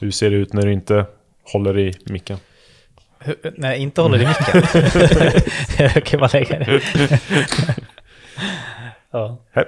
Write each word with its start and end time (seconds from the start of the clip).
Hur 0.00 0.10
ser 0.10 0.30
det 0.30 0.36
ut 0.36 0.52
när 0.52 0.62
du 0.66 0.72
inte 0.72 1.06
håller 1.52 1.78
i 1.78 1.94
micken? 2.06 2.38
Hur- 3.18 3.54
När 3.56 3.68
jag 3.68 3.78
inte 3.78 4.00
håller 4.00 4.18
i 4.22 4.26
micken. 4.26 4.62
jag 5.94 6.04
kan 6.04 6.20
bara 6.20 6.30
lägga 6.32 6.58
det. 6.58 6.80
ja. 9.12 9.38
Hej. 9.52 9.64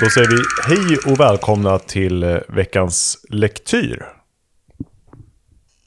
Då 0.00 0.10
säger 0.10 0.28
vi 0.28 0.42
hej 0.74 0.98
och 1.12 1.20
välkomna 1.20 1.78
till 1.78 2.22
eh, 2.22 2.36
veckans 2.48 3.16
lektyr. 3.28 4.02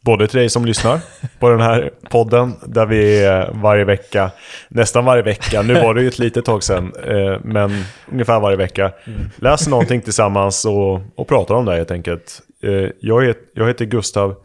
Både 0.05 0.27
till 0.27 0.39
dig 0.39 0.49
som 0.49 0.65
lyssnar 0.65 0.99
på 1.39 1.49
den 1.49 1.61
här 1.61 1.91
podden 2.09 2.53
där 2.67 2.85
vi 2.85 3.25
varje 3.53 3.83
vecka, 3.85 4.31
nästan 4.69 5.05
varje 5.05 5.23
vecka, 5.23 5.61
nu 5.61 5.73
var 5.73 5.93
det 5.93 6.01
ju 6.01 6.07
ett 6.07 6.19
litet 6.19 6.45
tag 6.45 6.63
sedan, 6.63 6.93
eh, 7.07 7.39
men 7.43 7.71
ungefär 8.11 8.39
varje 8.39 8.57
vecka, 8.57 8.91
läser 9.35 9.69
någonting 9.71 10.01
tillsammans 10.01 10.65
och, 10.65 11.01
och 11.15 11.27
pratar 11.27 11.55
om 11.55 11.65
det 11.65 11.75
helt 11.75 11.91
enkelt. 11.91 12.41
Eh, 12.63 12.89
Jag 12.99 13.25
heter, 13.25 13.43
jag 13.53 13.67
heter 13.67 13.85
Gustav, 13.85 14.35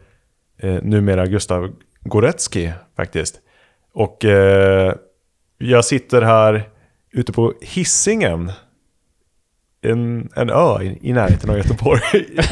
eh, 0.61 0.79
numera 0.83 1.25
Gustav 1.25 1.71
Goretzki 2.01 2.71
faktiskt. 2.95 3.35
Och 3.93 4.25
jag 5.57 5.85
sitter 5.85 6.21
här 6.21 6.63
ute 7.11 7.31
på 7.31 7.53
Hisingen. 7.61 8.51
En, 9.83 10.29
en 10.35 10.49
ö 10.49 10.81
i, 10.81 10.99
i 11.01 11.13
närheten 11.13 11.49
av 11.49 11.57
Göteborg. 11.57 12.01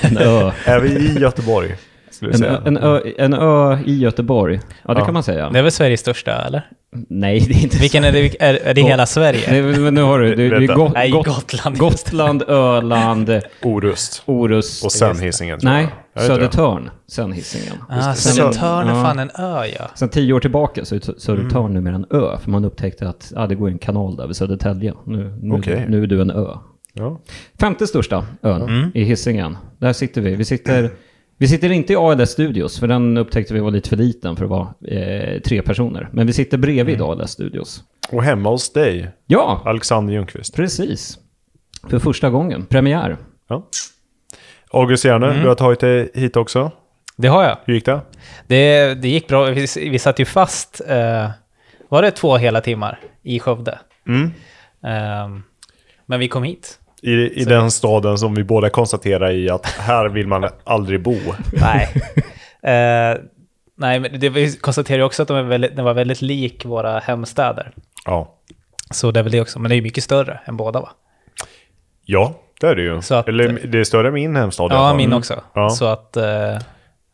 En 0.02 0.17
är 0.66 0.80
vi 0.80 0.89
i 0.89 1.20
Göteborg? 1.20 1.76
Skulle 2.20 2.32
En, 2.32 2.38
säga. 2.40 2.52
ö, 2.52 2.62
en, 2.66 2.78
ö, 2.78 3.02
en 3.18 3.34
ö 3.34 3.78
i 3.86 3.98
Göteborg. 4.00 4.59
Ja, 4.88 4.94
det 4.94 5.00
Ja. 5.00 5.05
kan 5.05 5.14
man 5.14 5.23
säga. 5.23 5.50
Det 5.50 5.59
är 5.59 5.64
väl 5.64 5.72
Sveriges 5.72 6.00
största, 6.00 6.32
eller? 6.45 6.68
Nej, 7.09 7.40
det 7.40 7.54
är 7.54 7.64
inte 7.64 7.78
Vilken 7.78 8.04
är 8.04 8.12
det? 8.12 8.42
Är, 8.42 8.54
är 8.64 8.73
det 8.73 8.82
hela 8.82 9.05
Sverige? 9.05 9.42
Nej, 9.52 9.62
men 9.80 9.94
nu 9.94 10.02
har 10.02 10.20
du, 10.20 10.36
det, 10.36 10.50
det 10.50 10.56
är. 10.66 10.75
Got, 10.75 10.94
Nej, 10.94 11.12
Got, 11.12 11.25
Gotland. 11.25 11.78
Gotland, 11.78 12.44
Öland, 12.47 13.42
Orust. 13.64 14.23
Orust. 14.25 14.86
Och 14.86 14.92
sen 14.92 15.20
Hisingen 15.20 15.59
Nej. 15.64 15.88
Södertörn, 16.16 16.90
sen 17.08 17.31
Hisingen. 17.31 17.78
Ah, 17.90 18.14
Södertörn 18.14 18.88
är 18.88 19.03
fan 19.03 19.20
en 19.20 19.30
ö, 19.40 19.66
ja. 19.80 19.86
Sen 19.95 20.09
tio 20.09 20.34
år 20.34 20.40
tillbaka 20.40 20.86
så 20.86 20.95
är 20.95 21.20
Södertörn 21.20 21.73
numera 21.73 21.95
en 21.95 22.06
ö, 22.12 22.38
för 22.44 22.52
man 22.52 22.66
upptäckte 22.66 23.09
att 23.09 23.34
ah, 23.36 23.47
det 23.47 23.56
går 23.56 23.67
en 23.70 23.78
kanal 23.80 24.16
där 24.16 24.28
vid 24.28 24.36
Södertälje. 24.36 24.94
Nu, 25.06 25.38
nu, 25.42 25.56
Okej. 25.56 25.86
nu 25.90 26.03
är 26.03 26.08
du 26.08 26.22
en 26.22 26.31
ö. 26.31 26.47
Ja. 26.94 27.20
Femte 27.59 27.88
största 27.88 28.25
ön 28.44 28.62
Mm. 28.62 28.92
i 28.94 29.03
Hisingen. 29.03 29.58
Där 29.78 29.94
sitter 29.94 30.22
vi. 30.22 30.36
Vi 30.36 30.45
sitter, 30.45 30.92
vi 31.40 31.48
sitter 31.48 31.72
inte 31.72 31.94
i 31.94 31.95
ALS 31.95 32.30
Studios, 32.30 32.80
för 32.80 32.88
den 32.88 33.18
upptäckte 33.18 33.54
vi 33.54 33.59
var 33.59 33.72
lite 33.72 33.90
för 33.90 33.95
liten 33.98 34.36
för 34.36 34.44
att 34.44 34.50
vara 34.50 34.73
eh, 34.88 35.40
tre 35.42 35.62
personer. 35.62 36.09
Men 36.12 36.28
vi 36.28 36.34
sitter 36.34 36.58
bredvid 36.58 36.96
Mm. 36.96 37.09
ALS 37.09 37.31
Studios. 37.31 37.84
Och 38.12 38.23
hemma 38.23 38.50
hos 38.50 38.73
dig, 38.73 39.12
Ja, 39.28 39.62
Alexander 39.66 40.14
Ljungqvist. 40.14 40.56
precis. 40.56 41.18
För 41.90 42.00
första 42.00 42.30
gången. 42.30 42.66
Premiär. 42.66 43.18
Ja. 43.50 43.68
August 44.72 45.06
Järner, 45.06 45.28
Mm. 45.30 45.42
du 45.42 45.48
har 45.48 45.56
tagit 45.56 45.80
dig 45.80 46.12
hit 46.14 46.36
också. 46.38 46.72
Det 47.18 47.28
har 47.28 47.44
jag. 47.44 47.58
Hur 47.66 47.74
gick 47.74 47.86
det? 47.86 48.02
Det, 48.48 48.94
det 49.02 49.09
gick 49.09 49.28
bra. 49.28 49.46
Vi, 49.46 49.68
vi 49.90 50.00
satt 50.00 50.20
ju 50.20 50.26
fast, 50.26 50.81
eh, 50.88 51.30
var 51.90 52.02
det 52.02 52.12
två 52.12 52.38
hela 52.38 52.62
timmar 52.62 53.00
i 53.24 53.40
Skövde? 53.40 53.80
Mm. 54.08 54.31
Ehm, 54.84 55.44
men 56.06 56.20
vi 56.20 56.28
kom 56.28 56.44
hit. 56.44 56.80
I, 57.02 57.42
i 57.42 57.44
den 57.45 57.72
staden 57.72 58.17
som 58.17 58.36
vi 58.36 58.44
båda 58.44 58.69
konstaterar 58.69 59.31
i 59.31 59.50
att 59.50 59.66
här 59.66 60.09
vill 60.09 60.28
man 60.28 60.50
aldrig 60.64 61.02
bo. 61.03 61.16
Nej. 61.53 61.89
Eh, 62.64 63.17
nej, 63.78 64.00
men 64.00 64.19
det, 64.19 64.30
vi 64.30 64.58
konstaterade 64.58 65.02
ju 65.02 65.06
också 65.06 65.22
att 65.22 65.28
de 65.28 65.38
är 65.38 65.44
väldigt, 65.44 65.75
den 65.75 65.86
var 65.86 65.94
väldigt 65.94 66.22
lik 66.22 66.66
våra 66.66 67.00
hemstäder. 67.00 67.72
Ja. 68.06 68.36
Så 68.91 69.11
det 69.11 69.19
är 69.19 69.23
väl 69.23 69.31
det 69.31 69.41
också. 69.41 69.59
Men 69.59 69.69
det 69.69 69.73
är 69.75 69.78
ju 69.78 69.81
mycket 69.81 70.03
större 70.03 70.39
än 70.45 70.58
båda 70.58 70.81
va? 70.81 70.89
Ja, 72.06 72.33
det 72.61 72.67
är 72.67 72.75
det 72.75 72.81
ju. 72.81 72.97
Att- 72.97 73.28
Eller 73.28 73.59
det 73.67 73.79
är 73.79 73.84
större 73.84 74.07
än 74.07 74.13
min 74.13 74.35
hemstad 74.35 74.72
Ja, 74.72 74.94
min 74.94 75.13
också. 75.13 75.41
Ja. 75.53 75.69
Så 75.69 75.85
att... 75.85 76.18
Eh, 76.18 76.57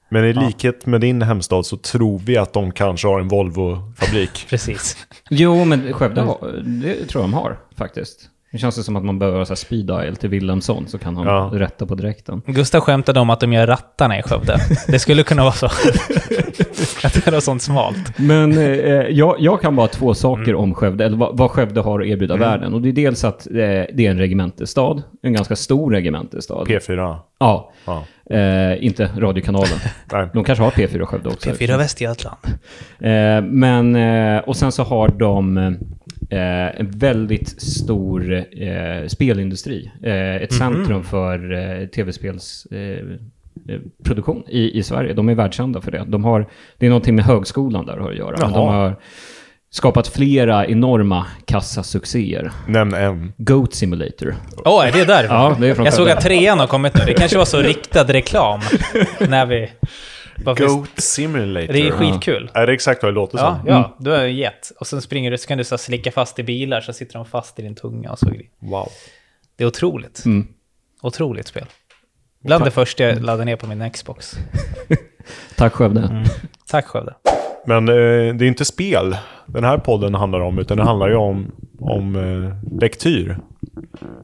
Men 0.09 0.25
i 0.25 0.33
likhet 0.33 0.85
med 0.85 1.01
din 1.01 1.21
hemstad 1.21 1.65
så 1.65 1.77
tror 1.77 2.19
vi 2.19 2.37
att 2.37 2.53
de 2.53 2.71
kanske 2.71 3.07
har 3.07 3.19
en 3.19 3.27
Volvo-fabrik. 3.27 4.45
precis. 4.49 5.07
Jo, 5.29 5.65
men 5.65 5.93
Skövde 5.93 6.21
har, 6.21 6.37
det 6.63 7.05
tror 7.05 7.23
jag 7.23 7.31
de 7.31 7.33
har 7.33 7.57
faktiskt. 7.77 8.29
Det 8.55 8.59
känns 8.59 8.75
det 8.75 8.83
som 8.83 8.95
att 8.95 9.03
man 9.05 9.19
behöver 9.19 9.43
så 9.45 9.49
här 9.51 9.55
speed 9.55 9.85
dial 9.85 10.15
till 10.15 10.29
Wilhelmsson 10.29 10.87
så 10.87 10.97
kan 10.97 11.15
han 11.17 11.27
Ja. 11.27 11.49
rätta 11.53 11.85
på 11.85 11.95
direkten. 11.95 12.41
Gustav 12.45 12.81
skämtade 12.81 13.19
om 13.19 13.29
att 13.29 13.39
de 13.39 13.53
gör 13.53 13.67
rattarna 13.67 14.19
i 14.19 14.21
Skövde. 14.23 14.57
Det 14.87 14.99
skulle 14.99 15.23
kunna 15.23 15.43
vara 15.43 15.53
så. 15.53 15.65
att 17.03 17.13
det 17.25 17.27
är 17.27 17.39
sånt 17.39 17.61
smalt. 17.61 18.17
Men 18.17 18.57
eh, 18.57 18.63
jag, 18.93 19.35
jag 19.39 19.61
kan 19.61 19.75
bara 19.75 19.87
två 19.87 20.13
saker 20.13 20.55
om 20.55 20.73
Skövde, 20.73 21.05
eller 21.05 21.17
vad, 21.17 21.37
vad 21.37 21.51
Skövde 21.51 21.81
har 21.81 21.99
att 22.01 22.07
erbjuda 22.07 22.35
världen. 22.35 22.73
Och 22.73 22.81
det 22.81 22.89
är 22.89 22.93
dels 22.93 23.23
att 23.23 23.47
eh, 23.47 23.53
det 23.53 23.99
är 23.99 24.09
en 24.11 24.17
regementestad, 24.17 25.01
en 25.21 25.33
ganska 25.33 25.55
stor 25.55 25.91
regementestad. 25.91 26.67
P4. 26.67 27.17
ja, 27.39 27.71
Ja. 27.85 28.03
eh, 28.35 28.85
inte 28.85 29.09
radiokanalen. 29.17 29.79
De 30.33 30.43
kanske 30.43 30.63
har 30.63 30.71
P4 30.71 31.01
i 31.01 31.05
Skövde 31.05 31.29
också. 31.29 31.49
P4 31.49 31.77
Västergötland. 31.77 32.37
Eh, 32.99 33.41
men, 33.51 33.95
eh, 33.95 34.39
och 34.43 34.55
sen 34.55 34.71
så 34.71 34.83
har 34.83 35.07
de 35.07 35.77
eh, 36.29 36.79
en 36.79 36.91
väldigt 36.91 37.61
stor 37.61 38.33
eh, 38.33 39.07
spelindustri. 39.07 39.91
Eh, 40.03 40.35
ett 40.35 40.53
centrum 40.53 41.03
för 41.03 41.53
eh, 41.53 41.87
tv-spels... 41.87 42.65
Eh, 42.65 42.79
eh, 42.79 43.79
produktion 44.03 44.43
i, 44.47 44.77
i 44.77 44.83
Sverige. 44.83 45.13
De 45.13 45.29
är 45.29 45.35
världskända 45.35 45.81
för 45.81 45.91
det. 45.91 46.05
De 46.07 46.23
har, 46.23 46.49
det 46.77 46.85
är 46.85 46.89
någonting 46.89 47.15
med 47.15 47.25
högskolan 47.25 47.85
där 47.85 47.97
har 47.97 48.11
att 48.11 48.17
göra. 48.17 48.37
De 48.37 48.51
har 48.53 48.95
skapat 49.75 50.07
flera 50.07 50.67
enorma 50.67 51.25
kassasuccéer. 51.45 52.51
Nämn 52.67 52.93
en. 52.93 53.33
Goat 53.37 53.73
Simulator. 53.73 54.35
Åh, 54.65 54.87
är 54.87 54.91
det 54.91 55.05
därifrån? 55.05 55.37
Ja, 55.37 55.57
det 55.59 55.67
är 55.67 55.73
från 55.75 55.85
Jag 55.85 55.93
såg 55.93 56.09
att 56.09 56.21
trean 56.21 56.59
har 56.59 56.67
kommit 56.67 56.93
nu. 56.95 57.01
Det 57.05 57.13
kanske 57.13 57.37
var 57.37 57.45
så 57.45 57.61
riktad 57.61 58.03
reklam 58.03 58.59
när 59.29 59.45
vi... 59.45 59.69
Goat 60.43 60.89
Simulator. 60.97 61.73
Det 61.73 61.87
är 61.87 61.91
skitkul. 61.91 62.51
Är 62.53 62.67
det 62.67 62.73
exakt 62.73 63.03
vad 63.03 63.11
det 63.11 63.15
låter 63.15 63.37
Ja, 63.37 63.59
som? 63.59 63.67
ja, 63.73 63.95
du 63.99 64.13
är 64.15 64.25
en 64.25 64.35
get. 64.35 64.71
Och 64.79 64.87
sen 64.87 65.01
springer 65.01 65.31
du, 65.31 65.37
så 65.37 65.47
kan 65.47 65.57
du 65.57 65.63
så 65.63 65.77
slicka 65.77 66.11
fast 66.11 66.39
i 66.39 66.43
bilar, 66.43 66.81
så 66.81 66.93
sitter 66.93 67.13
de 67.13 67.25
fast 67.25 67.59
i 67.59 67.61
din 67.61 67.75
tunga 67.75 68.11
och 68.11 68.19
så. 68.19 68.31
Wow. 68.59 68.87
Det 69.55 69.63
är 69.63 69.67
otroligt. 69.67 70.25
Mm. 70.25 70.47
Otroligt 71.01 71.47
spel. 71.47 71.65
Bland 72.43 72.63
det 72.63 72.71
första 72.71 73.03
jag 73.03 73.21
laddade 73.21 73.45
ner 73.45 73.55
på 73.55 73.67
min 73.67 73.89
Xbox. 73.91 74.37
Tack 75.55 75.73
Skövde. 75.73 75.99
Mm. 76.01 76.23
Tack 76.67 76.85
Skövde. 76.85 77.13
Men 77.65 77.89
eh, 77.89 77.95
det 78.35 78.45
är 78.45 78.47
inte 78.47 78.65
spel 78.65 79.17
den 79.45 79.63
här 79.63 79.77
podden 79.77 80.15
handlar 80.15 80.39
om, 80.39 80.59
utan 80.59 80.77
det 80.77 80.83
handlar 80.83 81.09
ju 81.09 81.15
om, 81.15 81.51
om 81.79 82.15
eh, 82.15 82.79
lektyr. 82.79 83.37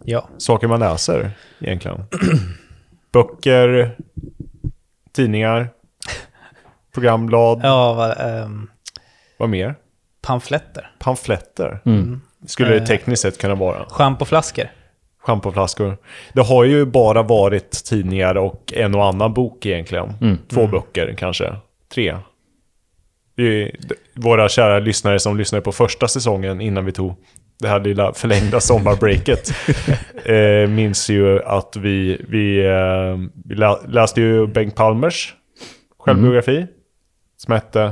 Ja. 0.05 0.29
Saker 0.37 0.67
man 0.67 0.79
läser 0.79 1.31
egentligen. 1.59 2.03
Böcker, 3.11 3.95
tidningar, 5.11 5.69
programblad, 6.93 7.59
Ja, 7.63 7.93
vad, 7.93 8.11
ehm, 8.41 8.69
vad 9.37 9.49
mer? 9.49 9.75
pamfletter. 10.21 10.91
Pamfletter. 10.99 11.79
Mm. 11.85 12.21
Skulle 12.45 12.69
det 12.69 12.77
Eh. 12.77 12.85
tekniskt 12.85 13.21
sett 13.21 13.37
kunna 13.41 13.55
vara. 13.55 13.85
Schampoflaskor. 13.89 14.65
Schampoflaskor. 15.23 15.97
Det 16.33 16.41
har 16.41 16.63
ju 16.63 16.85
bara 16.85 17.23
varit 17.23 17.71
tidningar 17.71 18.35
och 18.37 18.73
en 18.75 18.95
och 18.95 19.05
annan 19.05 19.33
bok 19.33 19.65
egentligen. 19.65 20.13
Mm. 20.21 20.37
Två 20.47 20.67
böcker 20.67 21.13
kanske. 21.17 21.53
Tre. 21.93 22.17
Vi, 23.35 23.75
våra 24.15 24.49
kära 24.49 24.79
lyssnare 24.79 25.19
som 25.19 25.37
lyssnade 25.37 25.61
på 25.61 25.71
första 25.71 26.07
säsongen 26.07 26.61
innan 26.61 26.85
vi 26.85 26.91
tog 26.91 27.13
det 27.59 27.67
här 27.67 27.79
lilla 27.79 28.13
förlängda 28.13 28.59
sommarbreaket 28.59 29.51
eh, 30.25 30.69
minns 30.69 31.09
ju 31.09 31.43
att 31.43 31.75
vi, 31.75 32.25
vi, 32.29 32.65
eh, 32.65 33.17
vi 33.45 33.55
lä, 33.55 33.75
läste 33.87 34.21
ju 34.21 34.47
Bengt 34.47 34.75
Palmers 34.75 35.33
självbiografi 35.99 36.67
som 37.41 37.53
hette 37.53 37.91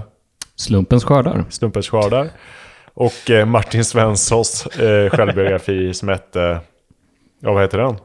Slumpens 0.56 1.04
skördar. 1.04 1.46
Slumpens 1.50 1.90
skördar. 1.90 2.30
Och 2.94 3.30
eh, 3.30 3.46
Martin 3.46 3.86
Svenssons 3.86 4.66
eh, 4.66 5.10
självbiografi 5.10 5.94
som 5.94 6.10
hette, 6.10 6.60
ja 7.40 7.54
vad 7.54 7.62
heter 7.64 7.78
den? 7.78 7.98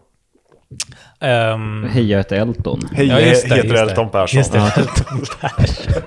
Ehm, 1.20 1.88
Hej, 1.90 2.10
jag 2.10 2.18
heter 2.18 2.36
Elton. 2.36 2.80
Hej, 2.92 3.06
Ja, 3.06 3.20
just 3.20 3.48
det, 3.48 3.54
heter 3.54 3.68
just. 3.68 3.80
Elton 3.82 4.10
Persson. 4.10 4.38
Just 4.38 4.52
det, 4.52 4.58
Elton 4.58 5.20
Persson. 5.40 6.02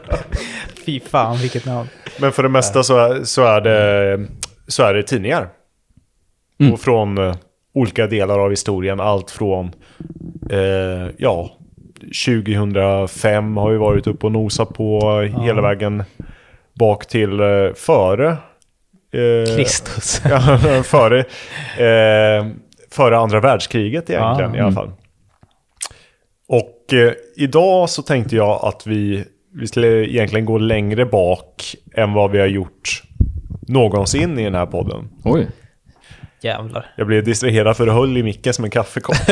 Fy 0.85 0.99
fan, 0.99 1.37
vilket 1.37 1.65
namn. 1.65 1.89
Men 2.19 2.31
för 2.31 2.43
det 2.43 2.49
mesta 2.49 2.83
så 2.83 2.97
är, 2.97 3.23
så 3.23 3.43
är, 3.43 3.61
det, 3.61 4.27
så 4.67 4.83
är 4.83 4.93
det 4.93 5.03
tidningar. 5.03 5.49
Mm. 6.59 6.73
Och 6.73 6.79
från 6.79 7.17
eh, 7.17 7.35
olika 7.73 8.07
delar 8.07 8.39
av 8.39 8.49
historien. 8.49 8.99
Allt 8.99 9.31
från, 9.31 9.71
eh, 10.49 11.09
ja, 11.17 11.57
2005 11.99 13.57
har 13.57 13.71
vi 13.71 13.77
varit 13.77 14.07
uppe 14.07 14.25
och 14.25 14.31
nosat 14.31 14.73
på 14.73 15.21
hela 15.41 15.61
vägen 15.61 16.03
bak 16.73 17.07
till 17.07 17.39
eh, 17.39 17.73
före. 17.75 18.29
Eh, 19.13 19.55
Kristus. 19.55 20.21
Ja, 20.29 20.57
före, 20.83 21.19
eh, 21.19 22.47
före 22.91 23.17
andra 23.17 23.39
världskriget 23.39 24.09
egentligen 24.09 24.53
Ja, 24.53 24.57
i 24.57 24.61
alla 24.61 24.71
fall. 24.71 24.91
Och 26.47 26.93
eh, 26.93 27.13
idag 27.35 27.89
så 27.89 28.01
tänkte 28.01 28.35
jag 28.35 28.65
att 28.65 28.87
vi, 28.87 29.23
vi 29.53 29.67
skulle 29.67 29.87
egentligen 29.87 30.45
gå 30.45 30.57
längre 30.57 31.05
bak 31.05 31.75
än 31.95 32.13
vad 32.13 32.31
vi 32.31 32.39
har 32.39 32.47
gjort 32.47 33.03
någonsin 33.67 34.39
i 34.39 34.43
den 34.43 34.55
här 34.55 34.65
podden. 34.65 35.09
Oj. 35.23 35.47
Jävlar. 36.41 36.85
Jag 36.95 37.07
blev 37.07 37.23
distraherad 37.23 37.77
för 37.77 37.85
det 37.85 37.91
höll 37.91 38.17
i 38.17 38.23
micken 38.23 38.53
som 38.53 38.65
en 38.65 38.71
kaffekopp. 38.71 39.15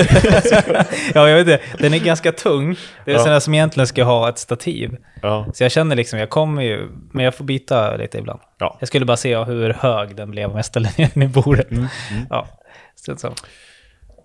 Ja, 1.14 1.30
jag 1.30 1.44
vet 1.44 1.48
inte. 1.48 1.62
Den 1.84 1.94
är 1.94 2.00
ganska 2.00 2.32
tung. 2.32 2.76
Det 3.06 3.12
är 3.12 3.16
Ja. 3.16 3.24
där 3.24 3.40
som 3.40 3.54
egentligen 3.54 3.88
ska 3.88 4.04
ha 4.04 4.30
ett 4.30 4.38
stativ. 4.38 4.98
ja, 5.22 5.46
Så 5.54 5.64
jag 5.64 5.72
känner 5.72 5.96
liksom, 5.96 6.20
jag 6.20 6.30
kommer 6.30 6.62
ju, 6.62 6.88
men 7.12 7.26
jag 7.26 7.36
får 7.36 7.46
byta 7.46 7.96
lite 7.98 8.18
ibland. 8.18 8.40
ja. 8.60 8.78
Jag 8.80 8.88
skulle 8.88 9.06
bara 9.06 9.18
se 9.18 9.38
hur 9.44 9.74
hög 9.74 10.16
den 10.16 10.32
blev 10.32 10.50
om 10.50 10.56
jag 10.56 10.66
ställde 10.66 10.90
ner 10.98 11.10
den 11.14 11.24
i 11.24 11.28
bordet. 11.28 11.68
Ja, 12.30 12.48
så, 12.96 13.18
så. 13.18 13.34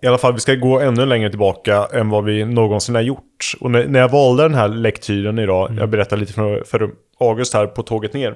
I 0.03 0.07
alla 0.07 0.17
fall, 0.17 0.33
vi 0.33 0.39
ska 0.39 0.55
gå 0.55 0.79
ännu 0.79 1.05
längre 1.05 1.29
tillbaka 1.29 1.87
än 1.93 2.09
vad 2.09 2.23
vi 2.23 2.45
någonsin 2.45 2.95
har 2.95 3.01
gjort. 3.01 3.53
Och 3.59 3.71
när, 3.71 3.85
när 3.87 3.99
jag 3.99 4.09
valde 4.09 4.43
den 4.43 4.55
här 4.55 4.67
lektyren 4.67 5.39
idag, 5.39 5.75
jag 5.79 5.89
berättade 5.89 6.19
lite 6.19 6.33
för, 6.33 6.63
för 6.63 6.89
August 7.19 7.53
här 7.53 7.67
på 7.67 7.83
tåget 7.83 8.13
ner, 8.13 8.35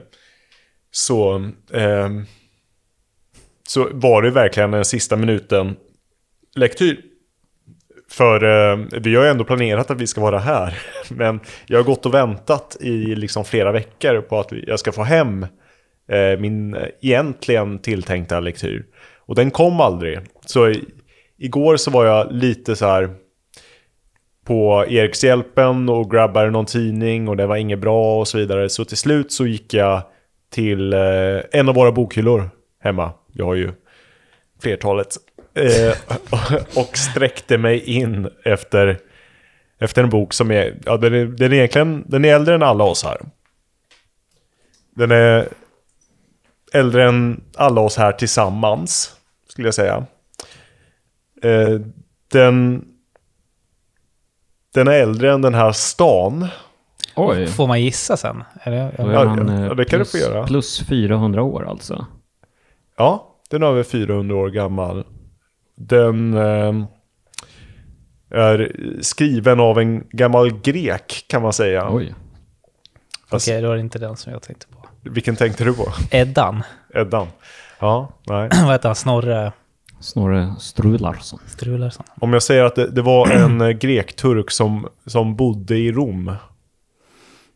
så, 0.91 1.35
ehm, 1.73 2.25
så 3.67 3.89
var 3.91 4.21
det 4.21 4.31
verkligen 4.31 4.73
en 4.73 4.85
sista 4.85 5.15
minuten 5.15 5.75
lektyr. 6.55 7.01
För 8.09 8.43
eh, 8.43 8.77
vi 8.91 9.15
har 9.15 9.23
ju 9.23 9.29
ändå 9.29 9.43
planerat 9.43 9.91
att 9.91 10.01
vi 10.01 10.07
ska 10.07 10.21
vara 10.21 10.39
här. 10.39 10.77
Men 11.09 11.39
jag 11.65 11.79
har 11.79 11.83
gått 11.83 12.05
och 12.05 12.13
väntat 12.13 12.77
i 12.79 13.15
liksom 13.15 13.45
flera 13.45 13.71
veckor 13.71 14.21
på 14.21 14.39
att 14.39 14.51
jag 14.67 14.79
ska 14.79 14.91
få 14.91 15.03
hem 15.03 15.43
eh, 16.11 16.39
min 16.39 16.77
egentligen 17.01 17.79
tilltänkta 17.79 18.39
lektyr. 18.39 18.85
Och 19.25 19.35
den 19.35 19.51
kom 19.51 19.81
aldrig. 19.81 20.19
Så 20.45 20.69
i, 20.69 20.85
igår 21.37 21.77
så 21.77 21.91
var 21.91 22.05
jag 22.05 22.31
lite 22.31 22.75
så 22.75 22.85
här 22.85 23.09
på 24.45 24.85
Erikshjälpen 24.89 25.89
och 25.89 26.11
grabbade 26.11 26.51
någon 26.51 26.65
tidning 26.65 27.27
och 27.27 27.37
det 27.37 27.47
var 27.47 27.55
inget 27.55 27.79
bra 27.79 28.19
och 28.19 28.27
så 28.27 28.37
vidare. 28.37 28.69
Så 28.69 28.85
till 28.85 28.97
slut 28.97 29.31
så 29.31 29.45
gick 29.45 29.73
jag 29.73 30.01
till 30.51 30.93
eh, 30.93 30.99
en 31.51 31.69
av 31.69 31.75
våra 31.75 31.91
bokhyllor 31.91 32.49
hemma. 32.83 33.11
Jag 33.37 33.45
har 33.45 33.55
ju 33.55 33.71
flertalet. 34.61 35.17
Eh, 35.53 35.97
och 36.75 36.97
sträckte 36.97 37.57
mig 37.57 37.79
in 37.79 38.29
efter, 38.43 38.99
efter 39.79 40.03
en 40.03 40.09
bok 40.09 40.33
som 40.33 40.51
är, 40.51 40.77
ja 40.85 40.97
den 40.97 41.13
är, 41.13 41.25
den 41.25 41.51
är 41.51 41.55
egentligen, 41.55 42.03
den 42.07 42.25
är 42.25 42.35
äldre 42.35 42.55
än 42.55 42.63
alla 42.63 42.83
oss 42.83 43.03
här. 43.03 43.21
Den 44.95 45.11
är 45.11 45.47
äldre 46.73 47.07
än 47.07 47.43
alla 47.55 47.81
oss 47.81 47.97
här 47.97 48.11
tillsammans, 48.11 49.15
skulle 49.49 49.67
jag 49.67 49.75
säga. 49.75 50.05
Eh, 51.43 51.79
den, 52.31 52.85
den 54.73 54.87
är 54.87 54.91
äldre 54.91 55.33
än 55.33 55.41
den 55.41 55.53
här 55.53 55.71
stan. 55.71 56.47
Oj. 57.15 57.47
Får 57.47 57.67
man 57.67 57.81
gissa 57.81 58.17
sen? 58.17 58.43
Eller? 58.63 58.93
Då 58.97 59.03
är 59.03 59.13
Ja, 59.13 59.25
man, 59.25 59.47
ja, 59.47 59.65
eh, 59.65 59.75
det 59.75 59.85
kan 59.85 59.99
du 59.99 60.05
plus, 60.05 60.11
få 60.11 60.17
göra. 60.17 60.47
Plus 60.47 60.79
400 60.79 61.43
år 61.43 61.69
alltså. 61.69 62.05
Ja, 62.97 63.35
den 63.49 63.63
är 63.63 63.67
över 63.67 63.83
400 63.83 64.35
år 64.35 64.49
gammal. 64.49 65.05
Den 65.75 66.33
eh, 66.33 66.73
är 68.29 68.71
skriven 69.01 69.59
av 69.59 69.79
en 69.79 70.03
gammal 70.11 70.59
grek 70.61 71.25
kan 71.27 71.41
man 71.41 71.53
säga. 71.53 71.87
Oj. 71.91 72.15
Fast, 73.29 73.47
Okej, 73.47 73.61
då 73.61 73.71
är 73.71 73.75
det 73.75 73.81
inte 73.81 73.99
den 73.99 74.15
som 74.15 74.33
jag 74.33 74.41
tänkte 74.41 74.67
på. 74.67 74.87
Vilken 75.09 75.35
tänkte 75.35 75.63
du 75.63 75.73
på? 75.73 75.87
Eddan. 76.11 76.63
Eddan? 76.93 77.27
Ja, 77.79 78.09
nej. 78.27 78.49
Vad 78.63 78.71
heter 78.71 78.89
han? 78.89 78.95
Snorre 78.95 79.51
Snorre 79.99 80.53
Strularsson. 80.59 81.39
Strularsson? 81.47 82.05
Om 82.21 82.33
jag 82.33 82.43
säger 82.43 82.63
att 82.63 82.75
det, 82.75 82.91
det 82.91 83.01
var 83.01 83.31
en 83.31 83.61
eh, 83.61 83.69
grek-turk 83.69 84.51
som, 84.51 84.87
som 85.05 85.35
bodde 85.35 85.77
i 85.77 85.91
Rom. 85.91 86.31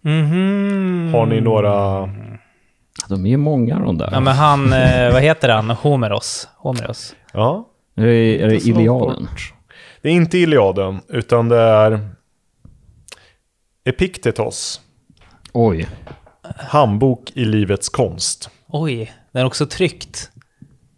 Mhm. 0.02 1.10
Har 1.14 1.26
ni 1.26 1.42
några... 1.42 2.10
De 3.10 3.26
är 3.26 3.30
ju 3.30 3.38
många 3.38 3.80
de 3.80 3.98
där. 3.98 4.10
Ja, 4.12 4.20
men 4.20 4.36
han, 4.36 4.74
eh, 4.74 5.12
vad 5.12 5.22
heter 5.22 5.50
han? 5.50 5.70
Homeros? 5.70 6.48
Homeros? 6.58 7.16
Ja, 7.34 7.70
är 7.96 8.06
det, 8.06 8.42
är 8.42 8.48
det 8.48 8.56
Iliaden? 8.56 9.28
Det 10.02 10.10
är 10.10 10.14
inte 10.14 10.38
Iliaden, 10.38 11.00
utan 11.08 11.50
det 11.50 11.58
är 11.58 12.10
Epiktetos. 13.86 14.82
Oj. 15.54 15.88
Handbok 16.58 17.32
i 17.34 17.46
livets 17.46 17.90
konst. 17.90 18.50
Oj, 18.68 19.14
den 19.32 19.42
är 19.42 19.46
också 19.46 19.66
tryckt. 19.66 20.32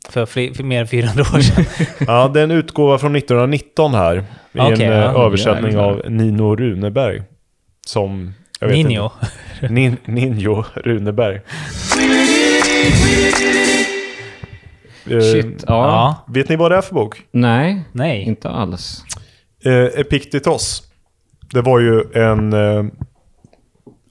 För, 0.10 0.26
fler, 0.26 0.54
för 0.54 0.64
mer 0.64 0.82
än 0.82 0.88
400 0.88 1.22
år 1.22 1.40
sedan. 1.40 1.66
Ja, 2.08 2.28
det 2.28 2.40
är 2.40 2.44
en 2.44 2.52
utgåva 2.52 2.98
från 2.98 3.16
1919 3.16 3.94
här. 3.94 4.18
I 4.18 4.60
Okej, 4.60 4.86
en 4.86 4.94
eh, 4.94 4.98
ja. 4.98 5.26
översättning 5.26 5.72
Jävlar. 5.72 5.84
av 5.84 6.12
Nino 6.12 6.56
Runeberg. 6.56 7.24
Som... 7.86 8.34
Ninjo. 8.62 9.12
Nin, 9.70 9.98
Ninjo 10.06 10.64
Runeberg. 10.74 11.42
Eh, 15.10 15.20
Shit. 15.20 15.64
Ja. 15.68 15.88
Ja. 15.88 16.26
Vet 16.34 16.50
ni 16.50 16.56
vad 16.56 16.72
det 16.72 16.78
är 16.78 16.82
för 16.82 16.96
bok? 16.96 17.22
Nej, 17.32 17.84
Nej. 17.92 18.24
inte 18.24 18.50
alls. 18.50 19.04
Eh, 19.66 20.00
Epiktetos. 20.00 20.84
Det 21.54 21.62
var 21.62 21.80
ju 21.80 22.04
en 22.14 22.54
eh, 22.54 22.84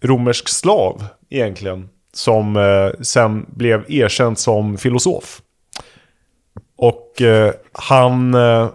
romersk 0.02 0.48
slav 0.48 1.04
egentligen. 1.30 1.88
Som 2.12 2.58
sen 3.00 3.46
blev 3.48 3.84
erkänd 3.88 4.38
som 4.38 4.78
filosof. 4.78 5.40
Och 6.76 7.22
han 7.72 8.32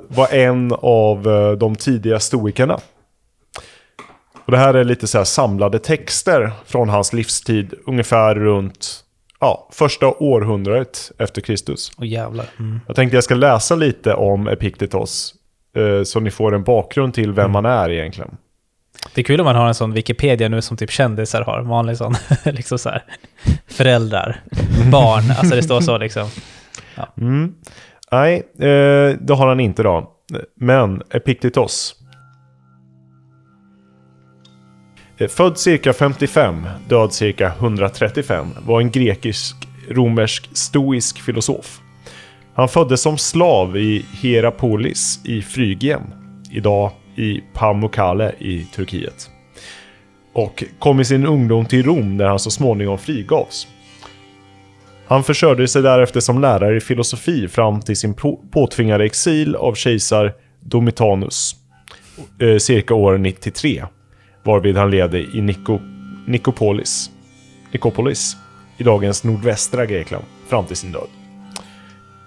var 0.08 0.34
en 0.34 0.72
av 0.82 1.24
de 1.60 1.76
tidiga 1.76 2.20
stoikerna. 2.20 2.80
Och 4.46 4.52
det 4.52 4.58
här 4.58 4.74
är 4.74 4.84
lite 4.84 5.08
så 5.08 5.18
här 5.18 5.26
samlade 5.26 5.80
texter 5.80 6.52
från 6.66 6.90
hans 6.90 7.14
livstid. 7.14 7.74
Ungefär 7.86 8.36
runt 8.36 9.04
ja, 9.40 9.70
första 9.72 10.08
århundradet 10.08 11.12
efter 11.18 11.42
Kristus. 11.42 11.92
Åh 11.98 12.08
jävlar. 12.08 12.46
Mm. 12.60 12.80
Jag 12.88 12.96
tänkte 12.96 13.18
jag 13.18 13.24
ska 13.24 13.36
läsa 13.36 13.76
lite 13.76 14.14
om 14.14 14.48
Epiktetos. 14.48 15.34
Eh, 15.76 16.04
så 16.04 16.20
ni 16.20 16.32
får 16.32 16.56
en 16.56 16.64
bakgrund 16.64 17.14
till 17.14 17.32
vem 17.32 17.52
man 17.52 17.66
är 17.66 17.90
egentligen. 17.90 18.38
Det 19.14 19.22
är 19.22 19.26
kul 19.26 19.40
om 19.40 19.46
man 19.46 19.56
har 19.56 19.68
en 19.68 19.76
sån 19.76 19.94
Wikipedia 19.94 20.50
nu 20.50 20.62
som 20.62 20.78
typ 20.78 20.92
kändisar 20.92 21.42
har. 21.42 21.62
Vanlig 21.62 21.98
sån, 21.98 22.16
liksom 22.44 22.80
så 22.80 22.90
här. 22.90 23.04
Föräldrar, 23.68 24.42
barn, 24.92 25.24
alltså 25.40 25.56
det 25.56 25.64
står 25.64 25.82
så 25.82 25.98
liksom. 26.06 26.30
Mm. 27.18 27.56
Nej, 28.12 28.36
eh, 28.60 29.18
det 29.20 29.34
har 29.34 29.48
han 29.48 29.60
inte 29.60 29.84
då. 29.84 30.12
Men 30.56 31.02
Epiktetos. 31.12 31.96
Eh, 35.18 35.28
född 35.28 35.58
cirka 35.58 35.94
55, 35.94 36.68
död 36.88 37.14
cirka 37.14 37.54
135, 37.60 38.48
var 38.66 38.82
en 38.82 38.92
grekisk-romersk 38.92 40.50
stoisk 40.54 41.22
filosof. 41.22 41.80
Han 42.54 42.70
föddes 42.70 43.02
som 43.02 43.18
slav 43.18 43.78
i 43.78 44.06
Hierapolis 44.22 45.20
i 45.26 45.42
Frygien, 45.42 46.02
idag 46.52 46.92
i 47.16 47.42
Pamukkale 47.54 48.32
i 48.40 48.64
Turkiet. 48.76 49.30
Och 50.34 50.64
kom 50.80 51.00
i 51.00 51.06
sin 51.06 51.26
ungdom 51.26 51.66
till 51.66 51.86
Rom 51.86 52.18
där 52.18 52.26
han 52.26 52.40
så 52.40 52.52
småningom 52.52 52.98
frigavs. 52.98 53.68
Han 55.08 55.24
försörjde 55.24 55.68
sig 55.68 55.82
därefter 55.82 56.20
som 56.20 56.42
lärare 56.42 56.78
i 56.78 56.80
filosofi 56.80 57.48
fram 57.48 57.82
till 57.82 57.96
sin 57.96 58.14
påtvingade 58.52 59.06
exil 59.06 59.56
av 59.56 59.74
kejsar 59.74 60.34
Domitanus, 60.60 61.56
eh, 62.42 62.58
cirka 62.58 62.94
år 62.94 63.18
93, 63.18 63.86
varvid 64.46 64.78
han 64.78 64.92
levde 64.92 65.20
i 65.20 65.42
Niko, 65.42 65.80
Nikopolis, 66.26 67.12
Nikopolis 67.72 68.38
i 68.78 68.84
dagens 68.84 69.24
nordvästra 69.24 69.86
Grekland 69.86 70.24
fram 70.48 70.66
till 70.66 70.76
sin 70.76 70.92
död. 70.92 71.08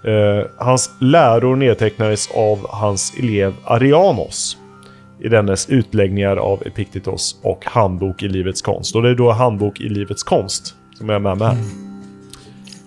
Eh, 0.03 0.45
hans 0.57 0.91
läror 0.99 1.55
nedtecknades 1.55 2.31
av 2.31 2.67
hans 2.69 3.13
elev 3.19 3.53
Arianos 3.65 4.57
i 5.19 5.29
dennes 5.29 5.69
utläggningar 5.69 6.37
av 6.37 6.63
Epiktetos 6.67 7.39
och 7.43 7.65
Handbok 7.65 8.23
i 8.23 8.27
livets 8.27 8.61
konst. 8.61 8.95
Och 8.95 9.01
det 9.01 9.09
är 9.09 9.15
då 9.15 9.31
Handbok 9.31 9.79
i 9.79 9.89
livets 9.89 10.23
konst 10.23 10.75
som 10.97 11.09
jag 11.09 11.15
är 11.15 11.19
med 11.19 11.37
mig 11.37 11.47
här. 11.47 11.57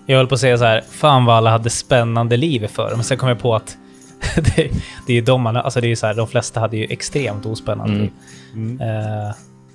Jag 0.06 0.16
höll 0.16 0.26
på 0.26 0.34
att 0.34 0.40
säga 0.40 0.58
så 0.58 0.64
här, 0.64 0.82
fan 0.90 1.24
vad 1.24 1.36
alla 1.36 1.50
hade 1.50 1.70
spännande 1.70 2.36
liv 2.36 2.66
för 2.66 2.90
Men 2.94 3.04
sen 3.04 3.18
kom 3.18 3.28
jag 3.28 3.38
på 3.38 3.54
att 3.54 3.76
det, 4.36 4.70
det 5.06 5.12
är 5.12 5.16
ju 5.16 5.20
de 5.20 5.42
man, 5.42 5.56
alltså 5.56 5.80
det 5.80 5.86
är 5.86 5.88
ju 5.88 5.96
så 5.96 6.06
här, 6.06 6.14
de 6.14 6.28
flesta 6.28 6.60
hade 6.60 6.76
ju 6.76 6.86
extremt 6.90 7.46
ospännande 7.46 7.94
liv. 7.94 8.10
Eh, 8.80 9.34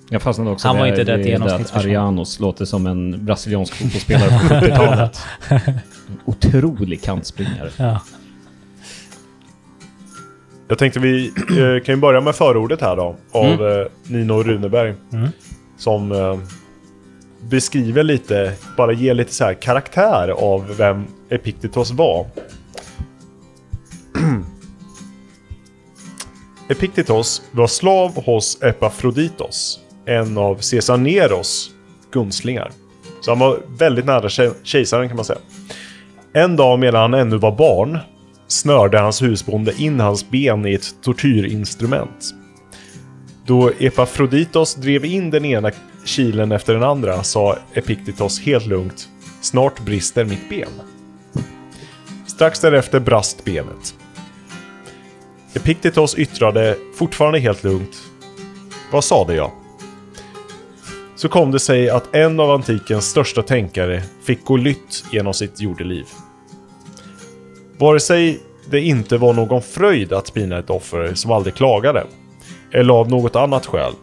Jag 0.10 0.22
fastnade 0.22 0.50
också 0.52 0.68
Han 0.68 0.78
var 0.78 0.86
inte 0.88 1.00
rätt 1.02 1.24
det- 1.24 1.30
genomsnittsperson. 1.30 1.80
att 1.80 1.86
Arianos 1.86 2.40
låter 2.40 2.66
som 2.66 2.88
en 2.88 3.26
brasiliansk 3.26 3.74
fotbollsspelare 3.82 4.30
på 4.30 4.36
70-talet. 4.56 5.20
Otrolig 6.26 7.02
kantspringare. 7.04 7.70
ja. 7.78 8.02
Jag 10.70 10.78
tänkte 10.78 11.00
vi 11.00 11.28
eh, 11.28 11.84
kan 11.86 11.96
ju 11.96 12.02
börja 12.02 12.22
med 12.22 12.36
förordet 12.36 12.82
här 12.82 12.96
då. 12.96 13.16
Av 13.32 13.46
eh, 13.68 13.86
Nino 14.08 14.44
Runeberg. 14.44 14.94
Mm. 15.14 15.30
Som 15.78 16.12
beskriver 17.50 18.04
lite, 18.04 18.54
bara 18.78 18.92
ger 18.94 19.14
lite 19.14 19.34
så 19.34 19.44
här 19.46 19.54
karaktär 19.54 20.30
av 20.30 20.76
vem 20.78 21.06
Epiktetos 21.30 21.92
var. 21.92 22.26
Epiktetos 26.70 27.42
var 27.52 27.68
slav 27.68 28.24
hos 28.26 28.64
Epafroditos. 28.64 29.80
En 30.06 30.38
av 30.38 30.56
Caesar 30.56 30.98
Neros 30.98 31.72
gunstlingar. 32.12 32.72
Så 33.22 33.32
han 33.32 33.40
var 33.40 33.60
väldigt 33.78 34.06
nära 34.06 34.30
kejsaren 34.64 35.08
kan 35.08 35.16
man 35.16 35.26
säga. 35.26 35.40
En 36.34 36.56
dag 36.56 36.80
medan 36.80 37.02
han 37.02 37.14
ännu 37.14 37.38
var 37.38 37.52
barn 37.52 38.00
snörde 38.48 39.00
hans 39.00 39.22
husbonde 39.22 39.74
in 39.78 40.00
hans 40.00 40.30
ben 40.30 40.66
i 40.66 40.74
ett 40.74 40.96
tortyrinstrument. 41.02 42.34
Då 43.46 43.72
Epafroditos 43.80 44.76
drev 44.76 45.06
in 45.06 45.30
den 45.30 45.46
ena 45.46 45.72
kilen 46.06 46.52
efter 46.52 46.74
den 46.74 46.84
andra 46.84 47.24
sa 47.24 47.58
Epiktetos 47.74 48.40
helt 48.40 48.66
lugnt 48.66 49.10
Snart 49.42 49.80
brister 49.80 50.26
mitt 50.26 50.50
ben. 50.50 50.70
Strax 52.28 52.60
därefter 52.60 53.00
brast 53.00 53.46
benet. 53.46 53.96
Epiktetos 55.54 56.16
yttrade 56.16 56.78
fortfarande 56.96 57.40
helt 57.40 57.64
lugnt 57.64 57.98
Vad 58.92 59.04
sade 59.04 59.36
jag? 59.36 59.52
Så 61.16 61.30
kom 61.30 61.52
det 61.52 61.60
sig 61.60 61.90
att 61.90 62.16
en 62.16 62.40
av 62.40 62.52
antikens 62.52 63.06
största 63.06 63.44
tänkare 63.44 64.04
fick 64.24 64.46
gå 64.46 64.58
lytt 64.58 65.04
genom 65.12 65.34
sitt 65.34 65.62
jordeliv. 65.62 66.06
Vare 67.78 68.00
sig 68.00 68.40
det 68.70 68.82
inte 68.82 69.18
var 69.18 69.34
någon 69.34 69.62
fröjd 69.62 70.14
att 70.14 70.34
pina 70.34 70.60
ett 70.60 70.70
offer 70.70 71.14
som 71.14 71.32
aldrig 71.32 71.56
klagade, 71.56 72.04
eller 72.72 72.94
av 72.94 73.10
något 73.10 73.36
annat 73.36 73.66
skäl. 73.66 73.94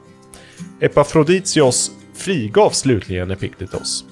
Epafroditios 0.80 1.90
frigav 2.14 2.70
slutligen 2.70 3.30
Epiktetos. 3.30 4.04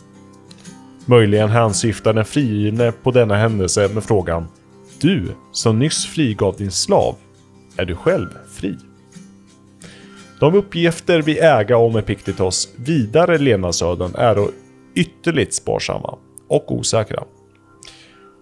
Möjligen 1.06 1.48
hänsyftar 1.48 2.12
den 2.12 2.24
frigivne 2.24 2.92
på 2.92 3.10
denna 3.10 3.36
händelse 3.36 3.88
med 3.94 4.04
frågan 4.04 4.48
du, 5.02 5.35
som 5.52 5.78
nyss 5.78 6.06
frigav 6.06 6.56
din 6.56 6.71
slav, 6.71 7.16
är 7.76 7.85
du 7.85 7.97
själv 7.97 8.28
fri? 8.52 8.76
De 10.40 10.54
uppgifter 10.54 11.23
vi 11.23 11.38
äga 11.38 11.76
om 11.76 11.97
Epiktetos 11.97 12.75
vidare 12.76 13.38
levnadsöden 13.38 14.14
är 14.14 14.35
då 14.35 14.50
ytterligt 14.94 15.54
sparsamma 15.54 16.18
och 16.49 16.73
osäkra. 16.73 17.25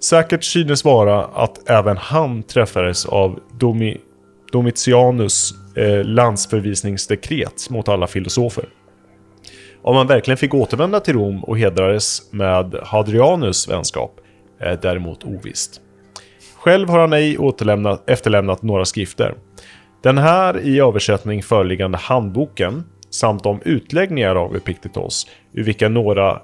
Säkert 0.03 0.45
synes 0.45 0.85
vara 0.85 1.25
att 1.25 1.71
även 1.71 1.97
han 1.97 2.43
träffades 2.43 3.07
av 3.07 3.41
Domi 3.59 4.01
Domitianus 4.53 5.55
eh, 5.77 6.05
landsförvisningsdekret 6.05 7.71
mot 7.71 7.89
alla 7.89 8.07
filosofer. 8.07 8.69
Om 9.83 9.97
han 9.97 10.07
verkligen 10.07 10.39
fick 10.39 10.55
återvända 10.55 11.01
till 11.01 11.15
Rom 11.15 11.45
och 11.45 11.59
hedrades 11.59 12.33
med 12.33 12.75
Hadrianus 12.83 13.69
vänskap 13.69 14.21
är 14.59 14.79
däremot 14.83 15.25
ovisst. 15.25 15.81
Själv 16.61 16.89
har 16.89 16.99
han 16.99 17.13
ej 17.13 17.39
efterlämnat 18.07 18.63
några 18.63 18.85
skrifter. 18.85 19.35
Den 20.03 20.19
här 20.19 20.61
i 20.61 20.81
översättning 20.81 21.43
föreliggande 21.43 21.99
handboken 21.99 22.85
samt 23.11 23.43
de 23.43 23.61
utläggningar 23.65 24.35
av 24.35 24.57
Epiktetos, 24.57 25.27
ur 25.53 25.65
vilka 25.65 25.89
några 25.89 26.43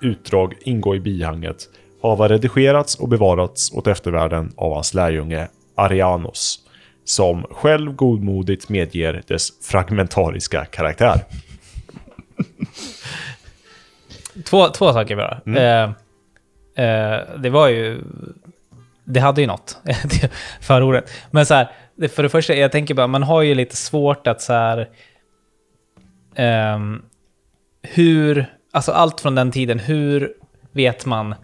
utdrag 0.00 0.54
ingår 0.60 0.96
i 0.96 1.00
bihanget, 1.00 1.56
har 2.02 2.28
redigerats 2.28 2.94
och 2.94 3.08
bevarats 3.08 3.72
åt 3.72 3.86
eftervärlden 3.86 4.52
av 4.56 4.74
hans 4.74 4.94
lärjunge 4.94 5.48
Arianos, 5.74 6.58
som 7.04 7.42
själv 7.42 7.92
godmodigt 7.92 8.68
medger 8.68 9.22
dess 9.26 9.48
fragmentariska 9.62 10.64
karaktär. 10.64 11.20
Två, 14.44 14.68
två 14.68 14.92
saker 14.92 15.16
bara. 15.16 15.40
Eh, 15.56 15.90
eh, 16.84 17.20
det 17.38 17.50
var 17.50 17.68
ju... 17.68 18.02
Det 19.06 19.20
hade 19.20 19.40
ju 19.40 19.46
något, 19.46 19.80
det 19.84 20.30
förordet. 20.60 21.10
Men 21.30 21.46
så 21.46 21.54
här, 21.54 21.68
för 22.08 22.22
det 22.22 22.28
första, 22.28 22.54
jag 22.54 22.72
tänker 22.72 22.94
bara, 22.94 23.06
man 23.06 23.22
har 23.22 23.42
ju 23.42 23.54
lite 23.54 23.76
svårt 23.76 24.26
att 24.26 24.42
så 24.42 24.52
här... 24.52 24.88
ehm, 26.34 27.02
hur... 27.82 28.46
Alltså 28.72 28.92
allt 28.92 29.20
från 29.20 29.34
den 29.34 29.50
tiden, 29.50 29.78
hur 29.78 30.32
vet 30.72 31.06
man 31.06 31.34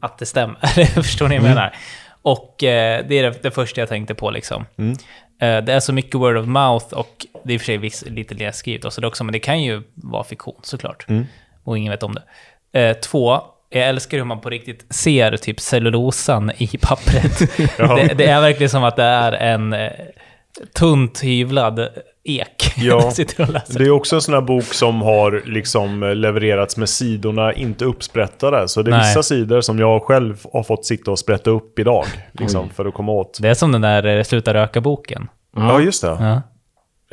att 0.00 0.18
det 0.18 0.26
stämmer? 0.26 0.56
Förstår 1.02 1.28
ni 1.28 1.38
vad 1.38 1.48
jag 1.48 1.54
menar? 1.54 1.76
Och 2.22 2.64
eh, 2.64 3.04
det 3.08 3.18
är 3.18 3.22
det, 3.22 3.42
det 3.42 3.50
första 3.50 3.80
jag 3.80 3.88
tänkte 3.88 4.14
på 4.14 4.30
liksom. 4.30 4.64
Eh, 5.40 5.64
det 5.64 5.72
är 5.72 5.80
så 5.80 5.92
mycket 5.92 6.14
word 6.14 6.36
of 6.36 6.46
mouth 6.46 6.94
och 6.94 7.26
det 7.44 7.52
är 7.52 7.54
i 7.54 7.56
och 7.56 7.60
för 7.60 7.66
sig 7.66 7.76
viss, 7.78 8.04
lite 8.06 8.34
läskrivet 8.34 8.84
och 8.84 8.92
så 8.92 9.06
också, 9.06 9.24
men 9.24 9.32
det 9.32 9.38
kan 9.38 9.62
ju 9.62 9.82
vara 9.94 10.24
fiktion 10.24 10.60
såklart. 10.62 11.06
Och 11.64 11.78
ingen 11.78 11.90
vet 11.90 12.02
om 12.02 12.14
det. 12.14 12.22
Eh, 12.80 12.96
två, 12.96 13.40
jag 13.72 13.88
älskar 13.88 14.18
hur 14.18 14.24
man 14.24 14.40
på 14.40 14.50
riktigt 14.50 14.94
ser 14.94 15.36
typ 15.36 15.60
cellulosan 15.60 16.52
i 16.58 16.78
pappret. 16.80 17.40
Ja. 17.78 17.94
det, 17.96 18.14
det 18.14 18.26
är 18.26 18.40
verkligen 18.40 18.70
som 18.70 18.84
att 18.84 18.96
det 18.96 19.02
är 19.02 19.32
en 19.32 19.72
eh, 19.72 19.90
tunt 20.74 21.20
hyvlad 21.24 21.88
ek. 22.24 22.74
Ja. 22.76 23.12
Det 23.68 23.84
är 23.84 23.90
också 23.90 24.16
en 24.16 24.22
sån 24.22 24.34
här 24.34 24.40
bok 24.40 24.64
som 24.64 25.02
har 25.02 25.42
liksom 25.46 26.12
levererats 26.16 26.76
med 26.76 26.88
sidorna 26.88 27.52
inte 27.52 27.84
uppsprättade. 27.84 28.68
Så 28.68 28.82
det 28.82 28.90
är 28.90 28.98
Nej. 28.98 29.08
vissa 29.08 29.22
sidor 29.22 29.60
som 29.60 29.78
jag 29.78 30.02
själv 30.02 30.46
har 30.52 30.62
fått 30.62 30.86
sitta 30.86 31.10
och 31.10 31.18
sprätta 31.18 31.50
upp 31.50 31.78
idag. 31.78 32.04
Liksom, 32.32 32.70
för 32.70 32.84
att 32.84 32.94
komma 32.94 33.12
åt. 33.12 33.38
Det 33.42 33.48
är 33.48 33.54
som 33.54 33.72
den 33.72 33.80
där 33.80 34.06
eh, 34.06 34.22
Sluta 34.22 34.54
röka-boken. 34.54 35.28
Ja, 35.56 35.80
just 35.80 36.02
det. 36.02 36.06
Ja. 36.08 36.42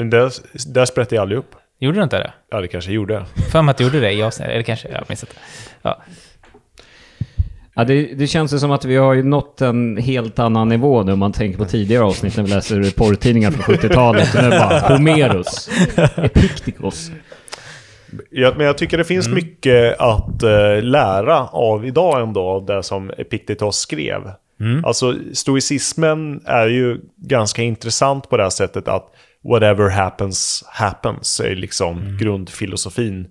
Där, 0.06 0.32
där 0.74 0.86
sprättade 0.86 1.16
jag 1.16 1.22
aldrig 1.22 1.40
upp. 1.40 1.56
Gjorde 1.80 1.98
du 1.98 2.04
inte 2.04 2.18
det? 2.18 2.34
Ja, 2.52 2.62
det 2.62 2.68
kanske 2.68 2.90
jag 2.90 2.96
gjorde. 2.96 3.26
För 3.52 3.62
mig 3.62 3.72
att 3.72 3.78
du 3.78 3.84
gjorde 3.84 4.00
det 4.00 4.12
i 4.12 4.24
avsnittet, 4.24 4.54
eller 4.54 4.64
kanske, 4.64 4.90
jag 4.90 5.04
minns 5.08 5.24
inte. 5.24 5.36
Ja. 5.82 6.02
Ja, 7.80 7.86
det, 7.86 8.04
det 8.04 8.28
känns 8.28 8.54
ju 8.54 8.60
som 8.60 8.72
att 8.72 8.86
vi 8.86 8.96
har 8.96 9.14
ju 9.14 9.24
nått 9.24 9.62
en 9.62 9.98
helt 9.98 10.40
annan 10.40 10.70
nivå 10.70 11.04
nu 11.04 11.12
om 11.12 11.20
man 11.20 11.32
tänker 11.32 11.58
på 11.58 11.66
tidigare 11.66 12.04
avsnitt 12.04 12.38
när 12.38 12.44
vi 12.44 12.50
läser 12.50 12.98
porrtidningar 12.98 13.52
från 13.52 13.76
70-talet. 13.76 14.34
Nu 14.34 14.40
är 14.40 14.50
det 14.50 14.60
bara 14.60 14.80
Homerus, 14.80 15.70
Epiktikos. 16.16 17.12
Ja, 18.30 18.54
men 18.58 18.66
jag 18.66 18.78
tycker 18.78 18.98
det 18.98 19.04
finns 19.04 19.30
mycket 19.30 20.00
att 20.00 20.44
eh, 20.44 20.82
lära 20.82 21.48
av 21.48 21.86
idag 21.86 22.22
ändå, 22.22 22.42
av 22.42 22.66
det 22.66 22.84
som 22.84 23.12
Epiktetos 23.18 23.78
skrev. 23.78 24.32
Alltså, 24.84 25.16
stoicismen 25.34 26.42
är 26.46 26.68
ju 26.68 27.00
ganska 27.18 27.62
intressant 27.62 28.30
på 28.30 28.38
det 28.38 28.44
här 28.44 28.50
sättet 28.50 28.88
att 28.88 29.06
whatever 29.44 29.90
happens, 29.90 30.64
happens, 30.68 31.40
är 31.40 31.56
liksom 31.56 32.18
grundfilosofin. 32.20 33.28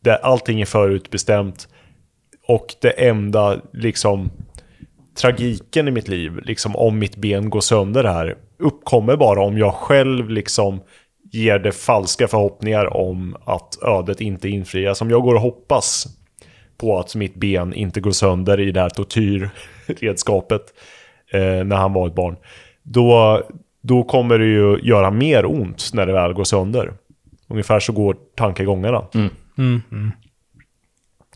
Där 0.00 0.18
allting 0.22 0.60
är 0.60 0.66
förutbestämt 0.66 1.68
och 2.48 2.74
det 2.80 2.90
enda, 2.90 3.60
liksom, 3.72 4.30
tragiken 5.20 5.88
i 5.88 5.90
mitt 5.90 6.08
liv, 6.08 6.38
liksom 6.42 6.76
om 6.76 6.98
mitt 6.98 7.16
ben 7.16 7.50
går 7.50 7.60
sönder 7.60 8.04
här, 8.04 8.36
uppkommer 8.58 9.16
bara 9.16 9.42
om 9.42 9.58
jag 9.58 9.74
själv 9.74 10.30
liksom 10.30 10.80
ger 11.32 11.58
det 11.58 11.72
falska 11.72 12.28
förhoppningar 12.28 12.96
om 12.96 13.36
att 13.44 13.78
ödet 13.82 14.20
inte 14.20 14.48
infrias. 14.48 15.02
Om 15.02 15.10
jag 15.10 15.22
går 15.22 15.34
och 15.34 15.40
hoppas 15.40 16.06
på 16.78 16.98
att 16.98 17.14
mitt 17.14 17.34
ben 17.34 17.74
inte 17.74 18.00
går 18.00 18.10
sönder 18.10 18.60
i 18.60 18.70
det 18.70 18.80
här 18.80 18.88
tortyrredskapet 18.88 20.62
eh, 21.32 21.64
när 21.64 21.76
han 21.76 21.92
var 21.92 22.06
ett 22.06 22.14
barn. 22.14 22.36
Då, 22.82 23.42
då 23.82 24.02
kommer 24.02 24.38
det 24.38 24.46
ju 24.46 24.78
göra 24.82 25.10
mer 25.10 25.46
ont 25.46 25.90
när 25.92 26.06
det 26.06 26.12
väl 26.12 26.32
går 26.32 26.44
sönder. 26.44 26.92
Ungefär 27.48 27.80
så 27.80 27.92
går 27.92 28.16
tankegångarna. 28.36 29.04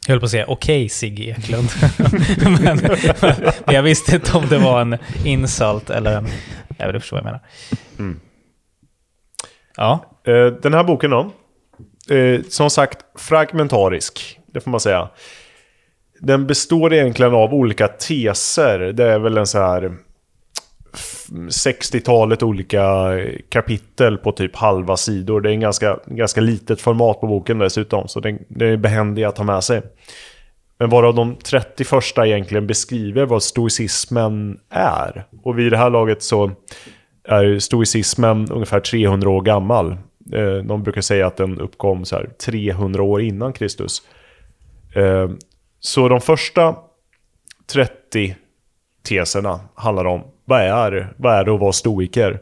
Jag 0.06 0.12
höll 0.12 0.20
på 0.20 0.24
att 0.24 0.30
säga 0.30 0.46
okej 0.46 0.88
Sigge 0.88 1.22
Eklund. 1.22 1.68
men, 2.62 2.76
men 3.64 3.74
jag 3.74 3.82
visste 3.82 4.14
inte 4.14 4.36
om 4.36 4.48
det 4.48 4.58
var 4.58 4.80
en 4.80 4.98
insult 5.24 5.90
eller 5.90 6.16
en... 6.16 6.28
Jag 6.78 6.92
vill 6.92 7.00
förstå 7.00 7.16
vad 7.16 7.24
jag 7.24 7.24
menar. 7.24 8.20
Ja. 9.76 10.18
Eh, 10.26 10.46
den 10.46 10.74
här 10.74 10.84
boken 10.84 11.10
då. 11.10 11.32
Eh, 12.14 12.40
som 12.48 12.70
sagt, 12.70 12.98
fragmentarisk. 13.18 14.40
Det 14.46 14.60
får 14.60 14.70
man 14.70 14.80
säga. 14.80 15.08
Den 16.20 16.46
består 16.46 16.94
egentligen 16.94 17.34
av 17.34 17.54
olika 17.54 17.88
teser. 17.88 18.78
Det 18.78 19.04
är 19.04 19.18
väl 19.18 19.38
en 19.38 19.46
så 19.46 19.58
här 19.58 19.96
60-talet 21.48 22.42
olika 22.42 23.10
kapitel 23.48 24.18
på 24.18 24.32
typ 24.32 24.56
halva 24.56 24.96
sidor. 24.96 25.40
Det 25.40 25.50
är 25.50 25.52
en 25.52 25.60
ganska, 25.60 25.98
ganska 26.06 26.40
litet 26.40 26.80
format 26.80 27.20
på 27.20 27.26
boken 27.26 27.58
dessutom. 27.58 28.08
Så 28.08 28.20
den, 28.20 28.38
den 28.48 28.68
är 28.68 28.76
behändig 28.76 29.24
att 29.24 29.38
ha 29.38 29.44
med 29.44 29.64
sig. 29.64 29.82
Men 30.78 30.90
varav 30.90 31.14
de 31.14 31.36
30 31.36 31.84
första 31.84 32.26
egentligen 32.26 32.66
beskriver 32.66 33.26
vad 33.26 33.42
stoicismen 33.42 34.60
är. 34.70 35.24
Och 35.42 35.58
vid 35.58 35.72
det 35.72 35.78
här 35.78 35.90
laget 35.90 36.22
så 36.22 36.50
är 37.24 37.58
stoicismen 37.58 38.50
ungefär 38.50 38.80
300 38.80 39.30
år 39.30 39.42
gammal. 39.42 39.92
Eh, 40.32 40.56
de 40.64 40.82
brukar 40.82 41.00
säga 41.00 41.26
att 41.26 41.36
den 41.36 41.60
uppkom 41.60 42.04
så 42.04 42.16
här 42.16 42.26
300 42.46 43.02
år 43.02 43.22
innan 43.22 43.52
Kristus. 43.52 44.02
Eh, 44.94 45.30
så 45.80 46.08
de 46.08 46.20
första 46.20 46.76
30 47.72 48.36
teserna 49.02 49.60
handlar 49.74 50.04
om 50.04 50.24
vad 50.44 50.60
är, 50.60 51.14
vad 51.16 51.34
är 51.34 51.44
det 51.44 51.54
att 51.54 51.60
vara 51.60 51.72
stoiker? 51.72 52.40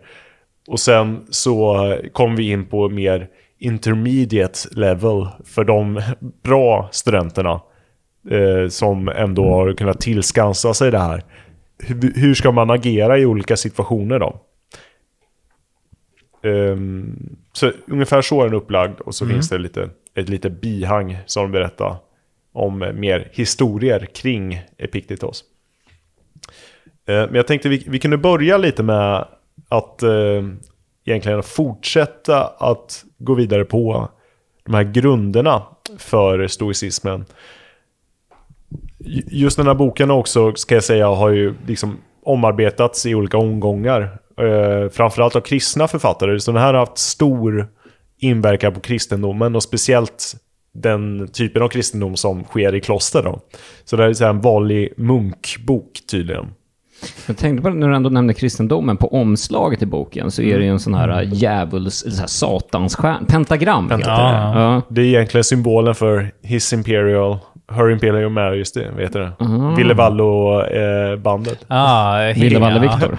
Och 0.69 0.81
sen 0.81 1.27
så 1.31 1.97
kom 2.13 2.37
vi 2.37 2.51
in 2.51 2.67
på 2.67 2.89
mer 2.89 3.29
intermediate 3.59 4.59
level 4.71 5.29
för 5.45 5.65
de 5.65 6.03
bra 6.43 6.89
studenterna 6.93 7.61
eh, 8.31 8.69
som 8.69 9.09
ändå 9.09 9.51
har 9.51 9.73
kunnat 9.73 10.01
tillskansa 10.01 10.75
sig 10.75 10.91
det 10.91 10.99
här. 10.99 11.23
Hur, 11.79 12.13
hur 12.15 12.35
ska 12.35 12.53
man 12.53 12.71
agera 12.71 13.19
i 13.19 13.27
olika 13.27 13.57
situationer 13.57 14.19
då? 14.19 14.41
Ehm, 16.43 17.37
så 17.53 17.73
ungefär 17.87 18.23
så 18.23 18.41
är 18.41 18.45
den 18.45 18.55
upplagd 18.55 19.01
och 19.01 19.15
så 19.15 19.27
finns 19.27 19.49
det 19.49 19.59
lite, 19.59 19.91
ett 20.15 20.29
litet 20.29 20.61
bihang 20.61 21.19
som 21.27 21.53
berättar 21.53 21.97
om 22.53 22.79
mer 22.79 23.29
historier 23.33 24.07
kring 24.15 24.61
Epiktetos. 24.79 25.45
Eh, 27.11 27.27
men 27.27 27.35
jag 27.35 27.47
tänkte 27.47 27.69
vi, 27.69 27.85
vi 27.89 27.99
kunde 27.99 28.19
börja 28.19 28.57
lite 28.57 28.83
med 28.83 29.25
att 29.69 30.03
eh, 30.03 30.45
egentligen 31.05 31.43
fortsätta 31.43 32.45
att 32.45 33.05
gå 33.19 33.35
vidare 33.35 33.65
på 33.65 34.09
de 34.65 34.75
här 34.75 34.85
grunderna 34.85 35.63
för 35.99 36.47
stoicismen. 36.47 37.25
Just 39.29 39.57
den 39.57 39.67
här 39.67 39.75
boken 39.75 40.11
också, 40.11 40.55
ska 40.55 40.75
jag 40.75 40.85
säga, 40.85 41.09
har 41.09 41.31
ju 41.31 41.55
liksom 41.67 41.97
omarbetats 42.23 43.07
i 43.07 43.15
olika 43.15 43.39
omgångar. 43.39 44.19
Eh, 44.39 44.91
framförallt 44.91 45.37
av 45.37 45.41
kristna 45.41 45.89
författare. 45.89 46.41
Så 46.41 46.53
den 46.53 46.63
här 46.63 46.75
har 46.75 46.81
haft 46.81 46.99
stor 46.99 47.69
inverkan 48.19 48.75
på 48.75 48.81
kristendomen 48.81 49.57
och 49.57 49.63
speciellt 49.63 50.35
den 50.73 51.29
typen 51.29 51.63
av 51.63 51.69
kristendom 51.69 52.17
som 52.17 52.45
sker 52.45 52.75
i 52.75 52.81
kloster. 52.81 53.23
Då. 53.23 53.41
Så 53.85 53.97
det 53.97 54.03
här 54.03 54.11
är 54.11 54.15
så 54.15 54.25
här 54.25 54.31
en 54.31 54.41
vanlig 54.41 54.93
munkbok 54.97 56.01
tydligen. 56.11 56.47
Jag 57.27 57.37
tänkte 57.37 57.63
på 57.63 57.71
när 57.71 57.89
du 57.89 57.97
ändå 57.97 58.11
nämnde 58.11 58.35
kristendomen, 58.35 58.97
på 58.97 59.15
omslaget 59.15 59.83
i 59.83 59.87
boken 59.87 60.31
så 60.31 60.43
är 60.43 60.59
det 60.59 60.65
ju 60.65 60.71
en 60.71 60.81
sån 60.81 60.95
här 60.95 61.09
Mm. 61.09 61.31
djävuls, 61.35 62.03
eller 62.03 62.15
så 62.15 62.21
här 62.21 62.27
satanstjärn, 62.27 63.27
pentagram 63.27 63.91
heter 63.91 64.11
Ja. 64.11 64.17
det. 64.23 64.61
Ja. 64.61 64.83
Det 64.89 65.01
är 65.01 65.05
egentligen 65.05 65.45
symbolen 65.45 65.95
för 65.95 66.31
His 66.43 66.73
Imperial, 66.73 67.39
Her 67.73 67.91
Imperial 67.91 68.31
Majesty, 68.31 68.85
vet 68.97 69.13
du 69.13 69.19
det? 69.19 69.33
Villevallo-bandet. 69.77 71.65
Ah, 71.69 72.19
Ville 72.37 72.59
Valle 72.59 72.75
ja. 72.87 72.93
Viktor. 72.93 73.19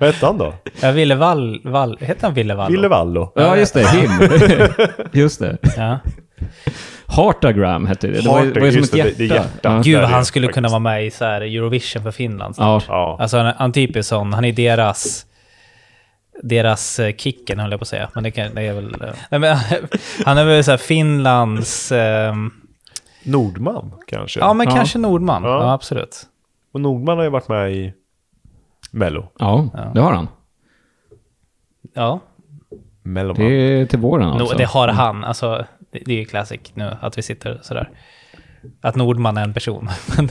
Vad 0.00 0.08
hette 0.12 0.26
han 0.26 0.38
då? 0.38 0.54
Ja, 0.80 0.90
Ville 0.92 1.14
Wall... 1.14 1.60
Wall 1.64 1.96
heter 2.00 2.26
han 2.26 2.34
Ville 2.34 2.54
Wall? 2.54 2.70
Villevallo. 2.72 3.32
Ja, 3.34 3.56
just 3.56 3.74
det. 3.74 3.86
Him. 3.88 4.10
just 5.12 5.40
det. 5.40 5.56
Ja. 5.76 5.98
Heartagram 7.16 7.86
hette 7.86 8.06
det. 8.06 8.20
Det 8.20 8.28
var, 8.28 8.44
det 8.46 8.60
var 8.60 8.66
ju 8.66 8.72
som 8.72 8.82
ett 8.82 8.90
det, 8.92 8.98
hjärta. 8.98 9.14
det 9.18 9.24
är 9.24 9.28
hjärta. 9.34 9.58
Ja. 9.62 9.80
Gud, 9.84 9.98
är 9.98 10.02
han 10.02 10.18
det 10.20 10.24
skulle 10.24 10.46
faktiskt. 10.46 10.54
kunna 10.54 10.68
vara 10.68 10.78
med 10.78 11.06
i 11.06 11.10
så 11.10 11.24
här 11.24 11.40
Eurovision 11.40 12.02
för 12.02 12.10
Finland. 12.10 12.54
Ja. 12.58 12.80
Ja. 12.88 13.16
Alltså 13.20 13.38
han, 13.38 13.54
han 13.58 13.72
typiskt 13.72 14.08
sån, 14.08 14.32
han 14.32 14.44
är 14.44 14.52
deras... 14.52 15.24
Deras 16.42 16.98
eh, 16.98 17.14
Kicken 17.16 17.58
höll 17.58 17.70
jag 17.70 17.80
på 17.80 17.82
att 17.84 17.88
säga, 17.88 18.10
men 18.14 18.24
det, 18.24 18.30
kan, 18.30 18.54
det 18.54 18.62
är 18.62 18.72
väl... 18.72 18.94
eh, 19.02 19.08
Nej, 19.30 19.40
men, 19.40 19.56
han 20.24 20.38
är 20.38 20.44
väl 20.44 20.64
så 20.64 20.70
här 20.70 20.78
Finlands... 20.78 21.92
ehm, 21.92 22.50
Nordman 23.22 23.92
kanske? 24.06 24.40
ja, 24.40 24.52
men 24.52 24.68
Ja. 24.68 24.74
kanske 24.76 24.98
Nordman. 24.98 25.42
Ja. 25.44 25.48
Ja, 25.64 25.72
absolut. 25.72 26.22
Och 26.72 26.80
Nordman 26.80 27.16
har 27.16 27.24
ju 27.24 27.30
varit 27.30 27.48
med 27.48 27.72
i 27.72 27.92
Mello. 28.90 29.26
ja, 29.38 29.68
det 29.94 30.00
har 30.00 30.12
han. 30.12 30.28
Ja, 31.94 32.20
Melloman. 33.02 33.44
Det 33.46 33.52
är 33.54 33.86
till 33.86 33.98
våren 33.98 34.28
no, 34.28 34.32
alltså. 34.40 34.56
det 34.56 34.64
har 34.64 34.88
han. 34.88 35.24
Alltså, 35.24 35.64
det, 35.92 36.12
är 36.12 36.18
ju 36.18 36.24
classic 36.24 36.60
nu 36.74 36.96
att 37.00 37.18
vi 37.18 37.22
sitter 37.22 37.58
sådär. 37.62 37.90
Att 38.80 38.96
Nordman 38.96 39.36
är 39.36 39.44
en 39.44 39.54
person. 39.54 39.88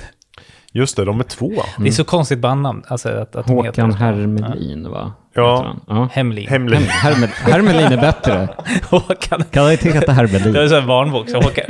Just 0.72 0.96
det, 0.98 1.06
de 1.06 1.20
är 1.20 1.24
två. 1.24 1.52
Det 1.80 1.88
är 1.88 1.92
så 1.92 2.04
konstigt 2.04 2.40
bandnamn. 2.40 2.84
Alltså 2.88 3.10
att, 3.10 3.36
att 3.36 3.48
Håkan. 3.50 3.94
Hermelin, 3.94 4.90
va? 4.90 5.14
Ja. 5.34 5.58
Heter 5.58 5.68
han. 5.68 5.82
ja. 5.88 6.10
Hemlin. 6.14 6.48
Hemlig. 6.48 6.78
Hermel, 6.78 7.30
Hermelin 7.30 7.92
är 7.92 7.98
bättre. 7.98 8.48
Håkan. 8.90 9.44
Kan 9.52 9.64
jag 9.64 9.72
inte 9.72 9.90
heta 9.90 10.06
Det 10.06 10.12
är 10.12 10.16
Hermelin? 10.16 10.70
så 10.70 10.76
här 10.80 10.88
barnbok. 10.88 11.30
Så 11.30 11.36
Håkan, 11.36 11.66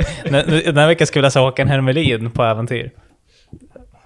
den 0.64 0.76
här 0.76 0.86
veckan 0.86 1.06
ska 1.06 1.18
vi 1.20 1.22
läsa 1.22 1.40
Håkan 1.40 1.68
Hermelin 1.68 2.30
på 2.30 2.42
äventyr. 2.44 2.90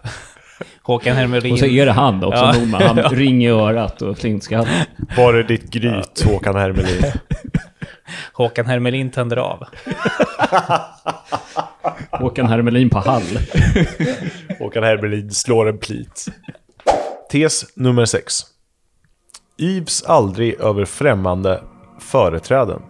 Håkan 0.82 1.16
Hermelin. 1.16 1.52
Och 1.52 1.58
så 1.58 1.66
är 1.66 1.86
det 1.86 1.92
han 1.92 2.24
också, 2.24 2.44
Ja. 2.44 2.52
Nordman. 2.52 2.82
Han 2.82 2.98
ring 2.98 3.44
i 3.44 3.48
örat 3.48 4.02
och 4.02 4.18
flintskallen. 4.18 4.72
Var 5.16 5.34
är 5.34 5.42
ditt 5.42 5.70
gryt, 5.70 6.22
Håkan 6.26 6.56
Hermelin? 6.56 7.02
Håkan 8.33 8.66
Hermelin 8.66 9.11
tänder 9.11 9.37
av. 9.37 9.64
Håkan 12.11 12.47
Hermelin 12.47 12.90
på 12.90 12.99
Hall. 12.99 13.23
Håkan 14.59 14.83
Hermelin 14.83 15.31
slår 15.31 15.69
en 15.69 15.78
plit. 15.78 16.28
Tes 17.30 17.76
nummer 17.76 18.04
6. 18.04 18.34
Yvs 19.58 20.02
aldrig 20.02 20.60
över 20.60 20.84
främmande 20.84 21.63
företräden. 22.00 22.82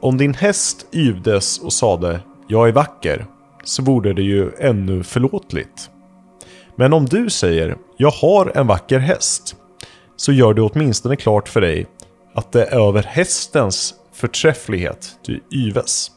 Om 0.00 0.18
din 0.18 0.34
häst 0.34 0.86
yvdes 0.92 1.58
och 1.58 1.72
sade 1.72 2.20
”Jag 2.48 2.68
är 2.68 2.72
vacker” 2.72 3.26
så 3.64 3.82
vore 3.82 4.12
det 4.12 4.22
ju 4.22 4.50
ännu 4.58 5.02
förlåtligt. 5.02 5.90
Men 6.76 6.92
om 6.92 7.06
du 7.06 7.30
säger 7.30 7.76
”Jag 7.96 8.10
har 8.10 8.52
en 8.54 8.66
vacker 8.66 8.98
häst” 8.98 9.56
så 10.16 10.32
gör 10.32 10.54
du 10.54 10.62
åtminstone 10.62 11.16
klart 11.16 11.48
för 11.48 11.60
dig 11.60 11.86
att 12.34 12.52
det 12.52 12.64
är 12.64 12.88
över 12.88 13.02
hästens 13.02 13.94
förträfflighet 14.16 15.18
du 15.26 15.40
yves. 15.52 16.10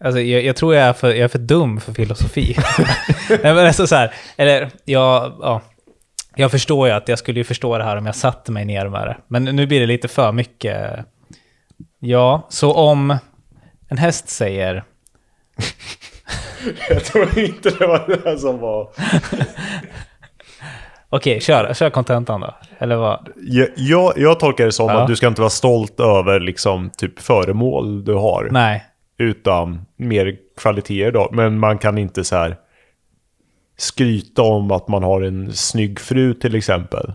Alltså, 0.00 0.20
jag, 0.20 0.44
jag 0.44 0.56
tror 0.56 0.74
jag 0.74 0.84
är, 0.84 0.92
för, 0.92 1.08
jag 1.08 1.18
är 1.18 1.28
för 1.28 1.38
dum 1.38 1.80
för 1.80 1.92
filosofi. 1.92 2.56
Nej, 3.28 3.54
men 3.54 3.66
alltså 3.66 3.86
så 3.86 3.94
här, 3.94 4.14
eller 4.36 4.70
jag, 4.84 5.32
ja, 5.40 5.62
jag 6.34 6.50
förstår 6.50 6.88
ju 6.88 6.94
att 6.94 7.08
jag 7.08 7.18
skulle 7.18 7.40
ju 7.40 7.44
förstå 7.44 7.78
det 7.78 7.84
här 7.84 7.96
om 7.96 8.06
jag 8.06 8.16
satte 8.16 8.52
mig 8.52 8.64
ner 8.64 8.88
med 8.88 9.06
det. 9.06 9.16
Men 9.28 9.44
nu 9.44 9.66
blir 9.66 9.80
det 9.80 9.86
lite 9.86 10.08
för 10.08 10.32
mycket. 10.32 11.06
Ja, 11.98 12.46
så 12.48 12.72
om 12.72 13.18
en 13.88 13.98
häst 13.98 14.28
säger 14.28 14.84
Jag 16.88 17.04
tror 17.04 17.38
inte 17.38 17.70
det 17.70 17.86
var 17.86 18.04
det 18.08 18.30
här 18.30 18.36
som 18.36 18.58
var... 18.58 18.90
Okej, 21.08 21.40
kör, 21.40 21.74
kör 21.74 21.90
kontentan 21.90 22.40
då. 22.40 22.54
Eller 22.78 22.96
vad? 22.96 23.28
Jag, 23.36 23.68
jag, 23.76 24.12
jag 24.16 24.40
tolkar 24.40 24.64
det 24.64 24.72
som 24.72 24.88
Ja. 24.88 25.00
att 25.00 25.06
du 25.08 25.16
ska 25.16 25.26
inte 25.26 25.40
vara 25.40 25.50
stolt 25.50 26.00
över 26.00 26.40
liksom 26.40 26.90
typ 26.90 27.18
föremål 27.20 28.04
du 28.04 28.14
har. 28.14 28.48
Nej. 28.50 28.84
Utan 29.18 29.86
mer 29.96 30.36
kvaliteter 30.60 31.12
då. 31.12 31.28
Men 31.32 31.58
man 31.58 31.78
kan 31.78 31.98
inte 31.98 32.24
så 32.24 32.36
här 32.36 32.56
skryta 33.78 34.42
om 34.42 34.70
att 34.70 34.88
man 34.88 35.02
har 35.02 35.20
en 35.22 35.52
snygg 35.52 36.00
fru 36.00 36.34
till 36.34 36.54
exempel. 36.54 37.12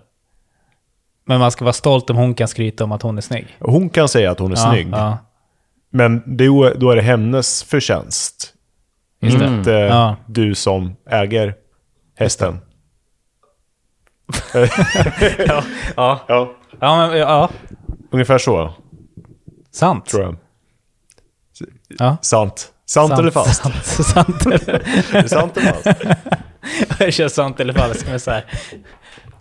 Men 1.26 1.40
man 1.40 1.52
ska 1.52 1.66
vara 1.66 1.74
stolt 1.74 2.10
om 2.10 2.16
hon 2.18 2.34
kan 2.34 2.48
skryta 2.48 2.84
om 2.84 2.92
att 2.92 3.02
hon 3.02 3.18
är 3.18 3.22
snygg. 3.22 3.48
Hon 3.60 3.90
kan 3.90 4.08
säga 4.10 4.32
att 4.32 4.40
hon 4.40 4.52
är 4.52 4.56
Ja, 4.58 4.72
snygg. 4.72 4.88
Ja, 4.92 5.18
Men 5.92 6.24
det, 6.26 6.46
då 6.74 6.92
är 6.92 6.96
det 6.96 7.02
hennes 7.02 7.64
förtjänst. 7.64 8.54
det. 9.22 9.28
Inte 9.28 9.72
Ja. 9.72 10.16
du 10.28 10.56
som 10.56 10.96
äger 11.10 11.56
hästen. 12.18 12.58
Ja, 15.48 15.64
ja. 15.96 16.20
Ja, 16.28 16.52
ja, 16.80 17.08
men, 17.08 17.18
ja. 17.18 17.50
ungefär 18.12 18.38
så 18.38 18.74
Sant. 19.72 20.06
tror 20.06 20.24
jag. 20.24 20.36
Ja. 22.00 22.18
Sant. 22.22 22.68
Sant, 22.86 23.20
eller 23.20 23.32
falskt? 23.32 23.64
Sant, 23.64 23.86
sant 23.86 24.46
eller... 24.46 25.28
Sant 25.28 25.58
eller 25.58 25.72
falskt? 25.74 26.04
Jag 27.00 27.14
kör 27.14 27.28
sant 27.28 27.60
eller 27.60 27.74
falskt 27.74 28.10
med 28.10 28.22
så 28.22 28.32
här 28.32 28.46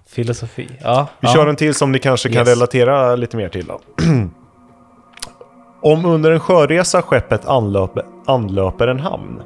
filosofi. 0.09 0.68
Ja. 0.81 1.07
Vi 1.20 1.29
ja. 1.29 1.35
kör 1.35 1.46
en 1.46 1.57
till 1.57 1.75
som 1.75 1.92
ni 1.92 1.99
kanske 1.99 2.29
kan 2.29 2.38
Yes. 2.38 2.49
relatera 2.49 3.16
lite 3.16 3.37
mer 3.37 3.49
till. 3.49 3.66
Då. 3.66 3.81
Om 5.83 6.05
under 6.05 6.31
en 6.31 6.40
sjöresa 6.40 7.03
skeppet 7.03 7.46
anlöper, 7.46 8.05
anlöper 8.27 8.88
en 8.88 9.01
hamn 9.01 9.42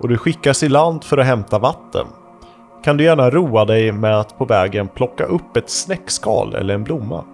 och 0.00 0.08
du 0.08 0.18
skickas 0.18 0.62
i 0.62 0.68
land 0.68 1.04
för 1.04 1.18
att 1.18 1.26
hämta 1.26 1.58
vatten 1.58 2.06
kan 2.84 2.96
du 2.96 3.04
gärna 3.04 3.30
roa 3.30 3.64
dig 3.64 3.92
med 3.92 4.20
att 4.20 4.38
på 4.38 4.44
vägen 4.44 4.88
plocka 4.88 5.24
upp 5.24 5.56
ett 5.56 5.70
snäckskal 5.70 6.54
eller 6.54 6.74
en 6.74 6.84
blomma. 6.84 7.24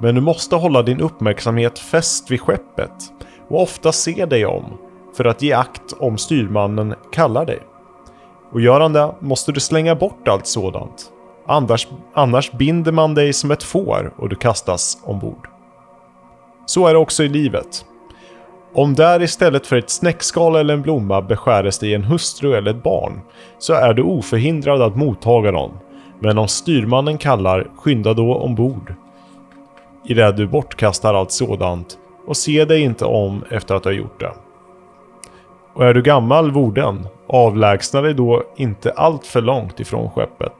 Men 0.00 0.14
du 0.14 0.20
måste 0.20 0.56
hålla 0.56 0.82
din 0.82 1.00
uppmärksamhet 1.00 1.78
fäst 1.78 2.30
vid 2.30 2.40
skeppet 2.40 2.92
och 3.48 3.62
ofta 3.62 3.92
se 3.92 4.26
dig 4.26 4.46
om 4.46 4.64
för 5.16 5.24
att 5.24 5.42
ge 5.42 5.52
akt 5.52 5.92
om 5.98 6.18
styrmannen 6.18 6.94
kallar 7.12 7.46
dig. 7.46 7.58
Och 8.52 8.60
gör 8.60 8.80
han 8.80 8.92
det 8.92 9.14
måste 9.20 9.52
du 9.52 9.60
slänga 9.60 9.94
bort 9.94 10.28
allt 10.28 10.46
sådant. 10.46 11.12
Annars, 11.46 11.88
annars 12.14 12.52
binder 12.52 12.92
man 12.92 13.14
dig 13.14 13.32
som 13.32 13.50
ett 13.50 13.62
får 13.62 14.12
och 14.16 14.28
du 14.28 14.36
kastas 14.36 14.98
ombord. 15.04 15.48
Så 16.66 16.86
är 16.86 16.92
det 16.92 16.98
också 16.98 17.24
i 17.24 17.28
livet. 17.28 17.84
Om 18.78 18.94
där 18.94 19.22
istället 19.22 19.66
för 19.66 19.76
ett 19.76 19.90
snäckskal 19.90 20.56
eller 20.56 20.74
en 20.74 20.82
blomma 20.82 21.22
beskäres 21.22 21.78
dig 21.78 21.94
en 21.94 22.04
hustru 22.04 22.54
eller 22.54 22.70
ett 22.70 22.82
barn, 22.82 23.20
så 23.58 23.72
är 23.72 23.94
du 23.94 24.02
oförhindrad 24.02 24.82
att 24.82 24.96
mottaga 24.96 25.52
dem. 25.52 25.70
Men 26.20 26.38
om 26.38 26.48
styrmannen 26.48 27.18
kallar, 27.18 27.70
skynda 27.76 28.14
då 28.14 28.34
ombord. 28.34 28.94
I 30.04 30.14
det 30.14 30.32
du 30.32 30.46
bortkastar 30.46 31.14
allt 31.14 31.32
sådant 31.32 31.98
och 32.26 32.36
se 32.36 32.64
dig 32.64 32.80
inte 32.80 33.04
om 33.04 33.44
efter 33.50 33.74
att 33.74 33.82
du 33.82 33.88
har 33.88 33.94
gjort 33.94 34.20
det. 34.20 34.32
Och 35.74 35.86
är 35.86 35.94
du 35.94 36.02
gammal 36.02 36.50
vorden, 36.50 37.06
avlägsna 37.28 38.00
dig 38.00 38.14
då 38.14 38.42
inte 38.56 38.92
allt 38.92 39.26
för 39.26 39.40
långt 39.40 39.80
ifrån 39.80 40.10
skeppet, 40.10 40.54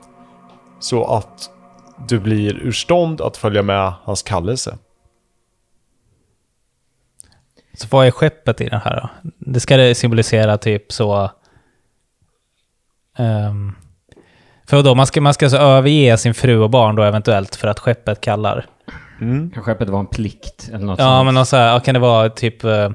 så 0.79 1.05
att 1.05 1.49
du 2.07 2.19
blir 2.19 2.53
ur 2.53 2.71
stånd 2.71 3.21
att 3.21 3.37
följa 3.37 3.61
med 3.61 3.93
hans 4.03 4.23
kallelse. 4.23 4.77
Så 7.81 7.87
vad 7.91 8.07
är 8.07 8.11
skeppet 8.11 8.61
i 8.61 8.69
den 8.69 8.79
här 8.81 8.95
då? 9.01 9.29
Det 9.37 9.59
ska 9.59 9.77
det 9.77 9.95
symbolisera 9.95 10.57
typ 10.57 10.91
så... 10.91 11.31
Um, 13.17 13.75
för 14.69 14.83
då 14.83 14.95
man 14.95 15.05
ska, 15.07 15.21
man 15.21 15.33
ska 15.33 15.45
alltså 15.45 15.57
överge 15.57 16.17
sin 16.17 16.33
fru 16.33 16.57
och 16.59 16.69
barn 16.69 16.95
då 16.95 17.03
eventuellt 17.03 17.55
för 17.55 17.67
att 17.67 17.79
skeppet 17.79 18.21
kallar. 18.21 18.65
Kan 19.19 19.51
skeppet 19.63 19.89
vara 19.89 19.99
en 19.99 20.07
plikt 20.07 20.69
eller 20.73 20.85
något 20.85 20.99
Ja, 20.99 21.05
sånt? 21.05 21.25
men 21.25 21.37
och 21.37 21.47
så 21.47 21.55
här, 21.55 21.67
ja, 21.73 21.79
kan 21.79 21.93
det 21.93 21.99
vara 21.99 22.29
typ... 22.29 22.63
eh, 22.63 22.89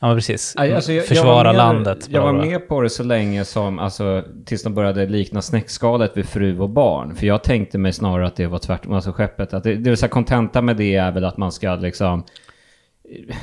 Ja, 0.00 0.08
men 0.08 0.16
precis. 0.16 0.56
Alltså, 0.56 0.92
jag- 0.92 0.98
jag 1.02 1.08
Försvara 1.08 1.34
var 1.34 1.44
med- 1.44 1.54
landet. 1.54 1.98
Jag 2.10 2.22
var 2.22 2.32
med 2.32 2.68
på 2.68 2.80
det 2.80 2.90
så 2.90 3.02
länge 3.02 3.44
som, 3.44 3.78
alltså, 3.78 4.22
tills 4.46 4.62
de 4.62 4.74
började 4.74 5.06
likna 5.06 5.42
snäckskalet 5.42 6.16
vid 6.16 6.26
fru 6.28 6.58
och 6.60 6.70
barn. 6.70 7.14
För 7.14 7.26
jag 7.26 7.42
tänkte 7.42 7.78
mig 7.78 7.92
snarare 7.92 8.26
att 8.26 8.36
det 8.36 8.46
var 8.46 8.58
tvärtom, 8.58 8.92
alltså 8.92 9.12
skeppet. 9.12 9.54
Att 9.54 9.62
det, 9.64 9.74
det 9.74 9.90
vill 9.90 9.96
säga 9.96 10.08
kontenta 10.08 10.62
med 10.62 10.76
det 10.76 10.94
är 10.96 11.10
väl 11.12 11.24
att 11.24 11.36
man 11.36 11.52
ska 11.52 11.74
liksom... 11.74 12.24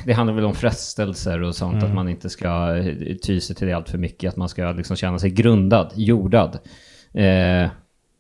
Det 0.06 0.14
handlar 0.14 0.34
väl 0.36 0.46
om 0.46 0.54
frestelser 0.56 1.44
och 1.44 1.56
sånt, 1.56 1.84
att 1.84 1.94
man 1.94 2.10
inte 2.10 2.30
ska 2.30 2.78
eh, 2.78 3.16
ty 3.26 3.42
sig 3.42 3.56
till 3.56 3.68
det 3.68 3.74
allt 3.74 3.90
för 3.90 3.98
mycket. 3.98 4.30
Att 4.30 4.36
man 4.38 4.50
ska 4.50 4.72
liksom 4.72 4.96
känna 4.96 5.20
sig 5.20 5.30
grundad, 5.30 5.92
jordad. 5.96 6.60
Eh, 7.14 7.70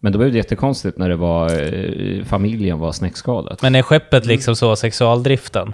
men 0.01 0.11
då 0.11 0.17
blev 0.19 0.31
det 0.31 0.37
jättekonstigt 0.37 0.97
när 0.97 1.09
det 1.09 1.15
var 1.15 1.45
eh, 1.73 2.23
familjen 2.23 2.79
var 2.79 2.91
snäckskalet. 2.91 3.61
Men 3.61 3.75
är 3.75 3.81
skeppet 3.81 4.25
liksom 4.25 4.55
så 4.55 4.75
sexualdriften? 4.75 5.73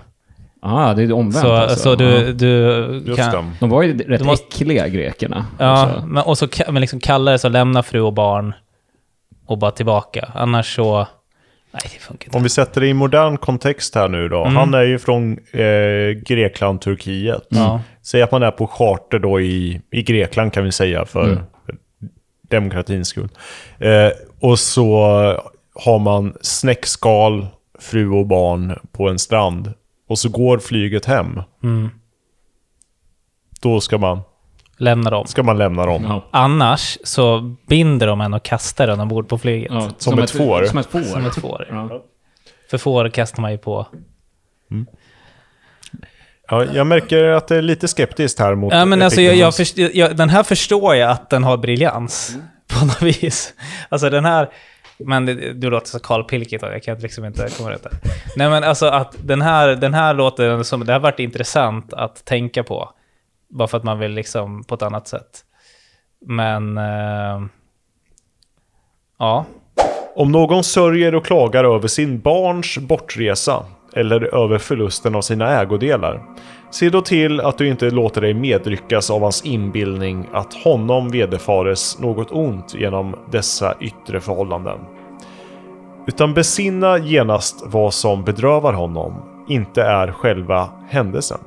ah, 0.67 0.93
det 0.93 1.03
är 1.03 1.11
omvänt 1.11 1.45
Så, 1.45 1.51
alltså. 1.53 1.79
så 1.79 1.95
du, 1.95 2.05
Ja. 2.05 2.31
du 2.33 3.15
kan... 3.15 3.51
De 3.59 3.69
var 3.69 3.83
ju 3.83 3.97
rätt 3.97 4.19
Du 4.19 4.25
måste- 4.25 4.45
äckliga 4.47 4.87
grekerna. 4.87 5.45
Ja, 5.59 5.65
Alltså. 5.65 6.05
men, 6.07 6.23
och 6.23 6.37
så 6.37 6.47
men 6.69 6.81
liksom 6.81 6.99
kalla 6.99 7.31
det 7.31 7.39
så, 7.39 7.49
lämna 7.49 7.83
fru 7.83 7.99
och 8.01 8.13
barn 8.13 8.53
och 9.45 9.57
bara 9.57 9.71
tillbaka. 9.71 10.31
Annars 10.35 10.75
så... 10.75 11.07
Nej, 11.83 11.91
det 11.93 11.99
funkar 11.99 12.27
inte. 12.27 12.37
Om 12.37 12.43
vi 12.43 12.49
sätter 12.49 12.81
det 12.81 12.87
i 12.87 12.93
modern 12.93 13.37
kontext 13.37 13.95
här 13.95 14.07
nu 14.09 14.29
då. 14.29 14.41
Mm. 14.43 14.55
Han 14.55 14.73
är 14.73 14.81
ju 14.83 14.99
från 14.99 15.37
eh, 15.51 16.09
Grekland, 16.25 16.81
Turkiet. 16.81 17.47
Ja. 17.49 17.81
Säg 18.01 18.21
att 18.21 18.31
man 18.31 18.43
är 18.43 18.51
på 18.51 18.67
charter 18.67 19.19
då 19.19 19.41
i, 19.41 19.81
i 19.91 20.03
Grekland 20.03 20.53
kan 20.53 20.63
vi 20.63 20.71
säga 20.71 21.05
för 21.05 21.23
Mm. 21.23 21.43
demokratins 22.49 23.07
skull. 23.07 23.29
Eh, 23.77 24.09
och 24.39 24.59
så 24.59 24.99
har 25.75 25.99
man 25.99 26.33
snäckskal, 26.41 27.47
fru 27.79 28.09
och 28.09 28.25
barn 28.27 28.79
på 28.91 29.09
en 29.09 29.19
strand. 29.19 29.73
Och 30.09 30.19
så 30.19 30.29
går 30.29 30.57
flyget 30.59 31.05
hem. 31.05 31.41
Mm. 31.63 31.89
Då 33.61 33.81
ska 33.81 33.97
man, 33.97 34.21
Lämna 34.77 35.09
dem. 35.09 35.27
ska 35.27 35.43
man 35.43 35.57
lämna 35.57 35.85
dem. 35.85 36.03
Ja. 36.03 36.25
Annars 36.31 36.97
så 37.03 37.55
binder 37.67 38.07
de 38.07 38.21
en 38.21 38.33
och 38.33 38.43
kastar 38.43 38.87
den 38.87 38.99
ombord 38.99 39.29
på 39.29 39.37
flyget. 39.37 39.71
Ja, 39.71 39.89
Som 39.97 40.19
ett 40.19 40.31
får. 40.31 40.65
Som 40.65 40.77
ett 40.77 40.85
får. 40.85 41.01
Som 41.01 41.25
ett 41.25 41.35
får. 41.35 41.67
Ja. 41.69 42.03
För 42.69 42.77
får 42.77 43.09
kastar 43.09 43.41
man 43.41 43.51
ju 43.51 43.57
på. 43.57 43.87
Ja, 46.47 46.65
jag 46.73 46.87
märker 46.87 47.23
att 47.23 47.47
det 47.47 47.55
är 47.55 47.61
lite 47.61 47.87
skeptiskt 47.87 48.39
här 48.39 48.55
mot... 48.55 48.73
Ja, 48.73 48.85
men 48.85 49.01
alltså, 49.01 49.21
jag, 49.21 49.35
jag, 49.35 49.55
först, 49.55 49.77
jag, 49.77 50.17
den 50.17 50.29
här 50.29 50.43
förstår 50.43 50.95
jag 50.95 51.11
att 51.11 51.29
den 51.29 51.43
har 51.43 51.57
briljans. 51.57 52.35
På 52.67 52.85
något 52.85 53.01
vis. 53.01 53.53
Alltså 53.89 54.09
den 54.09 54.25
här... 54.25 54.49
Men 54.97 55.25
det, 55.25 55.53
du 55.53 55.69
låter 55.69 55.87
så 55.87 55.99
Carl 55.99 56.23
Pilkington, 56.23 56.71
jag 56.71 56.83
kan 56.83 56.99
liksom 56.99 57.25
inte 57.25 57.49
komma 57.57 57.71
rätt 57.71 57.83
där. 57.83 57.93
Nej 58.35 58.49
men 58.49 58.63
alltså 58.63 58.85
att 58.85 59.15
den 59.23 59.41
här, 59.41 59.67
den 59.67 59.93
här 59.93 60.13
låter 60.13 60.63
som, 60.63 60.85
det 60.85 60.93
har 60.93 60.99
varit 60.99 61.19
intressant 61.19 61.93
att 61.93 62.25
tänka 62.25 62.63
på. 62.63 62.89
Bara 63.49 63.67
för 63.67 63.77
att 63.77 63.83
man 63.83 63.99
vill 63.99 64.11
liksom 64.11 64.63
på 64.63 64.75
ett 64.75 64.81
annat 64.81 65.07
sätt. 65.07 65.45
Men... 66.25 66.77
Eh, 66.77 67.41
ja. 69.19 69.45
Om 70.15 70.31
någon 70.31 70.63
sörjer 70.63 71.15
och 71.15 71.25
klagar 71.25 71.63
över 71.63 71.87
sin 71.87 72.19
barns 72.19 72.77
bortresa 72.77 73.65
eller 73.93 74.35
över 74.35 74.57
förlusten 74.57 75.15
av 75.15 75.21
sina 75.21 75.61
ägodelar. 75.61 76.23
Se 76.71 76.89
då 76.89 77.01
till 77.01 77.41
att 77.41 77.57
du 77.57 77.67
inte 77.67 77.89
låter 77.89 78.21
dig 78.21 78.33
medryckas 78.33 79.09
av 79.09 79.21
hans 79.21 79.45
inbildning 79.45 80.29
att 80.33 80.53
honom 80.53 81.09
vederfares 81.09 81.99
något 81.99 82.31
ont 82.31 82.73
genom 82.73 83.15
dessa 83.31 83.75
yttre 83.79 84.19
förhållanden. 84.19 84.79
Utan 86.07 86.33
besinna 86.33 86.97
genast 86.97 87.63
vad 87.65 87.93
som 87.93 88.23
bedrövar 88.23 88.73
honom, 88.73 89.13
inte 89.47 89.83
är 89.83 90.11
själva 90.11 90.69
händelsen. 90.89 91.39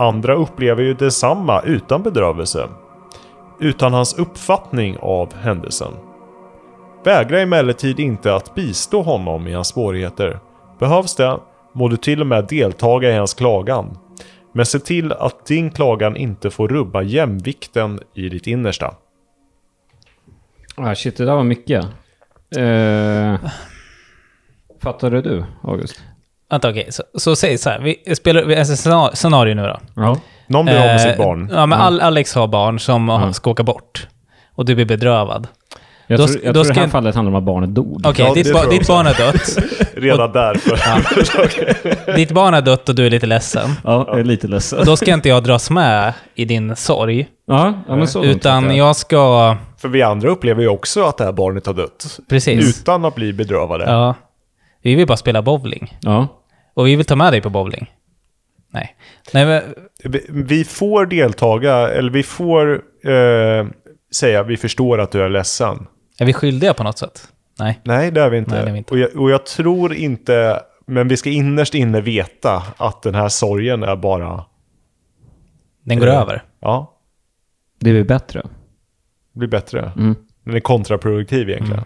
Andra 0.00 0.34
upplever 0.34 0.82
ju 0.82 0.94
detsamma 0.94 1.62
utan 1.62 2.02
bedrövelse, 2.02 2.68
utan 3.58 3.92
hans 3.92 4.18
uppfattning 4.18 4.96
av 5.00 5.34
händelsen. 5.34 5.92
Vägra 7.04 7.40
emellertid 7.40 8.00
inte 8.00 8.34
att 8.34 8.54
bistå 8.54 9.02
honom 9.02 9.46
i 9.46 9.52
hans 9.52 9.68
svårigheter. 9.68 10.38
Behövs 10.78 11.16
det, 11.16 11.38
må 11.72 11.88
du 11.88 11.96
till 11.96 12.20
och 12.20 12.26
med 12.26 12.46
deltaga 12.48 13.10
i 13.10 13.16
hans 13.16 13.34
klagan. 13.34 13.98
Men 14.52 14.66
se 14.66 14.78
till 14.78 15.12
att 15.12 15.46
din 15.46 15.70
klagan 15.70 16.16
inte 16.16 16.50
får 16.50 16.68
rubba 16.68 17.02
jämvikten 17.02 18.00
i 18.14 18.28
ditt 18.28 18.46
innersta. 18.46 18.94
Ah, 20.76 20.94
shit, 20.94 21.16
det 21.16 21.24
där 21.24 21.34
var 21.34 21.44
mycket. 21.44 21.84
Eh, 22.56 23.50
fattade 24.82 25.22
du, 25.22 25.44
August? 25.62 26.02
Vänta 26.50 26.70
okej, 26.70 26.86
så, 26.90 27.02
så 27.14 27.36
säg 27.36 27.58
så 27.58 27.70
här. 27.70 27.78
Vi 27.80 28.14
spelar, 28.14 28.42
vi, 28.42 28.56
alltså, 28.56 28.74
scenar- 28.74 29.10
scenario 29.14 29.54
nu 29.54 29.62
då. 29.62 29.78
Ja. 29.96 30.16
Någon 30.46 30.64
blir 30.64 30.74
av 30.76 30.80
med 30.80 30.94
Eh, 30.94 30.98
sitt 31.08 31.16
barn. 31.18 31.50
Ja, 31.54 31.66
men 31.66 31.80
Al- 31.80 32.00
Alex 32.00 32.34
har 32.34 32.46
barn 32.46 32.78
som 32.78 33.30
ska 33.34 33.50
åka 33.50 33.62
bort. 33.62 34.06
Och 34.54 34.64
du 34.64 34.74
blir 34.74 34.84
bedrövad. 34.84 35.48
Jag 36.06 36.18
Då- 36.18 36.26
tror, 36.26 36.38
jag 36.44 36.54
då 36.54 36.62
tror 36.62 36.68
det 36.68 36.74
ska 36.74 36.80
här 36.84 36.88
fallet 36.90 37.14
handlar 37.14 37.30
om 37.32 37.36
att 37.38 37.44
barnet 37.44 37.74
dog. 37.74 38.00
Okej, 38.06 38.24
Ja, 38.28 38.34
ditt, 38.34 38.52
ba- 38.52 38.58
jag 38.62 38.70
ditt 38.70 38.86
barn 38.88 39.06
är 39.06 39.14
dött. 39.14 39.58
Redan 39.94 40.32
därför. 40.32 40.76
Ditt 42.16 42.30
barn 42.32 42.54
är 42.54 42.60
dött 42.62 42.88
och 42.88 42.94
du 42.94 43.06
är 43.06 43.10
lite 43.10 43.26
ledsen. 43.26 43.70
Ja, 43.84 44.04
jag 44.08 44.18
är 44.20 44.24
lite 44.24 44.48
ledsen. 44.48 44.78
Och 44.78 44.84
då 44.86 44.96
ska 44.96 45.12
inte 45.14 45.28
jag 45.28 45.42
dras 45.44 45.70
med 45.70 46.12
i 46.34 46.44
din 46.44 46.76
sorg. 46.76 47.26
Ja, 47.46 47.72
ja 47.88 47.96
men 47.96 48.08
så 48.08 48.24
Utan 48.24 48.62
fattar 48.62 48.76
jag 48.76 48.96
ska... 48.96 49.56
För 49.78 49.88
vi 49.88 50.02
andra 50.02 50.30
upplever 50.30 50.62
ju 50.62 50.68
också 50.68 51.04
att 51.04 51.16
det 51.18 51.24
här 51.24 51.32
barnet 51.32 51.66
har 51.66 51.74
dött. 51.74 52.18
Precis. 52.28 52.80
Utan 52.80 53.04
att 53.04 53.14
bli 53.14 53.32
bedrövade. 53.32 53.84
Ja. 53.84 54.14
Vi 54.82 54.94
vill 54.94 55.06
bara 55.06 55.16
spela 55.16 55.42
bowling. 55.42 55.98
Ja. 56.00 56.26
Och 56.74 56.86
vi 56.86 56.96
vill 56.96 57.06
ta 57.06 57.16
med 57.16 57.32
dig 57.32 57.40
på 57.40 57.50
bowling. 57.50 57.90
Nej. 58.72 58.96
Nej 59.32 59.46
men... 59.46 59.62
Vi- 60.28 60.64
får 60.64 61.06
deltaga, 61.06 61.74
eller 61.88 62.10
vi 62.12 62.22
får 62.22 62.82
eh, 63.04 63.66
säga 64.12 64.42
vi 64.42 64.56
förstår 64.56 64.98
att 65.00 65.12
du 65.12 65.22
är 65.22 65.28
ledsen. 65.28 65.86
Är 66.18 66.24
vi 66.26 66.32
skyldiga 66.32 66.74
på 66.74 66.82
något 66.84 66.98
sätt? 66.98 67.28
Nej. 67.58 67.80
Nej, 67.84 68.10
det 68.10 68.20
är 68.22 68.30
vi 68.30 68.38
inte. 68.38 68.50
Nej, 68.54 68.62
det 68.64 68.68
är 68.68 68.72
vi 68.72 68.78
inte. 68.78 68.94
Och, 68.94 68.98
jag, 68.98 69.16
och 69.16 69.30
jag 69.30 69.46
tror 69.46 69.94
inte, 69.94 70.62
men 70.86 71.08
vi 71.08 71.16
ska 71.16 71.30
innerst 71.30 71.74
inne 71.74 72.00
veta 72.00 72.62
att 72.76 73.02
den 73.02 73.14
här 73.14 73.28
sorgen 73.28 73.82
är 73.82 73.96
bara, 73.96 74.44
Den 75.84 75.98
går 75.98 76.06
Eh. 76.06 76.20
över. 76.20 76.42
ja, 76.60 76.98
Det 77.80 77.90
blir 77.90 78.04
bättre. 78.04 78.42
blir 79.32 79.48
bättre. 79.48 79.92
Mm. 79.96 80.14
Den 80.44 80.54
är 80.54 80.60
kontraproduktiv 80.60 81.50
egentligen. 81.50 81.84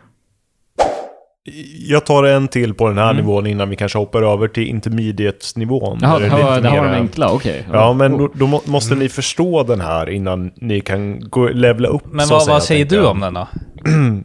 Jag 1.88 2.06
tar 2.06 2.24
en 2.24 2.48
till 2.48 2.74
på 2.74 2.88
den 2.88 2.98
här 2.98 3.14
nivån 3.14 3.46
innan 3.46 3.70
vi 3.70 3.76
kanske 3.76 3.98
hoppar 3.98 4.22
över 4.32 4.48
till 4.48 4.62
intermediate-nivån. 4.68 5.98
Jaha, 6.02 6.18
där 6.18 6.20
det, 6.20 6.26
är 6.26 6.30
har, 6.42 6.56
lite 6.56 6.60
det 6.68 6.68
har 6.78 6.84
de 6.88 6.94
enkla, 6.94 7.30
okej. 7.32 7.66
Ja, 7.72 7.92
men 7.92 8.14
Oh. 8.14 8.18
då, 8.18 8.30
då 8.34 8.46
må- 8.46 8.62
måste 8.64 8.94
ni 8.94 9.08
förstå 9.08 9.62
den 9.62 9.80
här 9.80 10.10
innan 10.10 10.50
ni 10.56 10.80
kan 10.80 11.20
gå, 11.30 11.48
levla 11.48 11.88
upp. 11.88 12.02
Men 12.12 12.28
vad, 12.28 12.46
vad 12.48 12.62
säger 12.62 12.84
du 12.84 13.06
om 13.06 13.20
den 13.20 13.34
då? 13.34 13.48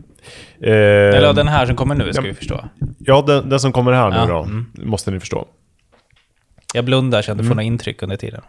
Eh, 0.61 0.71
Eller 0.71 1.33
den 1.33 1.47
här 1.47 1.65
som 1.65 1.75
kommer 1.75 1.95
nu, 1.95 2.13
ska 2.13 2.21
ja. 2.21 2.27
vi 2.27 2.33
förstå. 2.33 2.65
Ja, 2.99 3.23
den, 3.27 3.49
den 3.49 3.59
som 3.59 3.71
kommer 3.71 3.91
här 3.91 4.09
nu 4.09 4.15
Ja, 4.15 4.25
då, 4.25 4.37
mm. 4.43 4.65
måste 4.73 5.11
ni 5.11 5.19
förstå. 5.19 5.47
Jag 6.73 6.85
blundar 6.85 7.21
så 7.21 7.29
jag 7.29 7.33
inte 7.35 7.41
Mm. 7.41 7.49
får 7.49 7.55
några 7.55 7.63
intryck 7.65 8.03
under 8.03 8.17
tiden. 8.17 8.41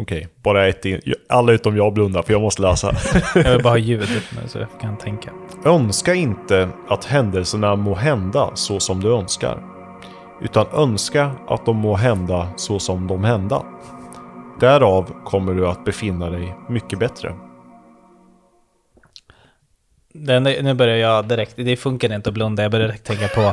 Okej, 0.00 0.28
bara 0.42 0.68
ett 0.68 0.84
in. 0.84 1.00
Alla 1.28 1.52
utom 1.52 1.76
jag 1.76 1.92
blundar 1.92 2.22
för 2.22 2.32
jag 2.32 2.42
måste 2.42 2.62
läsa. 2.62 2.96
Jag 3.34 3.52
vill 3.52 3.62
bara 3.62 3.72
ha 3.72 3.78
ljud 3.78 4.08
nu 4.42 4.48
så 4.48 4.58
jag 4.58 4.68
kan 4.80 4.98
tänka. 4.98 5.30
Önska 5.64 6.14
inte 6.14 6.68
att 6.88 7.04
händelserna 7.04 7.76
må 7.76 7.94
hända 7.94 8.50
så 8.54 8.80
som 8.80 9.00
du 9.00 9.14
önskar. 9.14 9.62
Utan 10.40 10.66
önska 10.72 11.30
att 11.48 11.66
de 11.66 11.76
må 11.76 11.94
hända 11.94 12.48
så 12.56 12.78
som 12.78 13.06
de 13.06 13.24
hända. 13.24 13.62
Därav 14.60 15.12
kommer 15.24 15.54
du 15.54 15.68
att 15.68 15.84
befinna 15.84 16.30
dig 16.30 16.54
mycket 16.68 16.98
bättre. 16.98 17.34
Den, 20.14 20.42
nu 20.42 20.74
börjar 20.74 20.96
jag 20.96 21.28
direkt, 21.28 21.52
det 21.56 21.76
funkar 21.76 22.14
inte 22.14 22.30
att 22.30 22.34
blunda, 22.34 22.62
jag 22.62 22.72
börjar 22.72 22.86
direkt 22.86 23.06
tänka 23.06 23.28
på, 23.28 23.52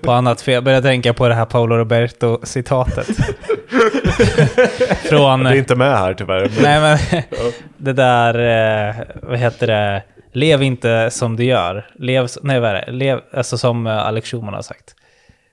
på 0.00 0.12
annat, 0.12 0.40
för 0.40 0.52
jag 0.52 0.64
börjar 0.64 0.82
tänka 0.82 1.14
på 1.14 1.28
det 1.28 1.34
här 1.34 1.44
Paolo 1.44 1.76
Roberto-citatet. 1.76 3.08
Från... 5.08 5.42
Det 5.44 5.50
är 5.50 5.54
inte 5.54 5.74
med 5.74 5.98
här 5.98 6.14
tyvärr. 6.14 6.50
Nej 6.62 6.80
men, 6.80 7.22
det 7.76 7.92
där, 7.92 8.34
eh, 8.88 8.94
vad 9.22 9.38
heter 9.38 9.66
det, 9.66 10.02
lev 10.32 10.62
inte 10.62 11.10
som 11.10 11.36
du 11.36 11.44
gör. 11.44 11.86
Lev, 11.98 12.26
nej 12.42 12.60
vad 12.60 12.70
är 12.70 12.74
det, 12.86 12.92
lev, 12.92 13.20
alltså 13.32 13.58
som 13.58 13.86
eh, 13.86 13.96
Alex 14.06 14.30
Schulman 14.30 14.54
har 14.54 14.62
sagt. 14.62 14.94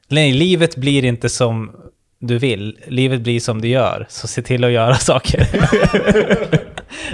Nej, 0.08 0.32
livet 0.34 0.76
blir 0.76 1.06
inte 1.06 1.30
som 1.30 1.72
du 2.20 2.38
vill, 2.38 2.80
livet 2.88 3.22
blir 3.22 3.40
som 3.40 3.62
du 3.62 3.68
gör, 3.68 4.06
så 4.10 4.28
se 4.28 4.42
till 4.42 4.64
att 4.64 4.72
göra 4.72 4.96
saker. 5.12 5.48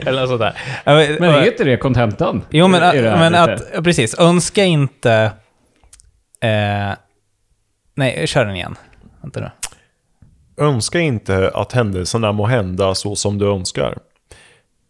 Eller 0.05 0.21
något 0.21 0.29
sådär. 0.29 0.53
Ja, 0.83 0.93
men- 1.19 1.23
är 1.23 1.45
inte 1.47 1.63
det 1.63 1.77
kontentan? 1.77 2.41
Jo, 2.49 2.67
men, 2.67 2.81
det 2.81 3.09
här 3.09 3.17
men 3.29 3.35
att, 3.35 3.83
precis, 3.83 4.19
önska 4.19 4.63
inte... 4.63 5.31
Eh, 6.41 6.93
nej, 7.95 8.27
kör 8.27 8.45
den 8.45 8.55
igen. 8.55 8.75
Vänta 9.21 9.39
nu. 9.39 9.49
Önska 10.59 10.99
inte 10.99 11.51
att 11.53 11.71
händelserna 11.73 12.31
må 12.31 12.45
hända 12.45 12.95
så 12.95 13.15
som 13.15 13.37
du 13.37 13.47
önskar. 13.51 13.97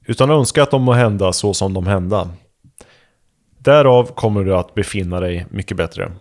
Utan 0.05 0.29
önska 0.31 0.63
att 0.63 0.71
de 0.71 0.81
må 0.83 0.93
hända 0.93 1.33
så 1.33 1.53
som 1.53 1.73
de 1.73 1.87
hända. 1.87 2.29
Därav 3.57 4.05
kommer 4.15 4.43
du 4.43 4.55
att 4.55 4.73
befinna 4.73 5.19
dig 5.19 5.45
mycket 5.49 5.77
bättre. 5.77 6.11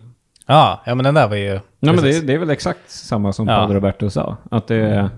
Ja, 0.47 0.81
ja 0.85 0.95
men 0.95 1.03
den 1.03 1.13
där 1.13 1.27
var 1.27 1.35
ju... 1.35 1.45
Ja, 1.79 1.93
men 1.93 1.95
det, 1.95 2.27
det 2.27 2.33
är 2.33 2.37
väl 2.37 2.49
exakt 2.49 2.79
samma 2.91 3.33
som 3.33 3.47
Ja. 3.47 3.55
Paolo 3.55 3.73
Roberto 3.73 4.09
sa. 4.09 4.37
Att 4.51 4.67
det, 4.67 4.75
är- 4.75 5.09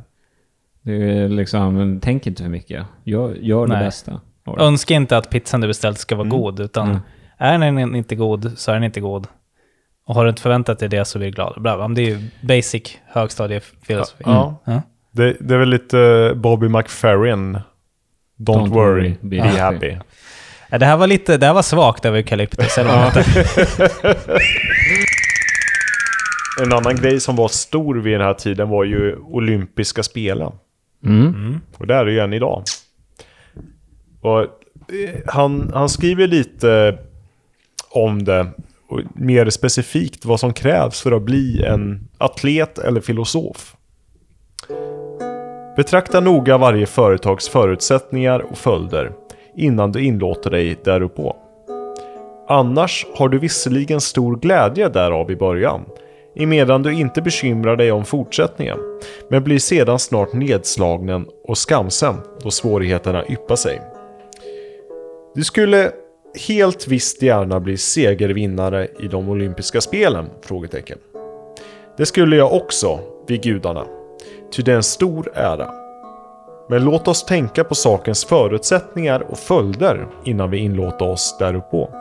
det 0.82 0.94
är 1.20 1.30
liksom, 1.30 2.00
tänk 2.04 2.28
inte 2.28 2.44
för 2.44 2.50
mycket. 2.50 2.86
Gör, 3.04 3.34
gör 3.36 3.68
det 3.68 3.74
Nej. 3.74 3.84
bästa. 3.86 4.22
Önska 4.58 4.94
inte 4.94 5.18
att 5.18 5.30
pizzan 5.30 5.62
du 5.62 5.68
beställt 5.68 5.98
ska 6.00 6.16
vara 6.16 6.28
Mm. 6.28 6.38
god, 6.40 6.60
utan 6.60 6.88
Mm. 6.90 7.00
är 7.38 7.60
den 7.60 7.96
inte 7.96 8.16
god 8.16 8.52
så 8.58 8.72
är 8.72 8.76
den 8.76 8.84
inte 8.84 9.00
god. 9.00 9.28
Och 10.12 10.16
har 10.16 10.24
du 10.24 10.30
inte 10.30 10.42
förväntat 10.42 10.80
dig 10.80 10.90
det 10.90 11.06
så 11.06 11.18
blir 11.18 11.28
du 11.28 11.34
glad. 11.36 11.54
Bla, 11.58 11.78
bla. 11.78 11.88
Men 11.88 11.96
det 11.96 12.02
är 12.02 12.06
ju 12.06 12.20
basic 12.42 12.98
högstadiefilosofi. 13.08 14.24
Ja. 14.26 14.62
Ja. 14.66 14.82
Det, 15.12 15.38
det 15.40 15.54
är 15.54 15.58
väl 15.58 15.70
lite 15.70 16.32
Bobby 16.36 16.68
McFerrin. 16.68 17.56
Don't, 17.56 17.62
Don't 18.38 18.68
worry, 18.68 19.16
be, 19.22 19.30
be 19.30 19.42
happy. 19.42 19.60
happy. 19.60 19.98
Ja, 20.70 20.78
Det 20.78 20.86
här 20.86 20.98
var 20.98 21.08
lite, 21.08 21.38
det 21.38 21.46
här 21.46 21.54
var 21.54 21.62
svagt 21.62 22.06
av 22.06 22.16
eukalyptus. 22.16 22.78
En 26.62 26.74
annan 26.74 26.96
grej 26.96 27.20
som 27.20 27.36
var 27.36 27.48
stor 27.48 27.96
vid 27.96 28.14
den 28.14 28.22
här 28.22 28.34
tiden 28.34 28.70
var 28.70 28.84
ju 28.84 29.16
olympiska 29.16 30.04
spelen. 30.04 30.52
Mm. 31.06 31.60
Och 31.78 31.88
det 31.88 31.96
är 31.96 32.06
det 32.06 32.12
ju 32.12 32.20
än 32.20 32.34
idag. 32.34 32.64
Och 34.22 34.42
eh, 34.42 34.48
han, 35.28 35.72
han 35.74 35.90
skriver 35.90 36.28
lite 36.28 36.98
om 37.90 38.24
det. 38.24 38.48
Och 38.92 39.02
mer 39.16 39.50
specifikt 39.50 40.26
vad 40.26 40.40
som 40.40 40.54
krävs 40.54 41.02
för 41.02 41.12
att 41.12 41.22
bli 41.22 41.64
en 41.64 42.08
atlet 42.18 42.80
eller 42.80 43.02
filosof. 43.02 43.76
Betrakta 45.76 46.20
noga 46.20 46.58
varje 46.58 46.86
företags 46.86 47.50
förutsättningar 47.50 48.40
och 48.40 48.58
följder 48.58 49.12
innan 49.58 49.92
du 49.92 50.04
inlåter 50.04 50.50
dig 50.50 50.80
däruppå. 50.84 51.36
Annars 52.48 53.08
har 53.16 53.30
du 53.30 53.40
visserligen 53.40 54.02
stor 54.02 54.36
glädje 54.36 54.90
därav 54.90 55.32
i 55.32 55.36
början, 55.36 55.82
emedan 56.36 56.84
du 56.84 56.94
inte 56.94 57.22
bekymrar 57.22 57.76
dig 57.76 57.92
om 57.92 58.06
fortsättningen, 58.06 58.78
men 59.30 59.44
blir 59.44 59.60
sedan 59.60 60.00
snart 60.00 60.34
nedslagen 60.34 61.26
och 61.48 61.58
skamsen 61.58 62.16
då 62.44 62.52
svårigheterna 62.52 63.26
yppar 63.28 63.56
sig. 63.56 63.82
Du 65.36 65.44
skulle 65.44 65.92
helt 66.48 66.88
visst 66.88 67.22
gärna 67.22 67.60
bli 67.60 67.78
segervinnare 67.78 68.88
i 69.00 69.08
de 69.08 69.30
olympiska 69.30 69.82
spelen? 69.82 70.30
Frågetecken. 70.42 70.98
Det 71.98 72.06
skulle 72.06 72.36
jag 72.36 72.54
också, 72.54 73.00
vid 73.28 73.44
gudarna. 73.44 73.86
Ty 74.52 74.62
det 74.64 74.72
är 74.72 74.76
en 74.76 74.84
stor 74.84 75.32
ära. 75.36 75.72
Men 76.70 76.84
låt 76.84 77.08
oss 77.08 77.26
tänka 77.26 77.64
på 77.64 77.76
sakens 77.76 78.26
förutsättningar 78.26 79.20
och 79.32 79.38
följder 79.38 80.08
innan 80.26 80.52
vi 80.52 80.58
inlåter 80.58 81.10
oss 81.10 81.36
däruppå. 81.40 82.01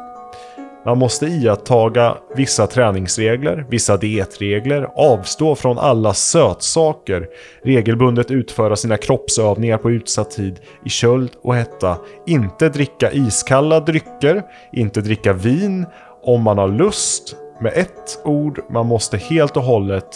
Man 0.84 0.98
måste 0.98 1.26
iakttaga 1.26 2.16
vissa 2.36 2.66
träningsregler, 2.66 3.66
vissa 3.68 3.96
dietregler, 3.96 4.88
avstå 4.94 5.54
från 5.54 5.78
alla 5.78 6.14
sötsaker, 6.14 7.26
regelbundet 7.64 8.30
utföra 8.30 8.76
sina 8.76 8.96
kroppsövningar 8.96 9.78
på 9.78 9.90
utsatt 9.90 10.30
tid 10.30 10.60
i 10.84 10.88
köld 10.88 11.30
och 11.42 11.54
hetta, 11.54 11.98
inte 12.26 12.68
dricka 12.68 13.12
iskalla 13.12 13.80
drycker, 13.80 14.42
inte 14.72 15.00
dricka 15.00 15.32
vin 15.32 15.86
om 16.22 16.42
man 16.42 16.58
har 16.58 16.68
lust. 16.68 17.36
Med 17.60 17.72
ett 17.76 18.20
ord, 18.24 18.60
man 18.70 18.86
måste 18.86 19.16
helt 19.16 19.56
och 19.56 19.62
hållet 19.62 20.08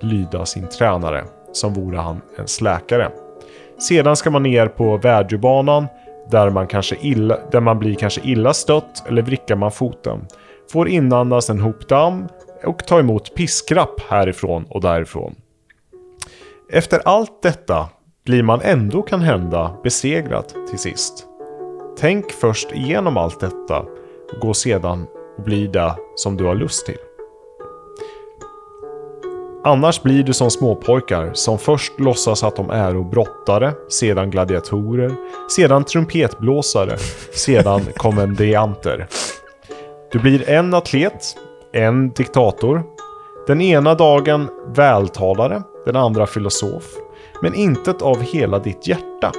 lyda 0.00 0.46
sin 0.46 0.68
tränare, 0.68 1.24
som 1.52 1.74
vore 1.74 1.98
han 1.98 2.20
en 2.38 2.46
läkare. 2.62 3.10
Sedan 3.78 4.16
ska 4.16 4.30
man 4.30 4.42
ner 4.42 4.66
på 4.66 4.96
värdjubanan 4.96 5.86
där 6.30 6.50
man, 6.50 6.66
kanske 6.66 6.96
illa, 7.00 7.38
där 7.50 7.60
man 7.60 7.78
blir 7.78 7.94
kanske 7.94 8.20
illa 8.24 8.54
stött 8.54 9.08
eller 9.08 9.22
vrickar 9.22 9.56
man 9.56 9.72
foten. 9.72 10.26
Får 10.72 10.88
inandas 10.88 11.50
en 11.50 11.60
hop 11.60 11.88
damm 11.88 12.28
och 12.64 12.86
ta 12.86 12.98
emot 12.98 13.34
piskrapp 13.34 14.00
härifrån 14.10 14.64
och 14.68 14.80
därifrån. 14.80 15.34
Efter 16.72 17.00
allt 17.04 17.42
detta 17.42 17.88
blir 18.24 18.42
man 18.42 18.60
ändå 18.62 19.02
kan 19.02 19.20
hända 19.20 19.76
besegrad 19.82 20.44
till 20.70 20.78
sist. 20.78 21.26
Tänk 21.98 22.30
först 22.32 22.72
igenom 22.72 23.16
allt 23.16 23.40
detta 23.40 23.80
och 24.32 24.40
gå 24.40 24.54
sedan 24.54 25.06
och 25.38 25.42
bli 25.44 25.66
det 25.66 25.94
som 26.16 26.36
du 26.36 26.44
har 26.44 26.54
lust 26.54 26.86
till. 26.86 26.98
Annars 29.64 30.02
blir 30.02 30.22
du 30.22 30.32
som 30.32 30.50
småpojkar 30.50 31.30
som 31.34 31.58
först 31.58 32.00
låtsas 32.00 32.44
att 32.44 32.56
de 32.56 32.70
är 32.70 33.10
brottare, 33.10 33.72
sedan 33.88 34.30
gladiatorer, 34.30 35.12
sedan 35.56 35.84
trumpetblåsare, 35.84 36.96
sedan 37.34 37.80
kommendianter. 37.96 39.06
Du 40.12 40.18
blir 40.18 40.48
en 40.48 40.74
atlet, 40.74 41.36
en 41.72 42.10
diktator. 42.10 42.82
Den 43.46 43.60
ena 43.60 43.94
dagen 43.94 44.48
vältalare, 44.74 45.62
den 45.84 45.96
andra 45.96 46.26
filosof. 46.26 46.84
Men 47.42 47.54
intet 47.54 48.02
av 48.02 48.20
hela 48.20 48.58
ditt 48.58 48.86
hjärta. 48.86 49.32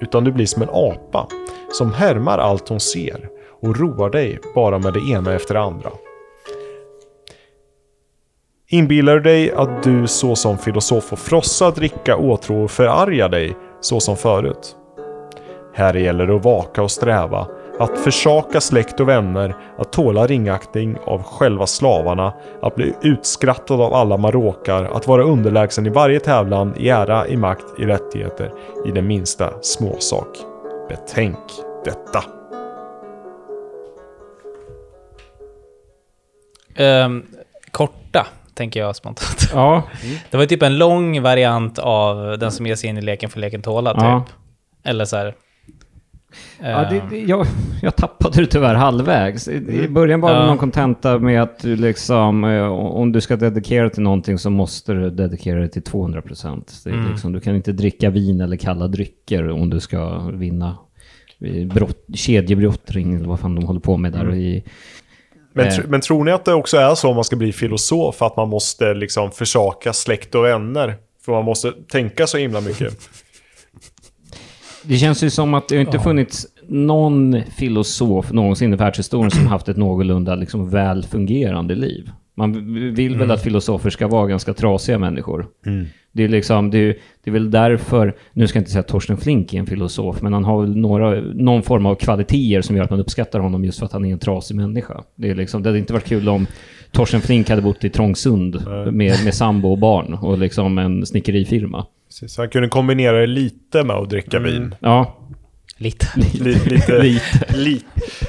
Utan 0.00 0.24
du 0.24 0.32
blir 0.32 0.46
som 0.46 0.62
en 0.62 0.70
apa 0.72 1.26
som 1.72 1.92
härmar 1.92 2.38
allt 2.38 2.68
hon 2.68 2.80
ser 2.80 3.28
och 3.60 3.76
roar 3.76 4.10
dig 4.10 4.38
bara 4.54 4.78
med 4.78 4.92
det 4.92 5.10
ena 5.10 5.34
efter 5.34 5.54
det 5.54 5.60
andra. 5.60 5.90
Inbillar 8.74 9.14
du 9.14 9.20
dig 9.20 9.52
att 9.52 9.82
du 9.82 10.06
såsom 10.06 10.58
filosof 10.58 11.04
får 11.04 11.16
frossa, 11.16 11.70
dricka, 11.70 12.16
åtrå 12.16 12.64
och 12.64 12.70
förarga 12.70 13.28
dig 13.28 13.56
så 13.80 14.00
som 14.00 14.16
förut? 14.16 14.76
Här 15.74 15.94
gäller 15.94 16.26
det 16.26 16.36
att 16.36 16.44
vaka 16.44 16.82
och 16.82 16.90
sträva, 16.90 17.46
att 17.78 17.98
försaka 17.98 18.60
släkt 18.60 19.00
och 19.00 19.08
vänner, 19.08 19.56
att 19.78 19.92
tåla 19.92 20.26
ringaktning 20.26 20.96
av 21.04 21.22
själva 21.22 21.66
slavarna, 21.66 22.34
att 22.62 22.74
bli 22.74 22.94
utskrattad 23.02 23.80
av 23.80 23.94
alla 23.94 24.16
maråkar, 24.16 24.84
att 24.84 25.06
vara 25.06 25.22
underlägsen 25.22 25.86
i 25.86 25.90
varje 25.90 26.20
tävlan, 26.20 26.74
i 26.76 26.88
ära, 26.88 27.28
i 27.28 27.36
makt, 27.36 27.66
i 27.78 27.84
rättigheter, 27.84 28.52
i 28.86 28.90
den 28.90 29.06
minsta 29.06 29.52
småsak. 29.62 30.38
Betänk 30.88 31.38
detta. 31.84 32.24
Um, 37.04 37.26
korta, 37.70 38.26
tänker 38.54 38.80
jag 38.80 38.96
spontant. 38.96 39.50
Ja, 39.54 39.82
Det 40.30 40.36
var 40.36 40.46
typ 40.46 40.62
en 40.62 40.78
lång 40.78 41.22
variant 41.22 41.78
av 41.78 42.38
den 42.38 42.52
som 42.52 42.66
ger 42.66 42.74
sig 42.74 42.90
in 42.90 42.98
i 42.98 43.02
leken 43.02 43.30
för 43.30 43.40
leken 43.40 43.62
tåla, 43.62 43.94
typ. 43.94 44.02
Ja. 44.02 44.24
Eller 44.84 45.04
så 45.04 45.16
här... 45.16 45.34
ja 46.60 46.86
det, 46.90 46.96
ehm, 46.98 47.08
det, 47.10 47.18
jag, 47.20 47.46
jag 47.82 47.96
tappade 47.96 48.40
det 48.40 48.46
tyvärr 48.46 48.74
halvvägs. 48.74 49.48
I, 49.48 49.54
i 49.84 49.88
början 49.88 50.20
var 50.20 50.30
det 50.30 50.36
Ja. 50.36 50.46
någon 50.46 50.58
kontenta 50.58 51.18
med 51.18 51.42
att 51.42 51.58
du 51.58 51.76
liksom, 51.76 52.44
eh, 52.44 52.66
om 52.72 53.12
du 53.12 53.20
ska 53.20 53.36
dedikera 53.36 53.90
till 53.90 54.02
någonting 54.02 54.38
så 54.38 54.50
måste 54.50 54.92
du 54.92 55.10
dedikera 55.10 55.60
det 55.60 55.68
till 55.68 55.82
200 55.82 56.22
procent. 56.22 56.82
Mm. 56.86 57.10
Liksom, 57.10 57.32
du 57.32 57.40
kan 57.40 57.56
inte 57.56 57.72
dricka 57.72 58.10
vin 58.10 58.40
eller 58.40 58.56
kalla 58.56 58.88
drycker 58.88 59.50
om 59.50 59.70
du 59.70 59.80
ska 59.80 60.18
vinna 60.18 60.76
brott, 61.74 62.04
kedjebrottring 62.14 63.14
eller 63.14 63.28
vad 63.28 63.40
fan 63.40 63.54
de 63.54 63.64
håller 63.64 63.80
på 63.80 63.96
med 63.96 64.12
där. 64.12 64.34
I, 64.34 64.64
Men, 65.52 65.66
Eh. 65.66 65.72
tr- 65.72 65.86
men 65.88 66.00
tror 66.00 66.24
ni 66.24 66.30
att 66.32 66.44
det 66.44 66.54
också 66.54 66.76
är 66.76 66.94
så 66.94 67.08
om 67.08 67.14
man 67.14 67.24
ska 67.24 67.36
bli 67.36 67.52
filosof 67.52 68.22
att 68.22 68.36
man 68.36 68.48
måste 68.48 68.94
liksom 68.94 69.30
försaka 69.30 69.92
släkt 69.92 70.34
och 70.34 70.44
vänner? 70.44 70.94
För 71.24 71.32
man 71.32 71.44
måste 71.44 71.72
tänka 71.72 72.26
så 72.26 72.38
himla 72.38 72.60
mycket. 72.60 72.98
Det 74.84 74.96
känns 74.98 75.22
ju 75.22 75.30
som 75.30 75.54
att 75.54 75.68
det 75.68 75.80
inte 75.80 75.98
funnits 75.98 76.46
någon 76.68 77.42
filosof 77.58 78.32
någonsin 78.32 78.72
i 78.72 78.76
världshistorien 78.76 79.30
som 79.30 79.46
haft 79.46 79.68
ett 79.68 79.76
någorlunda 79.76 80.34
liksom 80.34 80.70
väl 80.70 81.04
fungerande 81.04 81.74
liv. 81.74 82.10
Man 82.42 82.74
vill 82.94 83.16
väl 83.16 83.30
att 83.30 83.42
filosofer 83.42 83.90
ska 83.90 84.08
vara 84.08 84.26
ganska 84.26 84.54
trasiga 84.54 84.98
människor. 84.98 85.46
Det 86.12 86.24
är 86.24 86.28
liksom, 86.28 86.70
det 86.70 86.78
är, 86.78 86.96
det 87.24 87.30
är 87.30 87.32
väl 87.32 87.50
därför, 87.50 88.14
nu 88.32 88.46
ska 88.46 88.56
jag 88.56 88.60
inte 88.60 88.70
säga 88.70 88.80
att 88.80 88.88
Torsten 88.88 89.16
Flink 89.16 89.54
är 89.54 89.58
en 89.58 89.66
filosof, 89.66 90.22
men 90.22 90.32
han 90.32 90.44
har 90.44 90.60
väl 90.60 90.76
några, 90.76 91.20
någon 91.20 91.62
form 91.62 91.86
av 91.86 91.94
kvaliteter 91.94 92.62
som 92.62 92.76
gör 92.76 92.84
att 92.84 92.90
man 92.90 93.00
uppskattar 93.00 93.38
honom 93.40 93.64
just 93.64 93.78
för 93.78 93.86
att 93.86 93.92
han 93.92 94.04
är 94.04 94.12
en 94.12 94.18
trasig 94.18 94.56
människa. 94.56 95.02
Det, 95.14 95.30
är 95.30 95.34
liksom, 95.34 95.62
det 95.62 95.68
hade 95.68 95.78
inte 95.78 95.92
varit 95.92 96.08
kul 96.08 96.28
om 96.28 96.46
Torsten 96.90 97.20
Flink 97.20 97.48
hade 97.48 97.62
bott 97.62 97.84
i 97.84 97.90
Trångsund 97.90 98.66
med, 98.92 99.24
med 99.24 99.34
sambo 99.34 99.70
och 99.70 99.78
barn 99.78 100.14
och 100.14 100.38
liksom 100.38 100.78
en 100.78 101.06
snickerifirma. 101.06 101.86
Så 102.08 102.42
han 102.42 102.48
kunde 102.48 102.68
kombinera 102.68 103.20
det 103.20 103.26
lite 103.26 103.84
med 103.84 103.96
att 103.96 104.10
dricka 104.10 104.38
vin. 104.38 104.74
Ja, 104.80 105.18
Lite. 105.76 106.06
Li, 106.16 106.54
lite, 106.66 106.98
Lite. 107.02 107.56
li, 107.56 107.80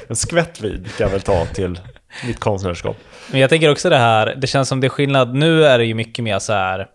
en 0.08 0.16
skvätt 0.16 0.60
vin 0.60 0.84
kan 0.98 1.04
jag 1.04 1.10
väl 1.10 1.20
ta 1.20 1.46
till 1.46 1.78
mitt 2.26 2.40
konstnärskap. 2.40 2.96
Men 3.30 3.40
jag 3.40 3.50
tänker 3.50 3.70
också 3.70 3.90
det 3.90 3.98
här, 3.98 4.34
det 4.36 4.46
känns 4.46 4.68
som 4.68 4.80
det 4.80 4.86
är 4.86 4.88
skillnad. 4.88 5.34
Nu 5.34 5.64
är 5.64 5.78
det 5.78 5.84
ju 5.84 5.94
mycket 5.94 6.24
mer 6.24 6.38
så 6.38 6.52
här, 6.52 6.86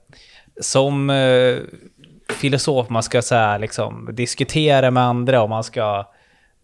som 0.61 1.09
eh, 1.09 1.57
filosof, 2.29 2.89
man 2.89 3.03
ska 3.03 3.21
så 3.21 3.35
här, 3.35 3.59
liksom, 3.59 4.09
diskutera 4.13 4.91
med 4.91 5.03
andra 5.03 5.41
och 5.41 5.49
man 5.49 5.63
ska, 5.63 6.05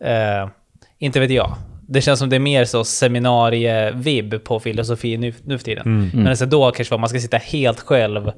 eh, 0.04 0.50
inte 0.98 1.20
vet 1.20 1.32
jag. 1.32 1.56
Det 1.88 2.02
känns 2.02 2.20
som 2.20 2.30
det 2.30 2.36
är 2.36 2.40
mer 2.40 2.66
så 2.66 2.84
seminarie-vibb 2.84 4.44
på 4.44 4.60
filosofi 4.60 5.18
nu, 5.18 5.34
nu 5.44 5.58
för 5.58 5.66
tiden. 5.66 6.12
Men 6.14 6.28
alltså 6.28 6.46
då 6.46 6.72
kanske 6.72 6.92
var 6.92 7.00
man 7.00 7.10
ska 7.10 7.20
sitta 7.20 7.38
helt 7.38 7.80
själv 7.80 8.32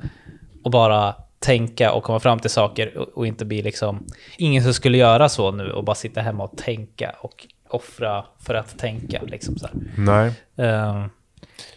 och 0.64 0.72
bara 0.72 1.16
tänka 1.40 1.92
och 1.92 2.04
komma 2.04 2.20
fram 2.20 2.40
till 2.40 2.50
saker 2.50 2.98
och, 2.98 3.08
och 3.18 3.28
inte 3.28 3.46
bli 3.46 3.62
liksom... 3.62 4.06
Ingen 4.38 4.64
som 4.64 4.74
skulle 4.74 4.98
göra 4.98 5.30
så 5.30 5.52
nu 5.52 5.72
och 5.72 5.84
bara 5.84 5.96
sitta 5.96 6.22
hemma 6.22 6.44
och 6.44 6.58
tänka 6.58 7.16
och 7.20 7.48
offra 7.70 8.24
för 8.40 8.54
att 8.54 8.78
tänka. 8.80 9.22
Liksom 9.28 9.58
så 9.58 9.68
här. 9.68 9.76
Nej. 9.98 10.32
Ehm, 10.68 11.10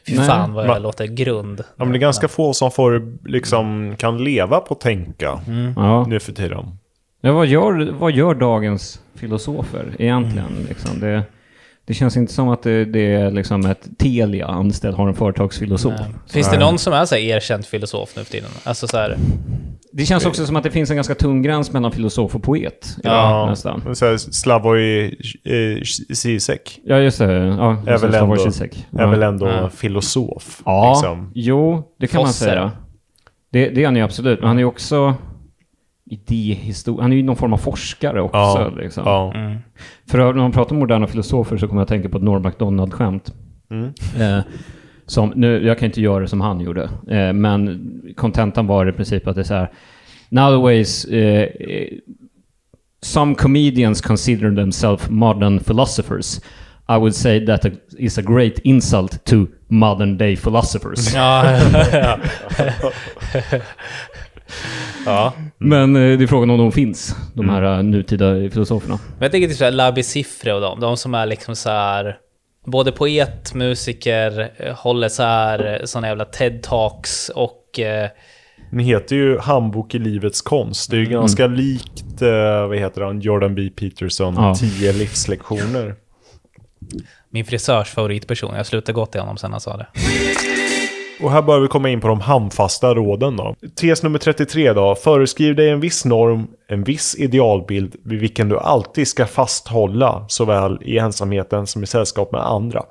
Fy 0.06 0.16
Nej. 0.16 0.26
fan 0.26 0.52
vad 0.52 0.64
jag 0.64 0.68
Man- 0.68 0.82
låter 0.82 1.06
grund. 1.06 1.60
Ja, 1.76 1.84
men 1.84 1.92
det 1.92 1.98
är 1.98 2.00
ganska 2.00 2.28
få 2.28 2.52
som 2.52 2.70
får, 2.70 3.16
liksom, 3.28 3.94
kan 3.98 4.24
leva 4.24 4.60
på 4.60 4.74
att 4.74 4.80
tänka 4.80 5.40
Ja. 5.76 6.06
nu 6.08 6.20
för 6.20 6.32
tiden. 6.32 6.78
Ja, 7.20 7.32
vad, 7.32 7.46
gör, 7.46 7.92
vad 7.98 8.12
gör 8.12 8.34
dagens 8.34 9.00
filosofer 9.14 9.92
egentligen? 9.98 10.66
Liksom? 10.68 11.00
Det, 11.00 11.22
det 11.84 11.94
känns 11.94 12.16
inte 12.16 12.32
som 12.32 12.48
att 12.48 12.62
det, 12.62 12.84
det 12.84 13.14
är 13.14 13.30
liksom 13.30 13.66
ett 13.66 13.88
Telia 13.98 14.46
anställd 14.46 14.96
har 14.96 15.08
en 15.08 15.14
företagsfilosof. 15.14 15.94
Nej. 16.00 16.10
Finns 16.32 16.50
det 16.50 16.58
någon 16.58 16.78
som 16.78 16.92
är 16.92 17.04
så 17.04 17.14
här 17.14 17.22
erkänd 17.22 17.66
filosof 17.66 18.16
nu 18.16 18.24
för 18.24 18.32
tiden? 18.32 18.50
Alltså 18.64 18.88
så 18.88 18.96
här, 18.96 19.16
Det 19.92 20.04
känns 20.04 20.26
också 20.26 20.46
som 20.46 20.56
att 20.56 20.62
det 20.62 20.70
finns 20.70 20.90
en 20.90 20.96
ganska 20.96 21.14
tung 21.14 21.42
gräns 21.42 21.72
mellan 21.72 21.92
filosof 21.92 22.34
och 22.34 22.42
poet. 22.42 22.96
Ja, 23.02 23.46
nästan. 23.48 23.94
Så 23.94 24.06
här, 24.06 24.16
Slavoj 24.16 25.04
eh, 25.44 25.82
Zizek 26.14 26.80
Ja, 26.84 26.98
just 26.98 27.18
det. 27.18 27.32
Ja, 27.32 27.76
är 27.86 27.98
väl 27.98 28.14
ändå, 28.14 28.36
Zizek. 28.36 28.86
är 28.92 29.00
ja. 29.02 29.06
väl 29.06 29.22
ändå 29.22 29.48
Ja. 29.48 29.68
filosof. 29.68 30.62
Ja, 30.64 30.90
Liksom. 30.90 31.30
jo, 31.34 31.82
det 32.00 32.06
kan 32.06 32.18
man 32.18 32.26
Fosser. 32.26 32.46
säga. 32.46 32.70
Det, 33.52 33.68
det 33.68 33.82
är 33.82 33.86
han 33.86 33.96
ju 33.96 34.02
absolut, 34.02 34.38
men 34.40 34.48
han 34.48 34.56
är 34.56 34.60
ju 34.62 34.66
också 34.66 35.14
idéhistor... 36.10 37.00
Han 37.02 37.12
är 37.12 37.16
ju 37.16 37.22
någon 37.22 37.36
form 37.36 37.52
av 37.52 37.56
forskare 37.58 38.22
också. 38.22 38.36
Ja, 38.38 38.72
Liksom. 38.76 39.02
ja. 39.06 39.32
mm. 39.34 39.58
För 40.10 40.18
när 40.18 40.32
man 40.42 40.52
pratar 40.52 40.72
om 40.72 40.78
moderna 40.78 41.06
filosofer 41.06 41.56
så 41.56 41.68
kommer 41.68 41.80
jag 41.80 41.82
att 41.84 41.88
tänka 41.88 42.08
på 42.08 42.16
ett 42.18 42.24
Norm 42.24 42.42
MacDonald-skämt. 42.42 43.32
Mm. 43.70 43.84
Eh, 44.20 44.44
som, 45.10 45.32
nu, 45.36 45.66
jag 45.66 45.78
kan 45.78 45.86
inte 45.86 46.00
göra 46.00 46.20
det 46.20 46.28
som 46.28 46.40
han 46.40 46.60
gjorde, 46.60 46.82
eh, 47.10 47.32
men 47.32 47.92
kontentan 48.16 48.66
var 48.66 48.88
i 48.88 48.92
princip 48.92 49.26
att 49.26 49.34
det 49.34 49.40
är 49.40 49.44
så 49.44 49.54
här. 49.54 49.70
Nowadays, 50.28 51.04
eh, 51.04 51.48
some 53.02 53.34
comedians 53.34 54.00
consider 54.00 54.56
themselves 54.56 55.10
modern 55.10 55.58
philosophers. 55.58 56.40
I 56.88 56.98
would 56.98 57.14
say 57.14 57.46
that 57.46 57.66
is 57.98 58.18
a 58.18 58.22
great 58.22 58.58
insult 58.58 59.24
to 59.24 59.46
modern 59.68 60.18
day 60.18 60.36
philosophers. 60.36 61.14
Ja, 61.14 61.58
ja. 61.92 62.18
ja. 65.06 65.32
Men 65.58 65.96
eh, 65.96 66.18
det 66.18 66.24
är 66.24 66.26
frågan 66.26 66.50
om 66.50 66.58
de 66.58 66.72
finns, 66.72 67.16
de 67.34 67.48
här 67.48 67.62
eh, 67.62 67.82
nutida 67.82 68.50
filosoferna. 68.50 68.98
Men 69.18 69.22
jag 69.22 69.32
tänker 69.32 69.48
typ 69.48 69.56
såhär 69.56 69.70
Labi 69.70 70.02
Siffre 70.02 70.54
och 70.54 70.60
de, 70.60 70.80
de 70.80 70.96
som 70.96 71.14
är 71.14 71.26
liksom 71.26 71.56
så 71.56 71.70
här 71.70 72.16
både 72.66 72.92
poet, 72.92 73.54
musiker, 73.54 74.52
eh, 74.56 74.74
håller 74.74 75.08
så 75.08 75.22
här 75.22 75.80
såna 75.84 76.06
jävla 76.08 76.24
TED-talks 76.24 77.30
och 77.30 77.78
eh, 77.80 78.08
Den 78.70 78.80
heter 78.80 79.16
ju 79.16 79.38
Handbok 79.38 79.94
i 79.94 79.98
livets 79.98 80.42
konst. 80.42 80.90
Det 80.90 80.96
är 80.96 80.98
ju 81.00 81.06
Mm. 81.06 81.20
ganska 81.20 81.46
likt, 81.46 82.22
eh, 82.22 82.66
vad 82.68 82.78
heter 82.78 83.00
han, 83.00 83.20
Jordan 83.20 83.54
B. 83.54 83.70
Peterson, 83.76 84.34
Ja. 84.34 84.54
10 84.54 84.92
livslektioner. 84.92 85.94
min 87.30 87.44
frisörs 87.44 87.88
favoritperson. 87.90 88.56
Jag 88.56 88.66
slutade 88.66 88.92
gå 88.92 89.06
till 89.06 89.20
honom 89.20 89.36
sen 89.36 89.50
han 89.52 89.60
sa 89.60 89.76
det. 89.76 89.86
Och 91.22 91.30
här 91.30 91.42
börjar 91.42 91.60
vi 91.60 91.68
komma 91.68 91.88
in 91.88 92.00
på 92.00 92.08
de 92.08 92.20
handfasta 92.20 92.94
råden 92.94 93.36
då. 93.36 93.54
Tes 93.74 94.02
nummer 94.02 94.18
33 94.18 94.72
då. 94.72 94.94
Föreskriv 94.94 95.56
dig 95.56 95.70
en 95.70 95.80
viss 95.80 96.04
norm, 96.04 96.46
en 96.68 96.84
viss 96.84 97.16
idealbild 97.18 97.96
vid 98.04 98.20
vilken 98.20 98.48
du 98.48 98.58
alltid 98.58 99.08
ska 99.08 99.26
fasthålla, 99.26 100.24
såväl 100.28 100.78
i 100.82 100.98
ensamheten 100.98 101.66
som 101.66 101.82
i 101.82 101.86
sällskap 101.86 102.32
med 102.32 102.46
andra. 102.46 102.82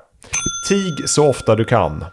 Tig 0.68 1.08
så 1.08 1.28
ofta 1.28 1.56
du 1.56 1.64
kan. 1.64 2.04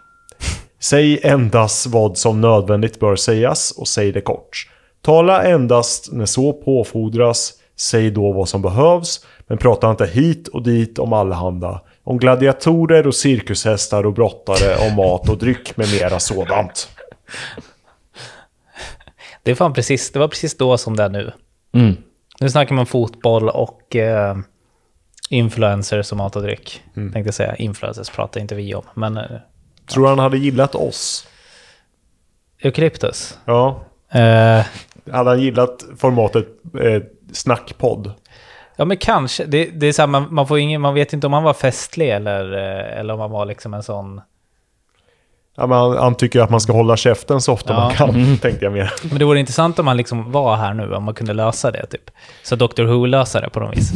Säg 0.79 1.19
endast 1.23 1.87
vad 1.87 2.17
som 2.17 2.41
nödvändigt 2.41 2.99
bör 2.99 3.15
sägas 3.15 3.71
och 3.71 3.87
säg 3.87 4.11
det 4.11 4.21
kort. 4.21 4.67
Tala 5.01 5.43
endast 5.43 6.11
när 6.11 6.25
så 6.25 6.53
påfordras. 6.53 7.53
Säg 7.79 8.11
då 8.11 8.31
vad 8.31 8.49
som 8.49 8.61
behövs, 8.61 9.25
men 9.47 9.57
prata 9.57 9.91
inte 9.91 10.05
hit 10.05 10.47
och 10.47 10.63
dit 10.63 10.99
om 10.99 11.13
allehanda. 11.13 11.81
Om 12.07 12.17
gladiatorer 12.17 13.07
och 13.07 13.15
cirkushästar 13.15 14.05
och 14.05 14.13
brottare, 14.13 14.87
om 14.87 14.95
mat 14.95 15.29
och 15.29 15.37
dryck 15.37 15.77
med 15.77 15.87
mera 15.91 16.19
sådant. 16.19 16.89
Det, 19.43 19.51
är 19.51 19.55
fan 19.55 19.73
precis, 19.73 20.11
det 20.11 20.19
var 20.19 20.27
precis 20.27 20.57
då 20.57 20.77
som 20.77 20.95
det 20.95 21.03
är 21.03 21.09
nu. 21.09 21.31
Mm. 21.73 21.95
Nu 22.39 22.49
snackar 22.49 22.75
man 22.75 22.85
fotboll 22.85 23.49
och 23.49 23.95
eh, 23.95 24.37
influencers 25.29 26.11
och 26.11 26.17
mat 26.17 26.35
och 26.35 26.41
dryck. 26.41 26.83
Tänkte 26.93 27.19
jag 27.19 27.33
säga. 27.33 27.55
Influencers 27.55 28.09
pratar 28.09 28.41
inte 28.41 28.55
vi 28.55 28.75
om. 28.75 28.83
Men 28.93 29.17
eh, 29.17 29.23
Tror 29.85 30.07
han 30.07 30.19
hade 30.19 30.37
gillat 30.37 30.75
oss? 30.75 31.27
Eukalyptus. 32.61 33.37
Ja. 33.45 33.85
Eh, 34.11 34.65
Hade 35.11 35.29
han 35.29 35.41
gillat 35.41 35.85
formatet 35.97 36.47
eh, 36.81 37.01
snackpodd? 37.33 38.13
Ja, 38.77 38.85
men 38.85 38.97
kanske. 38.97 39.45
Det, 39.45 39.65
det 39.65 39.87
är 39.87 39.91
så 39.93 40.01
här, 40.01 40.07
man, 40.07 40.27
man, 40.33 40.47
får 40.47 40.59
ingen, 40.59 40.81
man 40.81 40.93
vet 40.93 41.13
inte 41.13 41.27
om 41.27 41.33
han 41.33 41.43
var 41.43 41.53
festlig 41.53 42.09
eller, 42.09 42.53
eh, 42.53 42.99
eller 42.99 43.13
om 43.13 43.19
han 43.19 43.31
var 43.31 43.45
liksom 43.45 43.73
en 43.73 43.83
sån... 43.83 44.21
Ja, 45.59 45.67
men 45.67 45.77
han, 45.77 45.97
han 45.97 46.15
tycker 46.15 46.41
att 46.41 46.49
man 46.49 46.61
ska 46.61 46.73
hålla 46.73 46.97
käften 46.97 47.41
så 47.41 47.53
ofta 47.53 47.73
Ja. 47.73 47.79
man 47.79 47.93
kan, 47.93 48.37
tänkte 48.37 48.65
jag 48.65 48.71
mer. 48.73 48.93
Men 49.09 49.19
det 49.19 49.25
vore 49.25 49.39
intressant 49.39 49.79
om 49.79 49.87
han 49.87 49.97
liksom 49.97 50.31
var 50.31 50.55
här 50.55 50.73
nu, 50.73 50.93
om 50.93 51.03
man 51.03 51.13
kunde 51.13 51.33
lösa 51.33 51.71
det 51.71 51.85
typ. 51.85 52.11
Så 52.43 52.55
Dr. 52.55 52.83
Who 52.83 53.05
löser 53.05 53.41
det 53.41 53.49
på 53.49 53.59
något 53.59 53.77
vis. 53.77 53.91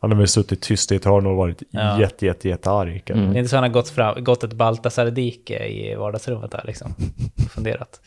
Han 0.00 0.10
har 0.10 0.18
väl 0.18 0.28
suttit 0.28 0.62
tyst 0.62 0.92
i 0.92 0.96
ett 0.96 1.04
hörn 1.04 1.26
och 1.26 1.36
varit 1.36 1.62
Ja. 1.70 2.00
jätte, 2.00 2.26
jätte, 2.26 2.48
jätte 2.48 2.70
arg. 2.70 3.02
Det 3.06 3.12
är 3.12 3.36
inte 3.36 3.48
så 3.48 3.56
han 3.56 3.62
har 3.62 3.70
gått, 3.70 3.88
fram, 3.88 4.24
gått 4.24 4.44
ett 4.44 4.52
Baltasar-dike 4.52 5.66
i 5.66 5.94
vardagsrummet 5.94 6.50
där 6.50 6.62
liksom. 6.64 6.94
Funderat. 7.54 8.00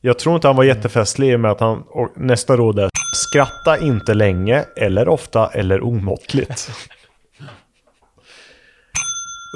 Jag 0.00 0.18
tror 0.18 0.34
inte 0.34 0.46
han 0.46 0.56
var 0.56 0.64
jättefestlig 0.64 1.40
med 1.40 1.50
att 1.50 1.60
han... 1.60 1.82
Och 1.86 2.12
nästa 2.16 2.56
råd 2.56 2.78
är 2.78 2.90
skratta 3.16 3.78
inte 3.78 4.14
länge, 4.14 4.64
eller 4.76 5.08
ofta, 5.08 5.48
eller 5.48 5.84
omåttligt. 5.84 6.70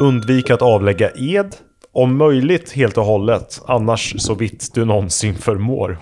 Undvik 0.01 0.51
att 0.51 0.63
avlägga 0.63 1.11
ed. 1.11 1.57
Om 1.93 2.17
möjligt 2.17 2.73
helt 2.73 2.99
och 2.99 3.05
hållet, 3.05 3.61
annars 3.67 4.15
så 4.19 4.35
vitt 4.35 4.75
du 4.75 4.85
någonsin 4.85 5.35
förmår. 5.35 5.99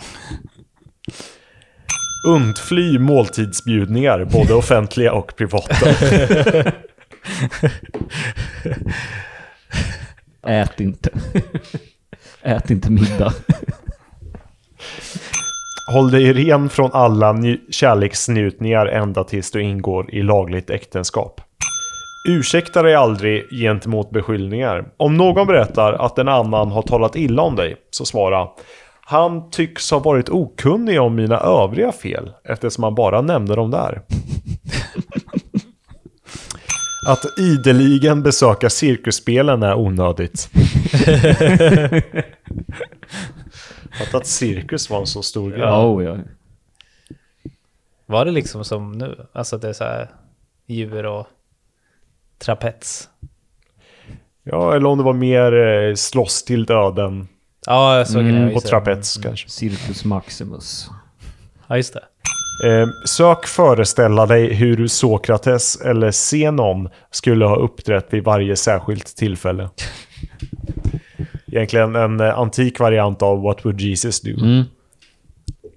Undfly 2.29 2.99
måltidsbjudningar, 2.99 4.25
både 4.25 4.55
offentliga 4.55 5.13
och 5.13 5.37
privata. 5.37 5.87
Ät 10.47 10.81
inte. 10.81 11.11
Ät 12.43 12.71
inte 12.71 12.91
middag. 12.91 13.33
Håll 15.93 16.11
dig 16.11 16.33
ren 16.33 16.69
från 16.69 16.91
alla 16.93 17.35
kärleksnjutningar 17.71 18.87
ända 18.87 19.25
tills 19.25 19.51
du 19.51 19.63
ingår 19.63 20.15
i 20.15 20.23
lagligt 20.23 20.71
äktenskap. 20.71 21.41
Ursäkta 22.29 22.83
dig 22.83 22.95
aldrig 22.95 23.51
gentemot 23.51 24.11
beskyllningar. 24.11 24.85
Om 24.97 25.17
någon 25.17 25.47
berättar 25.47 25.93
att 25.93 26.19
en 26.19 26.29
annan 26.29 26.71
har 26.71 26.83
talat 26.83 27.17
illa 27.17 27.43
om 27.43 27.57
dig, 27.57 27.77
så 27.91 28.05
svara 28.05 28.49
Han 29.01 29.51
tycks 29.51 29.91
ha 29.91 29.99
varit 29.99 30.29
okunnig 30.29 31.01
om 31.01 31.15
mina 31.15 31.39
övriga 31.39 31.93
fel, 31.93 32.31
eftersom 32.45 32.85
han 32.85 32.95
bara 32.95 33.21
nämnde 33.21 33.55
dem 33.57 33.71
där. 33.71 34.03
Att 37.09 37.39
ideligen 37.39 38.23
besöka 38.23 38.71
cirkusspelen 38.71 39.63
är 39.63 39.75
onödigt. 39.75 40.49
Fatta 44.05 44.17
att 44.17 44.27
cirkus 44.27 44.91
var 44.91 45.01
en 45.01 45.07
så 45.07 45.23
stor 45.23 45.51
grej. 45.51 45.61
Ja, 45.61 45.87
oh, 45.87 46.05
ja. 46.05 46.17
Var 48.07 48.25
det 48.25 48.31
liksom 48.31 48.65
som 48.65 48.93
nu? 48.93 49.27
Alltså 49.33 49.59
det 49.59 49.69
är 49.69 49.73
så 49.73 49.85
här 49.85 50.11
djur 50.67 51.07
och 51.07 51.27
trapets. 52.39 53.09
Ja, 54.43 54.75
eller 54.77 54.87
om 54.89 54.99
det 54.99 55.05
var 55.05 55.13
mer 55.13 55.53
eh, 55.55 55.95
slåss 55.95 56.45
till 56.45 56.65
döden 56.65 57.29
Ja, 57.67 57.97
jag 57.99 58.09
såg 58.09 58.23
Mm, 58.23 58.47
det. 58.47 58.55
på 58.55 58.61
det. 58.61 58.67
trapets 58.67 59.17
kanske. 59.17 59.49
Circus 59.49 60.05
Maximus. 60.05 60.89
Ja, 61.67 61.77
just 61.77 61.95
det. 61.95 62.05
Eh, 62.69 62.87
sök 63.07 63.47
föreställa 63.47 64.27
dig 64.27 64.55
hur 64.55 64.87
Sokrates 64.87 65.77
eller 65.81 66.11
Zenon 66.11 66.89
skulle 67.11 67.45
ha 67.45 67.57
uppträtt 67.57 68.07
vid 68.11 68.25
varje 68.25 68.57
särskilt 68.57 69.17
tillfälle. 69.17 69.71
Egentligen 71.53 71.97
en 71.97 72.21
eh, 72.21 72.39
antik 72.39 72.81
variant 72.81 73.23
av 73.23 73.43
What 73.43 73.65
would 73.65 73.81
Jesus 73.81 74.21
do? 74.21 74.31
Mm. 74.31 74.63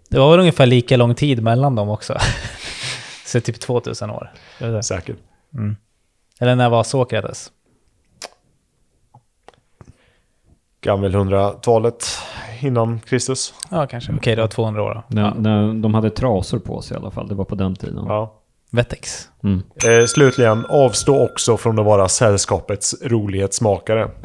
Det 0.09 0.19
var 0.19 0.31
väl 0.31 0.39
ungefär 0.39 0.65
lika 0.65 0.97
lång 0.97 1.15
tid 1.15 1.43
mellan 1.43 1.75
dem 1.75 1.89
också. 1.89 2.17
Så 3.25 3.41
typ 3.41 3.59
2000 3.59 4.09
år. 4.09 4.31
Säkert. 4.83 5.15
Eller 6.39 6.55
när 6.55 6.69
var 6.69 6.83
Sokrates? 6.83 7.51
Gammel 10.81 11.15
100-talet 11.15 12.05
innan 12.61 12.99
Kristus. 12.99 13.53
Ja, 13.71 13.87
kanske. 13.87 14.13
Okej, 14.17 14.35
det 14.35 14.41
var 14.41 14.47
200 14.49 14.83
år 14.83 14.93
då. 14.93 15.03
När, 15.15 15.21
Ja. 15.21 15.33
när 15.37 15.73
de 15.81 15.93
hade 15.93 16.09
trasor 16.09 16.59
på 16.59 16.81
sig 16.81 16.97
i 16.97 16.99
alla 16.99 17.11
fall. 17.11 17.27
Det 17.27 17.35
var 17.35 17.45
på 17.45 17.55
den 17.55 17.75
tiden. 17.75 18.05
Ja. 18.07 18.41
Vetex. 18.71 19.29
Mm. 19.43 19.63
Eh, 19.85 20.05
slutligen, 20.05 20.65
avstå 20.69 21.23
också 21.25 21.57
från 21.57 21.79
att 21.79 21.85
vara 21.85 22.07
sällskapets 22.09 22.95
rolighetsmakare. 23.03 24.09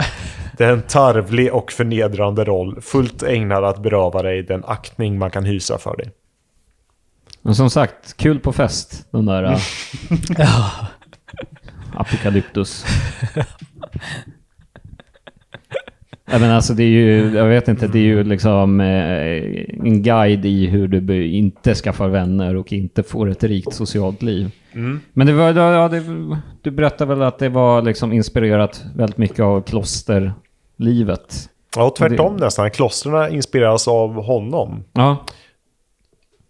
Det 0.60 0.66
är 0.66 0.72
en 0.72 0.82
tarvlig 0.82 1.54
och 1.54 1.72
förnedrande 1.72 2.44
roll, 2.44 2.80
fullt 2.80 3.22
ägnad 3.22 3.64
att 3.64 3.82
beröva 3.82 4.22
dig 4.22 4.42
den 4.42 4.64
aktning 4.64 5.18
man 5.18 5.30
kan 5.30 5.44
hysa 5.44 5.78
för 5.78 5.96
dig. 5.96 6.10
Men 7.42 7.54
som 7.54 7.70
sagt, 7.70 8.16
kul 8.16 8.40
på 8.40 8.52
fest. 8.52 9.06
Den 9.10 9.26
där... 9.26 9.42
Ja. 10.38 10.70
Apokalyptus. 11.94 12.86
Jag 16.30 16.40
menar, 16.40 16.54
alltså 16.54 16.74
det 16.74 16.82
är 16.82 16.88
ju, 16.88 17.36
jag 17.36 17.46
vet 17.46 17.68
inte, 17.68 17.86
det 17.86 17.98
är 17.98 18.02
ju 18.02 18.24
liksom 18.24 18.80
eh, 18.80 18.86
en 19.86 20.02
guide 20.02 20.44
i 20.44 20.66
hur 20.66 20.88
du 20.88 21.26
inte 21.26 21.74
skaffar 21.74 22.08
vänner 22.08 22.56
och 22.56 22.72
inte 22.72 23.02
får 23.02 23.30
ett 23.30 23.44
rikt 23.44 23.74
socialt 23.74 24.22
liv. 24.22 24.50
Mm. 24.72 25.00
Men 25.12 25.26
det 25.26 25.32
var, 25.32 25.52
ja, 25.52 25.88
det, 25.88 26.02
du 26.62 26.70
berättade 26.70 27.14
väl 27.14 27.22
att 27.22 27.38
det 27.38 27.48
var 27.48 27.82
liksom 27.82 28.12
inspirerat 28.12 28.84
väldigt 28.96 29.18
mycket 29.18 29.40
av 29.40 29.60
klosterlivet? 30.80 31.50
Ja, 31.76 31.90
tvärtom 31.98 32.36
nästan. 32.36 32.70
Klostren 32.70 33.34
inspireras 33.34 33.88
av 33.88 34.22
honom. 34.24 34.84
Ja, 34.92 35.16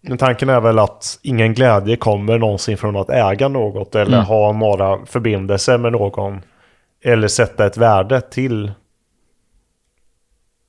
Men 0.01 0.17
tanken 0.17 0.49
är 0.49 0.61
väl 0.61 0.79
att 0.79 1.19
ingen 1.23 1.53
glädje 1.53 1.95
kommer 1.95 2.37
någonsin 2.37 2.77
från 2.77 2.95
att 2.95 3.09
äga 3.09 3.47
något 3.47 3.95
eller 3.95 4.17
Mm. 4.17 4.25
ha 4.25 4.51
några 4.51 5.05
förbindelser 5.05 5.77
med 5.77 5.91
någon. 5.91 6.41
Eller 7.03 7.27
sätta 7.27 7.65
ett 7.65 7.77
värde 7.77 8.21
till 8.21 8.71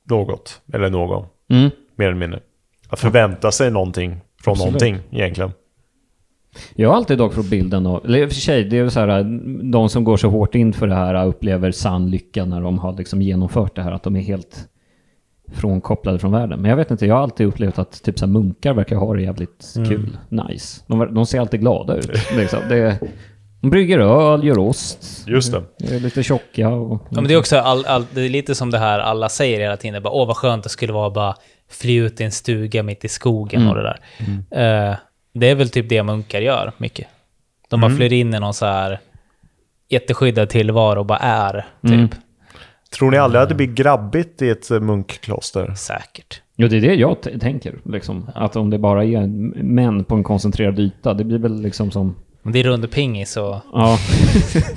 något 0.04 0.60
eller 0.72 0.90
någon, 0.90 1.26
mm. 1.50 1.70
mer 1.96 2.06
eller 2.06 2.16
mindre. 2.18 2.40
Att 2.88 3.00
förvänta 3.00 3.52
sig 3.52 3.70
någonting 3.70 4.20
från 4.44 4.52
Absolut. 4.52 4.72
någonting 4.72 4.98
egentligen. 5.10 5.52
Jag 6.74 6.88
har 6.88 6.96
alltid 6.96 7.18
dock 7.18 7.34
fått 7.34 7.50
bilden 7.50 7.86
av, 7.86 8.04
eller 8.04 8.18
i 8.18 8.24
och 8.24 8.28
för 8.28 8.40
sig, 8.40 8.64
det 8.64 8.78
är 8.78 8.88
så 8.88 9.00
här, 9.00 9.22
de 9.72 9.88
som 9.88 10.04
går 10.04 10.16
så 10.16 10.28
hårt 10.28 10.54
in 10.54 10.72
för 10.72 10.86
det 10.86 10.94
här 10.94 11.26
upplever 11.26 11.70
sann 11.70 12.10
lycka 12.10 12.44
när 12.44 12.60
de 12.60 12.78
har 12.78 12.92
liksom 12.92 13.22
genomfört 13.22 13.76
det 13.76 13.82
här, 13.82 13.92
att 13.92 14.02
de 14.02 14.16
är 14.16 14.20
helt 14.20 14.68
frånkopplade 15.52 16.18
från 16.18 16.32
världen. 16.32 16.60
Men 16.60 16.68
jag 16.68 16.76
vet 16.76 16.90
inte, 16.90 17.06
jag 17.06 17.14
har 17.14 17.22
alltid 17.22 17.46
upplevt 17.46 17.78
att 17.78 18.02
typ 18.02 18.18
så 18.18 18.26
här, 18.26 18.32
munkar 18.32 18.74
verkar 18.74 18.96
ha 18.96 19.14
det 19.14 19.22
jävligt 19.22 19.74
kul, 19.88 20.16
nice. 20.28 20.82
De, 20.86 21.14
de 21.14 21.26
ser 21.26 21.40
alltid 21.40 21.60
glada 21.60 21.96
ut. 21.96 22.10
Liksom. 22.36 22.58
Det, 22.68 22.98
de 23.60 23.70
brygger 23.70 23.98
öl, 23.98 24.44
gör 24.44 24.58
ost, 24.58 25.24
Just 25.26 25.52
det. 25.52 25.94
är 25.94 26.00
lite 26.00 26.22
tjocka 26.22 26.68
och... 26.68 27.02
Ja, 27.10 27.14
men 27.20 27.24
det 27.24 27.34
är 27.34 27.38
också 27.38 27.56
all, 27.56 27.84
all, 27.84 28.04
det 28.14 28.20
är 28.20 28.28
lite 28.28 28.54
som 28.54 28.70
det 28.70 28.78
här 28.78 28.98
alla 28.98 29.28
säger 29.28 29.60
hela 29.60 29.76
tiden. 29.76 30.02
Bara, 30.02 30.12
Åh, 30.12 30.26
vad 30.26 30.36
skönt 30.36 30.62
det 30.62 30.68
skulle 30.68 30.92
vara 30.92 31.06
att 31.06 31.14
bara 31.14 31.34
fly 31.70 31.96
ut 32.00 32.20
i 32.20 32.24
en 32.24 32.32
stuga 32.32 32.82
mitt 32.82 33.04
i 33.04 33.08
skogen 33.08 33.68
och 33.68 33.74
det 33.74 33.82
där. 33.82 33.98
Eh, 34.90 34.96
det 35.32 35.46
är 35.46 35.54
väl 35.54 35.68
typ 35.70 35.88
det 35.88 36.02
munkar 36.02 36.40
gör 36.40 36.72
mycket. 36.76 37.06
De 37.68 37.80
bara 37.80 37.96
flyr 37.96 38.12
in 38.12 38.34
i 38.34 38.40
någon 38.40 38.54
så 38.54 38.66
här 38.66 39.00
jätteskyddad 39.88 40.48
tillvaro 40.48 40.98
och 40.98 41.06
bara 41.06 41.18
är, 41.18 41.66
typ. 41.86 42.10
Tror 42.90 43.10
ni 43.10 43.16
aldrig 43.16 43.42
att 43.42 43.48
det 43.48 43.54
blir 43.54 43.66
grabbigt 43.66 44.42
i 44.42 44.50
ett 44.50 44.70
eh, 44.70 44.80
munkkloster? 44.80 45.74
Säkert. 45.74 46.42
Jo, 46.56 46.68
det 46.68 46.76
är 46.76 46.80
det 46.80 46.94
jag 46.94 47.16
tänker. 47.40 47.78
Liksom. 47.84 48.30
Att 48.34 48.56
om 48.56 48.70
det 48.70 48.78
bara 48.78 49.04
är 49.04 49.26
män 49.62 50.04
på 50.04 50.14
en 50.14 50.24
koncentrerad 50.24 50.78
yta, 50.78 51.14
det 51.14 51.24
blir 51.24 51.38
väl 51.38 51.62
liksom 51.62 51.90
som... 51.90 52.16
Men 52.42 52.52
det 52.52 52.60
är 52.60 52.64
rundepingis 52.64 53.36
och 53.36 53.56
Ja, 53.72 53.98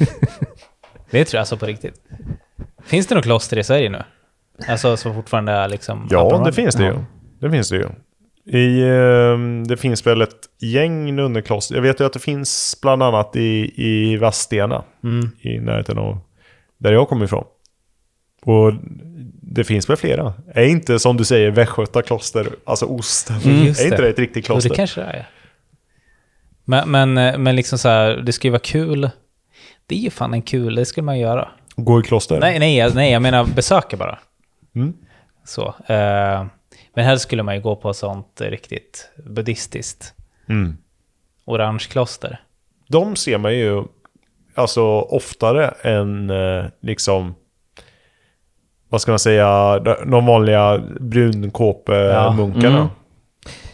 det 1.09 1.25
tror 1.25 1.37
jag 1.37 1.39
alltså 1.39 1.57
på 1.57 1.65
riktigt. 1.65 2.01
Finns 2.83 3.07
det 3.07 3.15
något 3.15 3.23
kloster 3.23 3.57
i 3.57 3.63
Sverige 3.63 3.89
nu? 3.89 4.03
Alltså 4.67 4.97
som 4.97 5.13
fortfarande 5.13 5.51
är 5.51 5.67
liksom... 5.67 6.07
Ja, 6.11 6.41
det 6.45 6.53
finns 6.53 6.75
det 6.75 6.85
ju. 6.85 6.95
Det 7.39 7.51
finns 7.51 7.69
det 7.69 7.75
ju. 7.77 7.89
I, 8.47 8.81
eh, 8.81 9.37
det 9.67 9.77
finns 9.77 10.07
väl 10.07 10.21
ett 10.21 10.49
gäng 10.59 11.15
nunnekloster. 11.15 11.75
Jag 11.75 11.81
vet 11.81 11.99
ju 11.99 12.05
att 12.05 12.13
det 12.13 12.19
finns 12.19 12.77
bland 12.81 13.03
annat 13.03 13.35
i, 13.35 13.73
i 13.75 14.17
Vadstena. 14.17 14.83
Mm. 15.03 15.29
I 15.41 15.59
närheten 15.59 15.97
av 15.97 16.19
där 16.77 16.91
jag 16.93 17.09
kommer 17.09 17.25
ifrån. 17.25 17.45
Och 18.41 18.73
det 19.41 19.63
finns 19.63 19.89
väl 19.89 19.97
flera. 19.97 20.33
Är 20.53 20.65
inte 20.65 20.99
som 20.99 21.17
du 21.17 21.25
säger 21.25 21.51
Västgöta 21.51 22.01
kloster, 22.01 22.47
alltså 22.65 22.85
osten. 22.85 23.35
Mm, 23.45 23.61
är 23.61 23.67
inte 23.67 24.01
det. 24.01 24.09
ett 24.09 24.19
riktigt 24.19 24.45
Jo, 24.49 24.53
kloster? 24.53 24.69
det 24.69 24.75
kanske 24.75 25.01
det 25.01 25.07
är. 25.07 25.29
Men, 26.65 26.91
men, 26.91 27.17
eh, 27.17 27.37
men 27.37 27.55
liksom 27.55 27.77
så 27.77 27.89
här, 27.89 28.17
det 28.17 28.33
skulle 28.33 28.49
ju 28.49 28.51
vara 28.51 28.59
kul. 28.59 29.09
Det 29.87 29.95
är 29.95 29.99
ju 29.99 30.09
fan 30.09 30.33
en 30.33 30.41
kul, 30.41 30.75
det 30.75 30.85
skulle 30.85 31.05
man 31.05 31.19
göra. 31.19 31.47
Gå 31.75 31.99
i 31.99 32.03
kloster? 32.03 32.39
Nej, 32.39 32.59
nej, 32.59 32.91
nej, 32.93 33.11
jag 33.11 33.21
menar 33.21 33.45
besöka 33.45 33.97
bara. 33.97 34.19
Mm. 34.75 34.93
Så. 35.45 35.75
Eh, 35.87 36.45
men 36.95 37.05
helst 37.05 37.23
skulle 37.23 37.43
man 37.43 37.55
ju 37.55 37.61
gå 37.61 37.75
på 37.75 37.93
sånt 37.93 38.41
riktigt 38.41 39.09
buddhistiskt 39.25 40.13
Mm. 40.49 40.77
orange 41.45 41.85
kloster. 41.89 42.41
De 42.87 43.15
ser 43.15 43.37
man 43.37 43.55
ju 43.55 43.83
alltså 44.55 44.83
oftare 44.99 45.67
än 45.67 46.29
eh, 46.29 46.65
liksom 46.81 47.35
vad 48.89 49.01
ska 49.01 49.11
man 49.11 49.19
säga, 49.19 49.79
de 50.05 50.25
vanliga 50.25 50.83
brunkåpemunkarna. 50.99 52.77
Mm. 52.77 52.87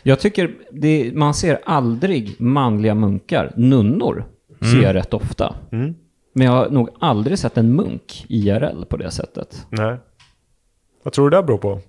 Jag 0.03 0.19
tycker 0.19 0.51
det, 0.71 1.11
man 1.15 1.33
ser 1.33 1.59
aldrig 1.65 2.41
manliga 2.41 2.95
munkar. 2.95 3.51
Nunnor 3.55 4.25
ser 4.59 4.81
jag 4.83 4.95
rätt 4.95 5.13
ofta. 5.13 5.55
Mm. 5.71 5.95
Men 6.33 6.47
jag 6.47 6.53
har 6.53 6.69
nog 6.69 6.89
aldrig 6.99 7.39
sett 7.39 7.57
en 7.57 7.75
munk 7.75 8.25
IRL 8.29 8.85
på 8.85 8.97
det 8.97 9.11
sättet. 9.11 9.65
Nej. 9.69 9.97
Vad 11.03 11.13
tror 11.13 11.29
du 11.29 11.37
det 11.37 11.43
beror 11.43 11.57
på? 11.57 11.79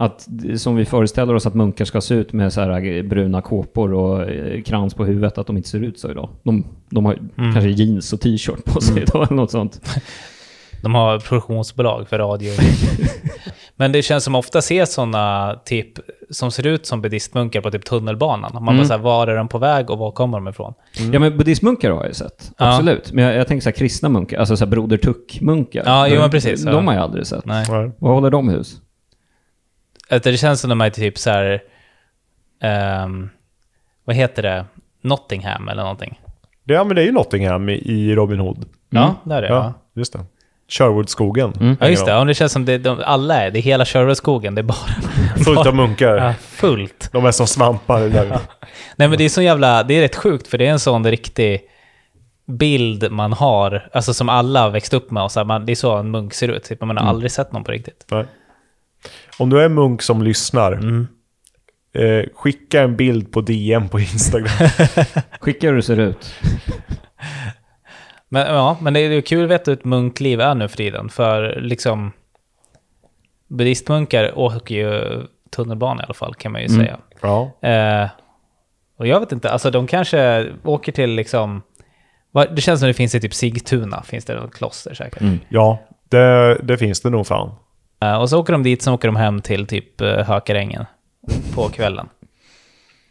Att, 0.00 0.28
som 0.56 0.76
vi 0.76 0.84
föreställer 0.84 1.34
oss 1.34 1.46
att 1.46 1.54
munkar 1.54 1.84
ska 1.84 2.00
se 2.00 2.14
ut 2.14 2.32
med 2.32 2.52
så 2.52 2.60
här 2.60 3.02
bruna 3.02 3.40
kåpor 3.42 3.92
och 3.94 4.22
eh, 4.30 4.62
krans 4.62 4.94
på 4.94 5.04
huvudet, 5.04 5.38
att 5.38 5.46
de 5.46 5.56
inte 5.56 5.68
ser 5.68 5.80
ut 5.84 5.98
så 5.98 6.10
idag. 6.10 6.28
De, 6.42 6.64
de 6.90 7.04
har 7.04 7.18
kanske 7.36 7.68
jeans 7.70 8.12
och 8.12 8.20
t-shirt 8.20 8.64
på 8.64 8.80
sig 8.80 9.02
idag 9.02 9.22
eller 9.26 9.36
något 9.36 9.50
sånt. 9.50 9.80
De 10.82 10.94
har 10.94 11.18
produktionsbolag 11.18 12.08
för 12.08 12.18
radio. 12.18 12.52
Men 13.76 13.92
det 13.92 14.02
känns 14.02 14.24
som 14.24 14.34
ofta 14.34 14.62
ser 14.62 14.84
sådana 14.84 15.54
typ 15.64 15.88
som 16.30 16.50
ser 16.50 16.66
ut 16.66 16.86
som 16.86 17.00
buddhistmunkar 17.02 17.60
på 17.60 17.70
typ 17.70 17.84
tunnelbanan. 17.84 18.64
Man 18.64 18.76
bara 18.76 18.86
såhär, 18.86 19.00
var 19.00 19.26
är 19.26 19.36
de 19.36 19.48
på 19.48 19.58
väg 19.58 19.90
och 19.90 19.98
var 19.98 20.10
kommer 20.12 20.38
de 20.38 20.48
ifrån? 20.48 20.74
Ja 21.12 21.18
men 21.20 21.36
buddhistmunkar 21.38 21.90
har 21.90 21.96
jag 21.98 22.06
ju 22.06 22.14
sett, 22.14 22.50
Ja. 22.58 22.66
absolut. 22.68 23.12
Men 23.12 23.24
jag, 23.24 23.34
jag 23.36 23.46
tänker 23.48 23.62
så 23.62 23.68
här 23.68 23.76
kristna 23.76 24.08
munkar, 24.08 24.38
alltså 24.38 24.56
så 24.56 24.64
här 24.64 24.70
Broder 24.70 24.96
Tuck-munkar. 24.96 25.82
Ja, 25.86 26.08
jo, 26.08 26.14
De- 26.14 26.20
men 26.20 26.30
precis, 26.30 26.62
De 26.64 26.70
ja. 26.74 26.80
har 26.80 26.94
jag 26.94 27.02
aldrig 27.02 27.26
sett. 27.26 27.44
Nej. 27.44 27.66
Vad 27.98 28.14
håller 28.14 28.30
de 28.30 28.48
hus? 28.48 28.76
Att 30.10 30.22
det 30.22 30.36
känns 30.36 30.60
som 30.60 30.70
de 30.70 30.80
är 30.80 30.90
typ 30.90 31.18
så 31.18 31.30
här. 31.30 31.62
ehm, 32.62 33.30
vad 34.04 34.16
heter 34.16 34.42
det? 34.42 34.64
Nottingham 35.02 35.68
eller 35.68 35.82
någonting. 35.82 36.20
Det, 36.64 36.74
ja, 36.74 36.84
men 36.84 36.96
det 36.96 37.02
är 37.02 37.06
ju 37.06 37.12
Nottingham 37.12 37.68
i, 37.68 37.72
i 37.72 38.14
Robin 38.14 38.38
Hood. 38.40 38.64
Ja, 38.90 39.14
där 39.24 39.36
är 39.36 39.42
det. 39.42 39.48
Ja, 39.48 39.54
Ja, 39.54 39.74
just 40.00 40.12
det. 40.12 40.18
Sherwoodskogen. 40.70 41.52
Mm. 41.60 41.76
ja 41.80 41.88
just 41.88 42.04
det. 42.04 42.10
Ja, 42.10 42.24
det 42.24 42.34
känns 42.34 42.52
som 42.52 42.64
det, 42.64 42.78
de, 42.78 43.02
alla 43.04 43.34
är, 43.42 43.50
det 43.50 43.58
är 43.58 43.62
hela 43.62 43.84
Sherwoodskogen, 43.84 44.54
det 44.54 44.60
är 44.60 44.62
bara... 44.62 44.76
Fullt 45.44 45.66
av 45.66 45.74
munkar. 45.74 46.16
Ja, 46.16 46.32
fullt. 46.40 47.08
De 47.12 47.26
är 47.26 47.30
som 47.30 47.46
svampar 47.46 48.00
där. 48.00 48.26
Nej 48.96 49.08
men 49.08 49.18
det 49.18 49.24
är 49.24 49.28
så 49.28 49.42
jävla, 49.42 49.82
det 49.82 49.94
är 49.94 50.00
rätt 50.00 50.16
sjukt 50.16 50.48
för 50.48 50.58
det 50.58 50.66
är 50.66 50.70
en 50.70 50.78
sån 50.80 51.06
riktig 51.06 51.60
bild 52.46 53.12
man 53.12 53.32
har, 53.32 53.88
alltså 53.92 54.14
som 54.14 54.28
alla 54.28 54.62
har 54.62 54.70
växt 54.70 54.94
upp 54.94 55.10
med 55.10 55.22
och 55.22 55.32
så 55.32 55.40
här, 55.40 55.44
man, 55.44 55.66
det 55.66 55.72
är 55.72 55.76
så 55.76 55.96
en 55.96 56.10
munk 56.10 56.34
ser 56.34 56.48
ut, 56.48 56.64
typ, 56.64 56.80
men 56.80 56.86
man 56.86 56.96
har 56.96 57.08
aldrig 57.08 57.32
sett 57.32 57.52
någon 57.52 57.64
på 57.64 57.72
riktigt. 57.72 58.04
Nej. 58.10 58.24
Om 59.38 59.50
du 59.50 59.60
är 59.60 59.68
munk 59.68 60.02
som 60.02 60.22
lyssnar, 60.22 60.72
eh, 61.92 62.24
skicka 62.34 62.82
en 62.82 62.96
bild 62.96 63.32
på 63.32 63.40
DM 63.40 63.88
på 63.88 64.00
Instagram. 64.00 64.68
Skicka 65.40 65.68
hur 65.68 65.76
det 65.76 65.82
ser 65.82 65.98
ut. 65.98 66.34
Men 68.28 68.54
ja, 68.54 68.76
men 68.80 68.94
det 68.94 69.00
är 69.00 69.10
ju 69.10 69.22
kul 69.22 69.44
att 69.44 69.50
veta 69.50 69.70
hur 69.70 69.78
ett 69.78 69.84
munkliv 69.84 70.40
är 70.40 70.54
nu 70.54 70.68
för 70.68 70.76
tiden, 70.76 71.08
för 71.08 71.60
liksom 71.60 72.12
buddhistmunkar 73.48 74.38
åker 74.38 74.74
ju 74.74 75.22
tunnelbana 75.50 76.02
i 76.02 76.04
alla 76.04 76.14
fall 76.14 76.34
kan 76.34 76.52
man 76.52 76.62
ju 76.62 76.68
säga. 76.68 76.98
ja. 77.20 77.68
Eh, 77.68 78.08
och 78.96 79.06
jag 79.06 79.20
vet 79.20 79.32
inte, 79.32 79.50
alltså 79.50 79.70
de 79.70 79.86
kanske 79.86 80.52
åker 80.64 80.92
till 80.92 81.10
liksom, 81.10 81.62
det 82.50 82.60
känns 82.60 82.80
som 82.80 82.86
det 82.86 82.94
finns 82.94 83.14
i 83.14 83.20
typ 83.20 83.34
Sigtuna, 83.34 84.02
finns 84.02 84.24
det 84.24 84.34
något 84.34 84.54
kloster 84.54 84.94
säkert. 84.94 85.22
ja, 85.48 85.78
det, 86.08 86.54
det 86.62 86.78
finns 86.78 87.00
det 87.00 87.10
nog 87.10 87.26
fan. 87.26 87.50
Eh, 88.00 88.14
och 88.14 88.30
så 88.30 88.38
åker 88.40 88.52
de 88.52 88.62
dit, 88.62 88.82
sen 88.82 88.92
åker 88.92 89.08
de 89.08 89.16
hem 89.16 89.40
till 89.40 89.66
typ 89.66 90.00
uh, 90.02 90.08
Hökarängen 90.08 90.84
på 91.54 91.68
kvällen. 91.68 92.08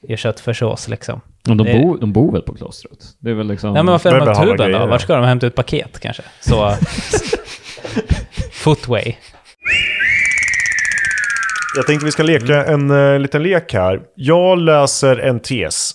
Gör 0.01 0.17
köttfärssås 0.17 0.87
liksom. 0.87 1.21
Och 1.49 1.55
de, 1.55 1.67
Det- 1.67 1.79
bor, 1.79 1.97
de 1.97 2.13
bor 2.13 2.31
väl 2.31 2.41
på 2.41 2.53
klostret? 2.53 2.97
Det 3.19 3.29
är 3.29 3.33
väl 3.33 3.47
liksom... 3.47 3.73
Nej 3.73 3.83
men 3.83 3.91
varför 3.91 4.09
är 4.09 4.13
det 4.13 4.19
de 4.19 4.29
alla 4.29 4.45
tuben 4.57 4.71
då? 4.71 4.85
Vart 4.85 5.01
ska 5.01 5.15
de 5.15 5.25
hämta 5.25 5.47
ut 5.47 5.55
paket 5.55 5.99
kanske? 5.99 6.23
Så... 6.39 6.71
footway. 8.51 9.15
Jag 11.75 11.87
tänkte 11.87 12.05
vi 12.05 12.11
ska 12.11 12.23
leka 12.23 12.65
en 12.65 12.91
uh, 12.91 13.19
liten 13.19 13.43
lek 13.43 13.73
här. 13.73 14.01
Jag 14.15 14.57
läser 14.57 15.17
en 15.17 15.39
tes. 15.39 15.91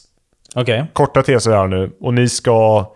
Okej. 0.54 0.84
Korta 0.92 1.22
teser 1.22 1.50
här 1.50 1.66
nu. 1.66 1.90
Och 2.00 2.14
ni 2.14 2.28
ska, 2.28 2.92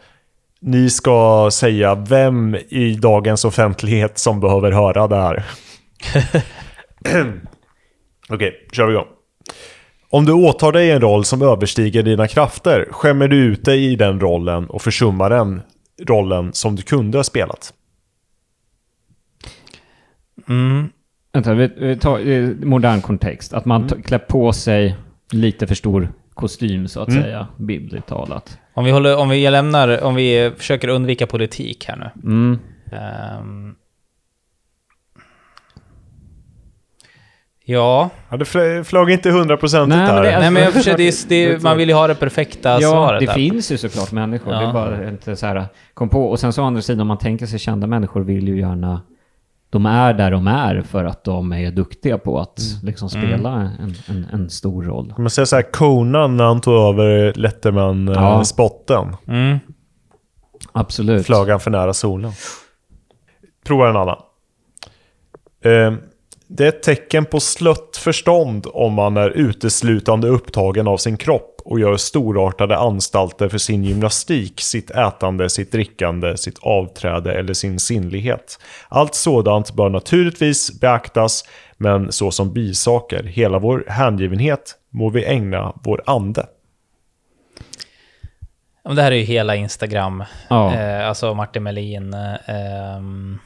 ni 0.60 0.90
ska 0.90 1.48
säga 1.52 1.94
vem 1.94 2.56
i 2.68 2.94
dagens 2.94 3.44
offentlighet 3.44 4.18
som 4.18 4.40
behöver 4.40 4.72
höra 4.72 5.06
det 5.08 5.16
här. 5.16 5.44
Okej, 8.28 8.68
kör 8.72 8.86
vi 8.86 8.92
igång. 8.92 9.06
Om 10.10 10.24
du 10.24 10.32
åtar 10.32 10.72
dig 10.72 10.90
en 10.90 11.00
roll 11.00 11.24
som 11.24 11.42
överstiger 11.42 12.02
dina 12.02 12.28
krafter, 12.28 12.88
skämmer 12.90 13.28
du 13.28 13.36
ut 13.36 13.64
dig 13.64 13.92
i 13.92 13.96
den 13.96 14.20
rollen 14.20 14.66
och 14.66 14.82
försummar 14.82 15.30
den 15.30 15.62
rollen 16.06 16.52
som 16.52 16.76
du 16.76 16.82
kunde 16.82 17.18
ha 17.18 17.24
spelat. 17.24 17.72
Mm. 20.48 20.88
Vänta, 21.32 21.54
vi, 21.54 21.70
vi 21.76 21.96
tar 21.96 22.28
eh, 22.28 22.48
modern 22.48 23.00
kontext. 23.00 23.52
Att 23.52 23.64
man 23.64 23.82
mm. 23.82 24.02
klär 24.02 24.18
på 24.18 24.52
sig 24.52 24.96
lite 25.32 25.66
för 25.66 25.74
stor 25.74 26.12
kostym 26.34 26.88
så 26.88 27.00
att 27.00 27.12
säga, 27.12 27.46
bildligt 27.56 28.06
talat. 28.06 28.58
Om 28.74 28.84
vi 28.84 28.90
håller, 28.90 29.16
om 29.16 29.28
vi 29.28 29.50
lämnar, 29.50 30.02
om 30.02 30.14
vi 30.14 30.52
försöker 30.56 30.88
undvika 30.88 31.26
politik 31.26 31.84
här 31.88 31.96
nu. 31.96 32.30
Mm. 32.30 32.58
Ehm, 32.92 33.74
Ja, 37.68 38.10
Ja, 38.30 38.36
det 38.36 38.44
fl- 38.44 38.82
flög 38.84 39.10
inte 39.10 39.30
hundraprocentigt 39.30 39.96
men 39.96 40.06
här. 40.06 40.22
det 40.22 40.30
är- 40.30 40.40
nej 40.40 40.50
men 40.50 40.62
jag 40.62 40.72
försöker, 40.72 40.96
det, 40.98 41.08
är- 41.08 41.28
det, 41.28 41.44
är- 41.44 41.60
man 41.60 41.76
vill 41.76 41.88
ju 41.88 41.94
ha 41.94 42.06
det 42.06 42.14
perfekta 42.14 42.80
Ja, 42.80 42.90
svaret. 42.90 43.20
det 43.20 43.26
där. 43.26 43.32
finns 43.32 43.72
ju 43.72 43.78
såklart 43.78 44.12
människor. 44.12 44.52
Det 44.52 44.62
Ja. 44.62 44.68
är 44.68 44.72
bara 44.72 45.08
inte 45.08 45.36
så 45.36 45.46
här, 45.46 45.64
kom 45.94 46.08
på. 46.08 46.24
Och 46.30 46.40
sen 46.40 46.52
så 46.52 46.62
å 46.62 46.64
andra 46.64 46.82
sidan, 46.82 47.00
om 47.00 47.06
man 47.06 47.18
tänker 47.18 47.46
sig 47.46 47.58
kända 47.58 47.86
människor 47.86 48.20
vill 48.20 48.48
ju 48.48 48.58
gärna, 48.60 49.02
de 49.70 49.86
är 49.86 50.14
där 50.14 50.30
de 50.30 50.46
är 50.46 50.82
för 50.82 51.04
att 51.04 51.24
de 51.24 51.52
är 51.52 51.70
duktiga 51.70 52.18
på 52.18 52.38
att 52.40 52.60
liksom 52.82 53.10
spela 53.10 53.50
en, 53.52 53.94
en, 54.08 54.26
en 54.32 54.50
stor 54.50 54.82
roll. 54.82 55.14
Man 55.18 55.30
säga 55.30 55.46
så 55.46 55.56
här, 55.56 55.72
Conan 55.72 56.36
när 56.36 56.44
han 56.44 56.60
tog 56.60 56.74
över 56.74 57.08
Ja. 57.26 57.32
Letterman-spotten. 57.36 59.16
Mm. 59.28 59.58
Absolut. 60.72 61.26
Flög 61.26 61.48
han 61.48 61.60
för 61.60 61.70
nära 61.70 61.92
solen. 61.94 62.32
Prova 63.66 63.88
en 63.90 63.96
annan. 63.96 64.16
Eh, 65.64 65.94
det 66.48 66.64
är 66.64 66.68
ett 66.68 66.82
tecken 66.82 67.24
på 67.24 67.40
slött 67.40 67.96
förstånd 67.96 68.66
om 68.72 68.92
man 68.92 69.16
är 69.16 69.30
uteslutande 69.30 70.28
upptagen 70.28 70.88
av 70.88 70.96
sin 70.96 71.16
kropp 71.16 71.60
och 71.64 71.80
gör 71.80 71.96
storartade 71.96 72.76
anstalter 72.76 73.48
för 73.48 73.58
sin 73.58 73.84
gymnastik, 73.84 74.60
sitt 74.60 74.90
ätande, 74.90 75.50
sitt 75.50 75.72
drickande, 75.72 76.36
sitt 76.36 76.58
avträde 76.62 77.34
eller 77.38 77.54
sin 77.54 77.78
sinnlighet. 77.78 78.58
Allt 78.88 79.14
sådant 79.14 79.74
bör 79.74 79.88
naturligtvis 79.88 80.80
beaktas, 80.80 81.44
men 81.76 82.12
så 82.12 82.30
som 82.30 82.52
bisaker. 82.52 83.22
Hela 83.22 83.58
vår 83.58 83.84
hängivenhet 83.88 84.74
må 84.90 85.10
vi 85.10 85.24
ägna 85.24 85.72
vår 85.84 86.02
ande. 86.06 86.46
Det 88.94 89.02
här 89.02 89.12
är 89.12 89.16
ju 89.16 89.22
hela 89.22 89.56
Instagram. 89.56 90.24
Ja. 90.48 90.74
Eh, 90.74 91.08
alltså 91.08 91.34
Martin 91.34 91.62
Melin. 91.62 92.14
Eh, 92.14 92.34
ehm, 92.46 93.38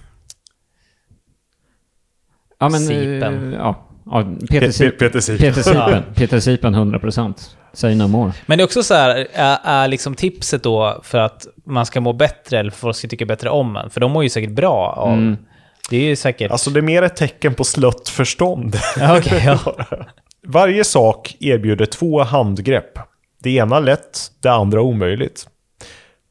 Ja, 2.60 2.68
men... 2.68 2.80
Sipen. 2.80 3.52
eh, 3.52 3.58
Ja. 3.58 3.86
ja 4.06 4.24
Peter, 4.50 4.66
Pe- 4.68 4.70
Sipen. 4.72 4.98
Peter 4.98 5.20
Sipen. 5.20 5.38
Peter 5.52 5.62
Sipen. 5.62 6.02
Peter 6.14 6.40
Sipen 6.40 6.74
100%. 6.74 7.34
Say 7.72 7.94
no 7.94 8.06
more. 8.08 8.32
Men 8.46 8.58
det 8.58 8.62
är 8.62 8.64
också 8.64 8.82
så 8.82 8.94
här, 8.94 9.26
är, 9.32 9.58
är 9.64 9.88
liksom 9.88 10.14
tipset 10.14 10.62
då 10.62 11.00
för 11.02 11.18
att 11.18 11.46
man 11.66 11.86
ska 11.86 12.00
må 12.00 12.12
bättre 12.12 12.58
eller 12.58 12.70
för 12.70 12.76
att 12.76 12.80
folk 12.80 12.96
ska 12.96 13.08
tycka 13.08 13.26
bättre 13.26 13.50
om 13.50 13.76
en? 13.76 13.90
För 13.90 14.00
de 14.00 14.12
mår 14.12 14.22
ju 14.22 14.28
säkert 14.28 14.50
bra 14.50 14.94
av... 14.96 15.12
Mm. 15.12 15.36
Det 15.90 15.96
är 15.96 16.00
ju 16.04 16.16
säkert... 16.16 16.50
Alltså 16.50 16.70
det 16.70 16.80
är 16.80 16.82
mer 16.82 17.02
ett 17.02 17.16
tecken 17.16 17.54
på 17.54 17.64
slött 17.64 18.08
förstånd. 18.08 18.76
Okej, 19.18 19.42
ja. 19.46 19.76
Varje 20.46 20.84
sak 20.84 21.36
erbjuder 21.40 21.86
två 21.86 22.22
handgrepp. 22.22 22.98
Det 23.42 23.50
ena 23.50 23.80
lätt, 23.80 24.18
det 24.42 24.48
andra 24.52 24.80
omöjligt. 24.82 25.46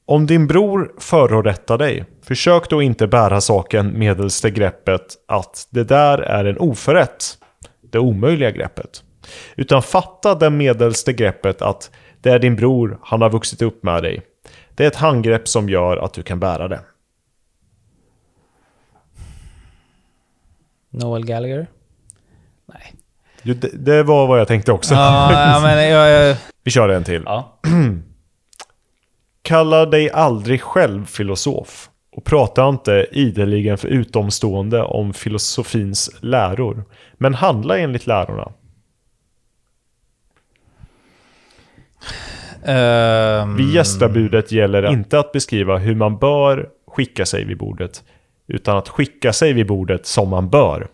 Om 0.09 0.25
din 0.25 0.47
bror 0.47 0.91
förorättar 0.97 1.77
dig, 1.77 2.05
försök 2.21 2.69
då 2.69 2.81
inte 2.81 3.07
bära 3.07 3.41
saken 3.41 3.99
medelst 3.99 4.43
det 4.43 4.51
greppet 4.51 5.17
att 5.27 5.67
det 5.69 5.83
där 5.83 6.17
är 6.17 6.45
en 6.45 6.57
oförrätt, 6.57 7.23
det 7.81 7.99
omöjliga 7.99 8.51
greppet. 8.51 9.03
Utan 9.55 9.81
fatta 9.81 10.35
det 10.35 10.49
medelst 10.49 11.05
det 11.05 11.13
greppet 11.13 11.61
att 11.61 11.91
det 12.21 12.29
är 12.29 12.39
din 12.39 12.55
bror, 12.55 12.99
han 13.01 13.21
har 13.21 13.29
vuxit 13.29 13.61
upp 13.61 13.83
med 13.83 14.03
dig. 14.03 14.21
Det 14.75 14.83
är 14.83 14.87
ett 14.87 14.95
handgrepp 14.95 15.47
som 15.47 15.69
gör 15.69 15.97
att 15.97 16.13
du 16.13 16.23
kan 16.23 16.39
bära 16.39 16.67
det. 16.67 16.81
Noel 20.89 21.25
Gallagher? 21.25 21.67
Nej. 22.65 22.93
Jo, 23.43 23.53
det, 23.53 23.69
det 23.73 24.03
var 24.03 24.27
vad 24.27 24.39
jag 24.39 24.47
tänkte 24.47 24.71
också. 24.71 24.93
Ja, 24.93 25.61
ja, 25.61 25.81
jag... 25.81 26.29
jag 26.29 26.37
Vi 26.63 26.71
kör 26.71 26.89
en 26.89 27.03
till. 27.03 27.23
ja. 27.25 27.59
Kalla 29.49 29.85
dig 29.85 30.09
aldrig 30.11 30.61
själv 30.61 31.05
filosof 31.05 31.89
och 32.11 32.23
prata 32.23 32.69
inte 32.69 33.07
ideligen 33.11 33.77
för 33.77 33.87
utomstående 33.87 34.83
om 34.83 35.13
filosofins 35.13 36.09
läror. 36.21 36.83
Men 37.13 37.33
handla 37.33 37.77
enligt 37.77 38.07
lärorna. 38.07 38.51
Ehm, 42.65 43.55
Vid 43.55 43.73
gästabudet 43.73 44.51
gäller 44.51 44.81
det 44.81 44.91
inte 44.91 45.19
att 45.19 45.31
beskriva 45.31 45.77
hur 45.77 45.95
man 45.95 46.17
bör 46.17 46.69
skicka 46.87 47.25
sig 47.25 47.45
vid 47.45 47.57
bordet, 47.57 48.03
utan 48.47 48.77
att 48.77 48.89
skicka 48.89 49.33
sig 49.33 49.53
vid 49.53 49.67
bordet 49.67 50.05
som 50.05 50.29
man 50.29 50.49
bör. 50.49 50.87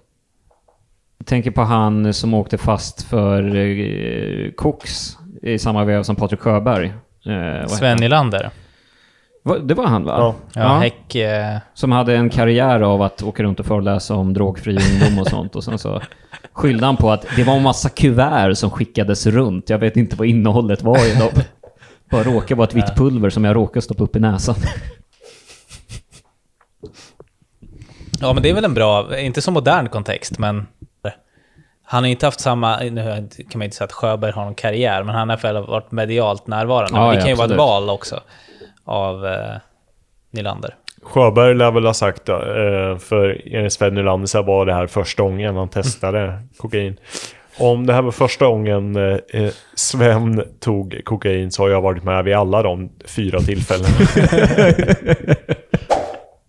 Jag 1.18 1.28
tänker 1.28 1.52
på 1.52 1.62
han 1.62 2.14
som 2.14 2.34
åkte 2.34 2.58
fast 2.58 3.04
för 3.04 3.56
eh, 3.56 4.52
koks 4.52 5.18
i 5.42 5.60
samma 5.60 5.86
vev 5.86 6.04
som 6.04 6.16
Patrik 6.16 6.40
Sjöberg. 6.40 6.94
Eh, 7.26 7.68
Sven? 7.68 7.98
Nylander. 7.98 8.50
Det 9.64 9.74
var 9.74 9.86
han 9.86 10.04
va? 10.04 10.16
Ja. 10.18 10.62
Ja, 10.62 10.78
Häck... 10.78 11.16
Eh, 11.16 11.58
Som 11.74 11.92
hade 11.92 12.16
en 12.16 12.30
karriär 12.30 12.82
av 12.82 13.02
att 13.02 13.24
åka 13.24 13.44
runt 13.44 13.60
och 13.60 13.66
föreläsa 13.66 14.16
om 14.16 14.34
drogfri 14.34 14.78
ungdom 14.94 15.20
och 15.20 15.28
sånt. 15.28 15.56
Och 15.56 15.64
sen 15.64 15.78
så 15.78 16.02
skyllde 16.54 16.86
han 16.86 16.98
på 16.98 17.12
att 17.12 17.26
det 17.36 17.44
var 17.44 17.54
en 17.54 17.64
massa 17.64 17.90
kuvert 17.90 18.54
som 18.56 18.70
skickades 18.72 19.26
runt. 19.28 19.70
Jag 19.70 19.78
vet 19.78 19.98
inte 19.98 20.16
vad 20.16 20.28
innehållet 20.28 20.82
var 20.84 21.06
i 21.06 21.20
dem. 21.20 21.30
Bara 22.12 22.24
råkade 22.24 22.56
vara 22.56 22.68
ett 22.68 22.74
vitt 22.76 22.96
pulver 22.96 23.30
som 23.30 23.46
jag 23.46 23.56
råkade 23.56 23.82
stoppa 23.82 24.04
upp 24.04 24.16
i 24.16 24.20
näsan. 24.20 24.56
ja, 28.22 28.34
men 28.34 28.44
det 28.44 28.50
är 28.50 28.54
väl 28.54 28.66
en 28.66 28.74
bra... 28.74 29.20
Inte 29.20 29.42
så 29.42 29.52
modern 29.52 29.90
kontext, 29.90 30.40
men... 30.40 30.68
Han 31.86 32.04
har 32.04 32.10
inte 32.10 32.26
haft 32.26 32.40
samma... 32.40 32.80
Nu 32.80 33.30
kan 33.50 33.60
man 33.60 33.64
inte 33.64 33.78
säga 33.78 33.86
att 33.86 33.92
Sjöberg 33.92 34.32
har 34.32 34.46
någon 34.46 34.56
karriär, 34.56 35.04
men 35.04 35.16
han 35.16 35.30
har 35.30 35.36
i 35.36 35.48
alla 35.48 35.60
fall 35.60 35.68
varit 35.68 35.92
medialt 35.92 36.48
närvarande. 36.48 36.98
Ja, 36.98 37.02
Men 37.02 37.10
det 37.10 37.16
ja, 37.16 37.22
kan 37.22 37.30
ju 37.30 37.36
vara 37.36 37.46
ett 37.46 37.52
absolut. 37.52 37.68
val 37.68 37.90
också 37.90 38.20
av 38.84 39.26
eh, 39.26 39.56
Nylander. 40.32 40.76
Sjöberg 41.04 41.56
lär 41.56 41.72
väl 41.72 41.86
ha 41.86 41.94
sagt, 41.94 42.30
eh, 42.30 42.36
för 43.00 43.42
enligt 43.46 43.74
Sven 43.74 43.94
Nylander 43.94 44.28
så 44.28 44.42
var 44.42 44.66
det 44.66 44.74
här 44.74 44.88
första 44.88 45.24
gången 45.24 45.56
han 45.56 45.70
testade 45.70 46.40
kokain. 46.58 46.98
Om 47.58 47.86
det 47.86 47.94
här 47.94 48.02
var 48.02 48.12
första 48.12 48.46
gången 48.46 48.96
eh, 48.96 49.18
eh, 49.30 49.52
Sven 49.76 50.44
tog 50.60 51.02
kokain 51.06 51.52
så 51.52 51.64
har 51.64 51.70
jag 51.70 51.82
varit 51.82 52.04
med 52.04 52.24
vid 52.24 52.36
alla 52.36 52.64
de 52.64 52.90
fyra 53.06 53.40
tillfällena. 53.40 53.96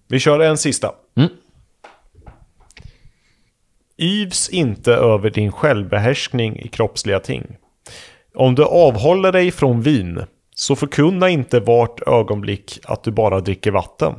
Vi 0.08 0.18
kör 0.18 0.40
en 0.40 0.56
sista. 0.56 0.92
Mm. 1.16 1.28
Yvs 3.98 4.48
inte 4.48 4.92
över 4.92 5.30
din 5.30 5.52
självbehärskning 5.52 6.58
i 6.58 6.68
kroppsliga 6.68 7.20
ting. 7.20 7.56
Om 8.34 8.54
du 8.54 8.64
avhåller 8.64 9.32
dig 9.32 9.50
från 9.50 9.82
vin, 9.82 10.24
så 10.54 10.76
förkunna 10.76 11.28
inte 11.28 11.60
vart 11.60 12.08
ögonblick 12.08 12.78
att 12.84 13.04
du 13.04 13.10
bara 13.10 13.40
dricker 13.40 13.70
vatten. 13.70 14.14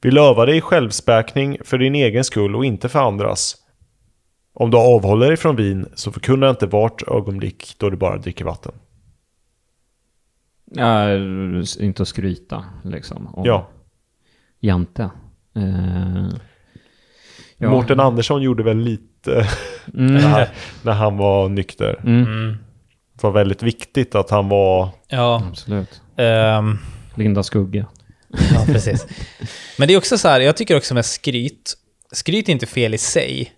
Vill 0.00 0.18
öva 0.18 0.46
dig 0.46 0.56
i 0.56 0.60
självspäkning 0.60 1.58
för 1.64 1.78
din 1.78 1.94
egen 1.94 2.24
skull 2.24 2.56
och 2.56 2.64
inte 2.64 2.88
för 2.88 2.98
andras. 2.98 3.56
Om 4.52 4.70
du 4.70 4.76
avhåller 4.76 5.26
dig 5.26 5.36
från 5.36 5.56
vin, 5.56 5.86
så 5.94 6.12
förkunna 6.12 6.50
inte 6.50 6.66
vart 6.66 7.02
ögonblick 7.08 7.74
då 7.78 7.90
du 7.90 7.96
bara 7.96 8.16
dricker 8.16 8.44
vatten. 8.44 8.72
Ja, 10.64 11.14
inte 11.80 12.02
att 12.02 12.08
skryta 12.08 12.64
liksom. 12.84 13.26
Om 13.26 13.44
Ja, 13.44 13.68
Jante. 14.60 15.10
Eh, 15.54 16.28
ja. 17.58 17.70
Mårten 17.70 18.00
Andersson 18.00 18.42
gjorde 18.42 18.62
väl 18.62 18.78
lite 18.78 19.46
Mm. 19.94 20.14
när, 20.14 20.48
när 20.82 20.92
han 20.92 21.16
var 21.16 21.48
nykter. 21.48 22.00
Mm. 22.04 22.22
Mm. 22.22 22.56
Det 23.14 23.22
var 23.22 23.30
väldigt 23.30 23.62
viktigt 23.62 24.14
att 24.14 24.30
han 24.30 24.48
var... 24.48 24.88
Ja, 25.08 25.42
Absolut. 25.50 26.00
ehm, 26.16 26.78
Linda 27.14 27.42
Skugge. 27.42 27.86
ja, 28.54 28.64
precis. 28.66 29.06
Men 29.78 29.88
det 29.88 29.94
är 29.94 29.98
också 29.98 30.18
så 30.18 30.28
här, 30.28 30.40
jag 30.40 30.56
tycker 30.56 30.76
också 30.76 30.94
med 30.94 31.04
skryt, 31.04 31.74
skryt 32.12 32.48
är 32.48 32.52
inte 32.52 32.66
fel 32.66 32.94
i 32.94 32.98
sig. 32.98 33.52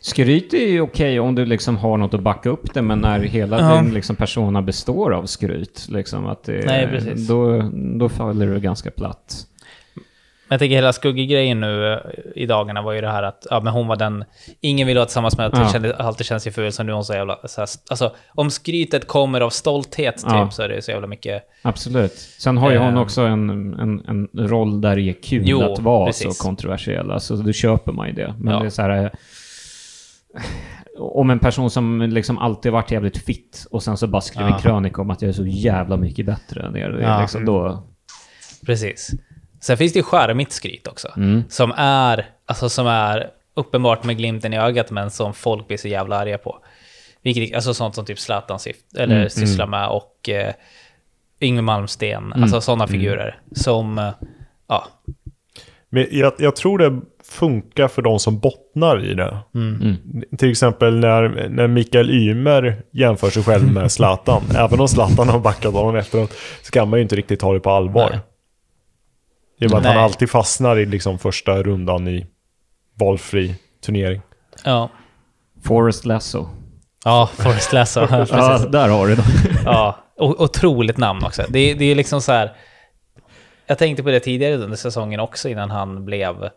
Skryt 0.00 0.54
är 0.54 0.66
ju 0.68 0.80
okej 0.80 1.20
om 1.20 1.34
du 1.34 1.44
liksom 1.46 1.76
har 1.76 1.96
något 1.96 2.14
att 2.14 2.22
backa 2.22 2.48
upp 2.50 2.74
det, 2.74 2.82
men 2.82 2.98
när 2.98 3.20
hela 3.20 3.60
Ja. 3.60 3.76
din 3.82 3.94
liksom 3.94 4.16
persona 4.16 4.62
består 4.62 5.12
av 5.12 5.26
skryt, 5.26 5.86
liksom 5.88 6.26
att 6.26 6.44
det, 6.44 6.62
Nej, 6.66 6.86
precis. 6.86 7.28
Då, 7.28 7.70
då 7.98 8.08
faller 8.08 8.46
du 8.46 8.60
ganska 8.60 8.90
platt. 8.90 9.46
Jag 10.48 10.58
tänker 10.58 10.76
hela 10.76 10.92
skuggegrejen 10.92 11.60
nu 11.60 11.92
eh, 11.92 11.98
i 12.34 12.46
dagarna 12.46 12.82
var 12.82 12.92
ju 12.92 13.00
det 13.00 13.10
här 13.10 13.22
att 13.22 13.46
ja, 13.50 13.60
men 13.60 13.72
hon 13.72 13.86
var 13.86 13.96
den... 13.96 14.24
Ingen 14.60 14.86
ville 14.86 15.00
vara 15.00 15.06
tillsammans 15.06 15.36
med, 15.38 15.46
att 15.46 15.58
Ja. 15.58 15.68
kände, 15.72 15.96
alltid 15.96 16.26
känns 16.26 16.42
sig 16.42 16.52
ful, 16.52 16.72
så 16.72 16.82
nu 16.82 16.92
är 16.92 16.94
hon 16.94 17.04
så 17.04 17.12
jävla... 17.14 17.38
Så 17.44 17.60
här, 17.60 17.68
alltså, 17.90 18.14
om 18.28 18.50
skrytet 18.50 19.06
kommer 19.08 19.40
av 19.40 19.50
stolthet 19.50 20.16
typ, 20.16 20.24
Ja. 20.28 20.50
så 20.50 20.62
är 20.62 20.68
det 20.68 20.82
så 20.82 20.90
jävla 20.90 21.06
mycket... 21.06 21.42
Absolut. 21.62 22.12
Sen 22.38 22.56
har 22.56 22.70
ju 22.70 22.78
hon 22.78 22.94
Eh. 22.94 23.00
också 23.02 23.22
en, 23.22 23.50
en, 23.74 24.04
en 24.08 24.48
roll 24.48 24.80
där 24.80 24.96
det 24.96 25.02
är 25.02 25.12
kul 25.22 25.42
Jo, 25.46 25.62
att 25.72 25.78
vara 25.78 26.06
precis. 26.06 26.36
så 26.38 26.44
kontroversiell. 26.44 27.10
Alltså, 27.10 27.36
då 27.36 27.52
köper 27.52 27.92
man 27.92 28.06
ju 28.08 28.12
det. 28.14 28.34
Men 28.38 28.54
Ja. 28.54 28.60
det 28.60 28.66
är 28.66 28.70
så 28.70 28.82
här... 28.82 29.04
eh, 29.04 29.10
Om 30.98 31.30
en 31.30 31.38
person 31.38 31.70
som 31.70 32.02
liksom 32.02 32.38
alltid 32.38 32.72
varit 32.72 32.90
jävligt 32.90 33.18
fit 33.24 33.66
och 33.70 33.82
sen 33.82 33.96
så 33.96 34.06
bara 34.06 34.22
skriver 34.22 34.50
en 34.50 34.58
krönika 34.58 35.00
om 35.00 35.10
att 35.10 35.22
jag 35.22 35.28
är 35.28 35.32
så 35.32 35.46
jävla 35.46 35.96
mycket 35.96 36.26
bättre 36.26 36.62
än 36.66 36.76
er. 36.76 37.18
Liksom 37.20 37.44
då, 37.44 37.82
Precis. 38.66 39.10
Sen 39.64 39.76
finns 39.76 39.92
det 39.92 39.98
ju 39.98 40.02
charmigt 40.02 40.52
skryt 40.52 40.86
också. 40.86 41.08
Mm. 41.16 41.44
Som 41.48 41.72
är, 41.76 42.26
alltså 42.46 42.68
som 42.68 42.86
är 42.86 43.30
uppenbart 43.54 44.04
med 44.04 44.16
glimten 44.16 44.54
i 44.54 44.58
ögat, 44.58 44.90
men 44.90 45.10
som 45.10 45.34
folk 45.34 45.68
blir 45.68 45.76
så 45.76 45.88
jävla 45.88 46.16
arga 46.16 46.38
på. 46.38 46.58
Vilket, 47.22 47.54
alltså 47.56 47.74
sånt 47.74 47.94
som 47.94 48.04
typ 48.04 48.18
Zlatan 48.18 48.58
syft, 48.58 48.84
eller 48.96 49.16
Mm, 49.16 49.30
sysslar 49.30 49.66
med 49.66 49.88
och 49.88 50.28
eh, 50.28 50.52
Yngwie 51.40 51.62
Malmsten, 51.62 52.32
alltså 52.32 52.60
sådana 52.60 52.86
figurer. 52.86 53.38
Som, 53.52 53.98
eh, 53.98 54.10
ja, 54.68 54.88
Men 55.88 56.06
jag, 56.10 56.32
jag 56.38 56.56
tror 56.56 56.78
det 56.78 57.00
funkar 57.24 57.88
för 57.88 58.02
de 58.02 58.18
som 58.18 58.38
bottnar 58.38 59.04
i 59.04 59.14
det. 59.14 59.38
Mm. 59.54 59.96
Till 60.38 60.50
exempel 60.50 60.98
när, 60.98 61.48
när 61.48 61.66
Mikael 61.66 62.10
Ymer 62.10 62.82
jämför 62.90 63.30
sig 63.30 63.42
själv 63.42 63.72
med 63.72 63.92
Zlatan. 63.92 64.42
Även 64.56 64.80
om 64.80 64.88
Zlatan 64.88 65.28
har 65.28 65.38
backat 65.38 65.74
honom 65.74 65.96
efteråt 65.96 66.32
så 66.62 66.70
kan 66.70 66.88
man 66.88 66.98
ju 66.98 67.02
inte 67.02 67.16
riktigt 67.16 67.40
ta 67.40 67.52
det 67.52 67.60
på 67.60 67.70
allvar. 67.70 68.10
Nej. 68.10 68.20
I 69.60 69.66
och 69.66 69.70
med 69.70 69.78
att 69.78 69.84
Nej. 69.84 69.92
han 69.94 70.02
alltid 70.04 70.30
fastnar 70.30 70.76
i 70.78 70.86
liksom 70.86 71.18
första 71.18 71.62
rundan 71.62 72.08
i 72.08 72.26
valfri 73.00 73.54
turnering. 73.86 74.20
Ja. 74.64 74.90
Forrest 75.64 76.04
Lasso. 76.04 76.48
Ja, 77.04 77.30
Forrest 77.34 77.72
Lasso. 77.72 78.00
Ja, 78.10 78.58
där 78.58 78.88
har 78.88 79.06
du 79.06 79.14
det. 79.14 79.22
Ja, 79.64 79.96
o- 80.16 80.36
otroligt 80.38 80.96
namn 80.96 81.24
också. 81.24 81.42
Det, 81.48 81.58
är- 81.70 81.74
det 81.74 81.84
är 81.84 81.94
liksom 81.94 82.20
så 82.22 82.32
här... 82.32 82.56
Jag 83.66 83.78
tänkte 83.78 84.02
på 84.02 84.10
det 84.10 84.20
tidigare 84.20 84.54
under 84.56 84.76
säsongen 84.76 85.20
också 85.20 85.48
innan 85.48 85.70
han 85.70 86.04
blev 86.04 86.48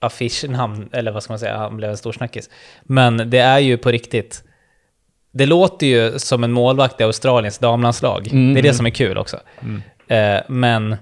affischnamn, 0.00 0.88
eller 0.92 1.12
vad 1.12 1.22
ska 1.22 1.32
man 1.32 1.38
säga, 1.38 1.56
han 1.58 1.76
blev 1.76 1.90
en 1.90 1.96
stor 1.96 2.12
snackis. 2.12 2.50
Men 2.82 3.30
det 3.30 3.38
är 3.38 3.58
ju 3.58 3.76
på 3.78 3.90
riktigt. 3.90 4.42
Det 5.32 5.46
låter 5.46 5.86
ju 5.86 6.18
som 6.18 6.44
en 6.44 6.52
målvakt 6.52 7.00
i 7.00 7.04
Australiens 7.04 7.58
damlandslag. 7.58 8.26
Mm. 8.32 8.54
Det 8.54 8.60
är 8.60 8.62
det 8.62 8.74
som 8.74 8.86
är 8.86 8.90
kul 8.90 9.18
också. 9.18 9.36
Eh, 10.08 10.40
men 10.48 10.96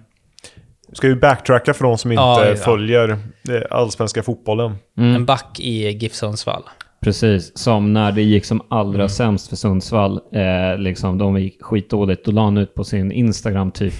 Ska 0.94 1.08
vi 1.08 1.14
backtracka 1.16 1.74
för 1.74 1.84
de 1.84 1.98
som 1.98 2.12
inte 2.12 2.20
Ja, 2.22 2.46
ja. 2.48 2.56
följer 2.56 3.08
eh, 3.48 3.62
allsvenska 3.70 4.22
fotbollen? 4.22 4.76
en 4.96 5.26
back 5.26 5.60
i 5.60 5.88
GIF 5.90 6.14
Sundsvall. 6.14 6.62
Precis, 7.04 7.58
som 7.58 7.92
när 7.92 8.12
det 8.12 8.22
gick 8.22 8.44
som 8.44 8.62
allra 8.68 9.08
sämst 9.08 9.48
för 9.48 9.56
Sundsvall, 9.56 10.20
eh, 10.32 10.78
liksom 10.78 11.18
de 11.18 11.40
gick 11.40 11.62
skitdåligt, 11.62 12.24
då 12.24 12.30
la 12.32 12.44
han 12.44 12.56
ut 12.56 12.74
på 12.74 12.84
sin 12.84 13.12
Instagram 13.12 13.70
typ 13.70 13.94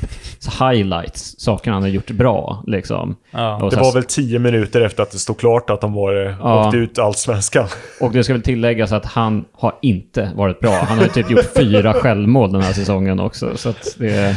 highlights, 0.61 1.41
saker 1.41 1.71
han 1.71 1.83
hade 1.83 1.95
gjort 1.95 2.11
bra 2.11 2.65
liksom. 2.67 3.17
Ja. 3.31 3.69
Det 3.71 3.77
var 3.77 3.93
väl 3.95 4.05
tio 4.05 4.39
minuter 4.39 4.81
efter 4.81 5.03
att 5.03 5.11
det 5.11 5.19
stod 5.19 5.39
klart 5.39 5.71
att 5.71 5.81
de 5.81 5.93
var, 5.93 6.27
eh, 6.27 6.35
Ja. 6.41 6.67
åkte 6.67 6.77
ut 6.77 6.99
allsvenskan. 6.99 7.67
och 8.01 8.13
det 8.13 8.25
ska 8.25 8.33
väl 8.33 8.43
tilläggas 8.43 8.93
att 8.93 9.07
han 9.07 9.45
har 9.53 9.73
inte 9.83 10.31
varit 10.37 10.61
bra. 10.61 10.81
Han 10.89 10.99
har 10.99 11.07
typ 11.07 11.31
gjort 11.31 11.51
fyra 11.57 11.93
självmål 11.95 12.53
den 12.53 12.61
här 12.63 12.73
säsongen 12.73 13.21
också, 13.21 13.57
så 13.57 13.73
det 13.99 14.37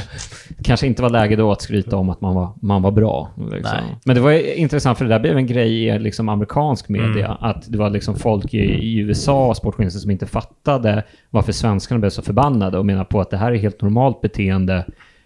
kanske 0.64 0.88
inte 0.88 1.02
var 1.02 1.10
läge 1.10 1.36
då 1.36 1.52
att 1.52 1.62
skryta 1.62 1.98
om 1.98 2.10
att 2.10 2.22
man 2.22 2.36
var, 2.36 2.50
man 2.62 2.82
var 2.82 2.92
bra. 2.92 3.30
Liksom. 3.52 3.78
Men 4.06 4.16
det 4.16 4.22
var 4.22 4.58
intressant, 4.58 4.98
för 4.98 5.06
det 5.06 5.12
där 5.12 5.20
blev 5.20 5.38
en 5.38 5.48
grej 5.48 5.88
i 5.88 6.00
liksom 6.00 6.30
amerikansk 6.30 6.90
media, 6.90 7.38
att 7.42 7.72
det 7.72 7.78
var 7.78 7.90
liksom 7.90 8.16
folk 8.16 8.54
i, 8.58 8.74
i 8.74 8.98
USA, 8.98 9.54
sportjournalister, 9.54 10.00
som 10.00 10.12
inte 10.12 10.26
fattade 10.26 11.04
varför 11.30 11.52
svenskarna 11.52 12.00
blev 12.00 12.10
så 12.10 12.22
förbannade 12.22 12.78
och 12.78 12.86
menar 12.86 13.04
på 13.04 13.22
att 13.22 13.30
det 13.30 13.38
här 13.38 13.52
är 13.52 13.56
helt 13.58 13.82
normalt 13.82 14.22
beteende 14.22 14.86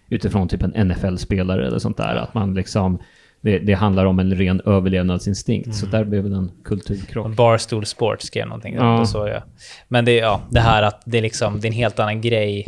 utifrån 0.09 0.47
typ 0.47 0.63
en 0.63 0.88
NFL-spelare 0.88 1.67
eller 1.67 1.79
sånt 1.79 1.97
där. 1.97 2.15
Att 2.15 2.34
man 2.34 2.53
liksom, 2.53 2.99
det, 3.41 3.59
det 3.59 3.73
handlar 3.73 4.05
om 4.05 4.19
en 4.19 4.36
ren 4.36 4.61
överlevnadsinstinkt. 4.65 5.75
Så 5.75 5.86
där 5.86 6.03
blev 6.03 6.29
det 6.29 6.36
en 6.36 6.51
kulturkrock. 6.63 7.36
Barstool 7.36 7.86
Sports 7.86 8.25
skrev 8.27 8.47
någonting. 8.47 8.75
Ja. 8.75 9.05
Såg 9.05 9.27
jag. 9.29 9.43
Men 9.88 10.05
det, 10.05 10.19
är- 10.19 10.23
ja, 10.23 10.41
det 10.49 10.59
här 10.59 10.84
att 10.84 11.01
det 11.05 11.17
är, 11.17 11.21
liksom, 11.21 11.59
det 11.59 11.67
är 11.67 11.69
en 11.69 11.75
helt 11.75 11.99
annan 11.99 12.21
grej 12.21 12.67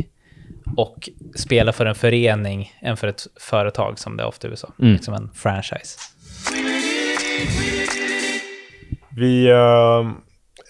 och 0.76 1.08
spela 1.36 1.72
för 1.72 1.86
en 1.86 1.94
förening 1.94 2.72
än 2.80 2.96
för 2.96 3.06
ett 3.06 3.22
företag 3.40 3.98
som 3.98 4.16
det 4.16 4.22
är 4.22 4.26
ofta 4.26 4.48
i 4.48 4.50
USA. 4.50 4.72
Mm. 4.80 4.92
Liksom 4.92 5.14
en 5.14 5.30
franchise. 5.34 5.98
Vi 9.16 9.50
eh, 9.50 10.10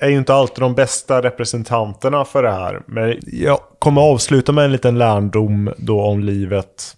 är 0.01 0.09
ju 0.09 0.18
inte 0.18 0.34
alltid 0.34 0.62
de 0.62 0.74
bästa 0.74 1.22
representanterna 1.22 2.24
för 2.24 2.42
det 2.42 2.53
här. 2.53 2.82
Men 2.86 3.20
jag 3.26 3.61
kommer 3.78 4.01
avsluta 4.01 4.53
med 4.53 4.64
en 4.64 4.72
liten 4.72 4.99
lärdom 4.99 5.72
då 5.78 6.03
om 6.03 6.20
livet. 6.20 6.97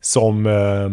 Som... 0.00 0.46
Eh, 0.46 0.90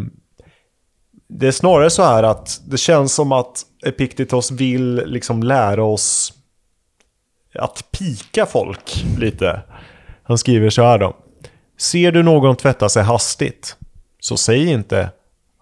det 1.27 1.47
är 1.47 1.51
snarare 1.51 1.89
så 1.89 2.03
här 2.03 2.23
att 2.23 2.61
det 2.67 2.77
känns 2.77 3.13
som 3.13 3.31
att 3.31 3.61
Epictetos 3.85 4.51
vill 4.51 4.95
liksom 5.05 5.43
lära 5.43 5.83
oss 5.83 6.33
att 7.59 7.91
pika 7.91 8.45
folk 8.45 9.05
lite. 9.19 9.61
Han 10.23 10.37
skriver 10.37 10.69
så 10.69 10.83
här 10.83 10.97
då. 10.97 11.15
Ser 11.77 12.11
du 12.11 12.23
någon 12.23 12.55
tvätta 12.55 12.89
sig 12.89 13.03
hastigt, 13.03 13.75
så 14.19 14.37
säg 14.37 14.71
inte 14.71 15.09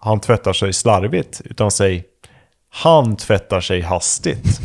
han 0.04 0.20
tvättar 0.20 0.52
sig 0.52 0.72
slarvigt, 0.72 1.40
utan 1.44 1.70
säg 1.70 2.04
han 2.68 3.16
tvättar 3.16 3.60
sig 3.60 3.80
hastigt. 3.80 4.60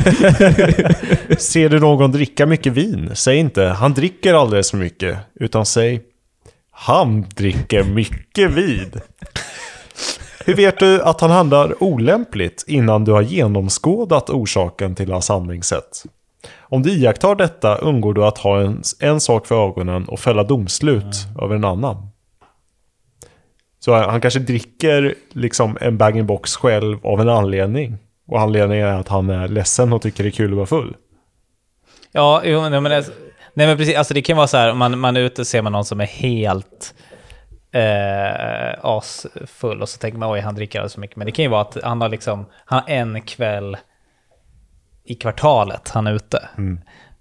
Ser 1.38 1.68
du 1.68 1.80
någon 1.80 2.12
dricka 2.12 2.46
mycket 2.46 2.72
vin, 2.72 3.10
säg 3.14 3.38
inte 3.38 3.64
han 3.64 3.94
dricker 3.94 4.34
alldeles 4.34 4.70
för 4.70 4.78
mycket, 4.78 5.18
utan 5.34 5.66
säg 5.66 6.02
han 6.70 7.26
dricker 7.36 7.84
mycket 7.84 8.50
vin. 8.50 8.90
Hur 10.44 10.54
vet 10.54 10.78
du 10.78 11.02
att 11.02 11.20
han 11.20 11.30
handlar 11.30 11.82
olämpligt 11.82 12.64
innan 12.66 13.04
du 13.04 13.12
har 13.12 13.22
genomskådat 13.22 14.30
orsaken 14.30 14.94
till 14.94 15.12
hans 15.12 15.28
handlingssätt? 15.28 16.04
Om 16.58 16.82
du 16.82 16.90
iakttar 16.90 17.34
detta 17.34 17.76
undgår 17.76 18.14
du 18.14 18.24
att 18.24 18.38
ha 18.38 18.60
en, 18.60 18.82
en 19.00 19.20
sak 19.20 19.46
för 19.46 19.68
ögonen 19.68 20.04
och 20.04 20.20
fälla 20.20 20.42
domslut 20.42 21.26
över 21.42 21.54
en 21.54 21.64
annan. 21.64 22.08
Så 23.78 23.94
han 23.94 24.20
kanske 24.20 24.40
dricker 24.40 25.14
liksom 25.32 25.78
en 25.80 25.98
bag-in-box 25.98 26.56
själv 26.56 27.06
av 27.06 27.20
en 27.20 27.28
anledning. 27.28 27.98
Och 28.30 28.40
anledningen 28.40 28.86
är 28.86 29.00
att 29.00 29.08
han 29.08 29.30
är 29.30 29.48
ledsen 29.48 29.92
och 29.92 30.02
tycker 30.02 30.22
det 30.22 30.28
är 30.28 30.30
kul 30.30 30.50
att 30.50 30.56
vara 30.56 30.66
full. 30.66 30.96
Ja, 32.12 32.42
jo, 32.44 32.68
nej, 32.68 32.80
men, 32.80 33.04
nej, 33.54 33.66
men 33.66 33.76
precis. 33.76 33.96
Alltså, 33.96 34.14
det 34.14 34.22
kan 34.22 34.36
vara 34.36 34.46
så 34.46 34.56
här, 34.56 34.74
man, 34.74 34.98
man 34.98 35.16
är 35.16 35.20
ute 35.20 35.40
och 35.40 35.46
ser 35.46 35.62
man 35.62 35.72
någon 35.72 35.84
som 35.84 36.00
är 36.00 36.06
helt 36.06 36.94
eh, 37.72 38.84
asfull 38.84 39.82
och 39.82 39.88
så 39.88 39.98
tänker 39.98 40.18
man 40.18 40.32
oj, 40.32 40.40
han 40.40 40.54
dricker 40.54 40.78
alldeles 40.78 40.94
för 40.94 41.00
mycket. 41.00 41.16
Men 41.16 41.26
det 41.26 41.32
kan 41.32 41.42
ju 41.42 41.48
vara 41.48 41.60
att 41.60 41.76
han 41.82 42.00
har 42.00 42.08
liksom, 42.08 42.46
han 42.64 42.82
har 42.82 42.90
en 42.90 43.22
kväll 43.22 43.76
i 45.04 45.14
kvartalet 45.14 45.88
han 45.88 46.06
är 46.06 46.12
ute. 46.12 46.48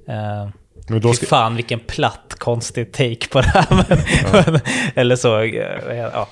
Eh, 0.07 0.49
Men 0.89 1.01
då 1.01 1.09
Fy 1.09 1.13
ska, 1.13 1.25
fan 1.25 1.55
vilken 1.55 1.79
platt, 1.79 2.35
konstig 2.37 2.93
take 2.93 3.27
på 3.31 3.41
det 3.41 3.47
här. 3.47 3.67
Men, 4.51 4.59
eller 4.95 5.15
så, 5.15 5.39
eh, 5.39 5.95
ja. 5.97 6.27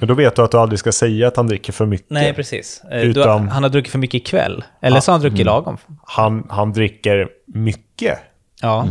Men 0.00 0.08
då 0.08 0.14
vet 0.14 0.36
du 0.36 0.42
att 0.42 0.50
du 0.50 0.58
aldrig 0.58 0.78
ska 0.78 0.92
säga 0.92 1.28
att 1.28 1.36
han 1.36 1.46
dricker 1.46 1.72
för 1.72 1.86
mycket. 1.86 2.10
Nej, 2.10 2.34
precis. 2.34 2.82
Eh, 2.90 3.02
Utan- 3.02 3.48
han 3.48 3.62
har 3.62 3.70
druckit 3.70 3.92
för 3.92 3.98
mycket 3.98 4.20
ikväll. 4.20 4.64
Eller 4.80 5.00
så 5.00 5.12
har 5.12 5.14
han 5.14 5.20
druckit 5.20 5.46
lagom. 5.46 5.76
Han, 6.02 6.46
han 6.50 6.72
dricker 6.72 7.28
mycket. 7.46 8.18
Ja. 8.60 8.84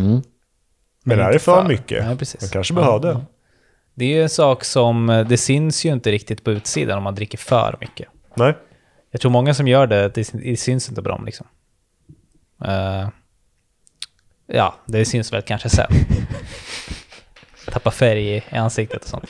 Men 1.03 1.17
det 1.17 1.23
här 1.23 1.31
är 1.31 1.39
för 1.39 1.61
för. 1.61 1.67
mycket. 1.67 2.05
Nej, 2.05 2.17
precis. 2.17 2.41
Man 2.41 2.49
kanske 2.49 2.73
behövde. 2.73 3.25
Det 3.93 4.05
är 4.05 4.09
ju 4.09 4.23
en 4.23 4.29
sak 4.29 4.63
som, 4.63 5.09
eh, 5.09 5.27
det 5.27 5.37
syns 5.37 5.85
ju 5.85 5.93
inte 5.93 6.11
riktigt 6.11 6.43
på 6.43 6.51
utsidan 6.51 6.97
om 6.97 7.03
man 7.03 7.15
dricker 7.15 7.37
för 7.37 7.77
mycket. 7.81 8.07
Nej. 8.33 8.57
Jag 9.11 9.21
tror 9.21 9.31
många 9.31 9.53
som 9.53 9.67
gör 9.67 9.87
det, 9.87 10.09
det, 10.09 10.59
syns 10.59 10.89
inte 10.89 11.01
på 11.01 11.09
dem 11.09 11.25
liksom. 11.25 11.47
Eh, 12.65 13.09
ja, 14.47 14.75
det 14.85 15.05
syns 15.05 15.33
väl 15.33 15.41
kanske 15.41 15.69
sen. 15.69 15.91
Tappa 17.71 17.91
färg 17.91 18.35
i 18.35 18.43
ansiktet 18.51 19.03
och 19.03 19.09
sånt. 19.09 19.29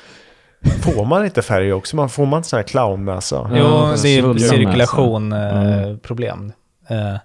Får 0.82 1.06
man 1.06 1.26
inte 1.26 1.42
färg 1.42 1.74
också? 1.74 1.96
Man, 1.96 2.10
får 2.10 2.26
man 2.26 2.38
inte 2.38 2.50
sån 2.50 2.58
här 2.58 2.64
clownnäsa? 2.64 3.36
Ja, 3.54 3.58
jo, 3.58 3.66
fast 3.92 4.04
det 4.04 4.10
är 4.10 4.22
svullan 4.22 4.40
cirkulation 4.40 5.30
näsa. 5.30 5.90
eh, 5.90 5.98
problem. 5.98 6.54
Eh, 6.88 7.16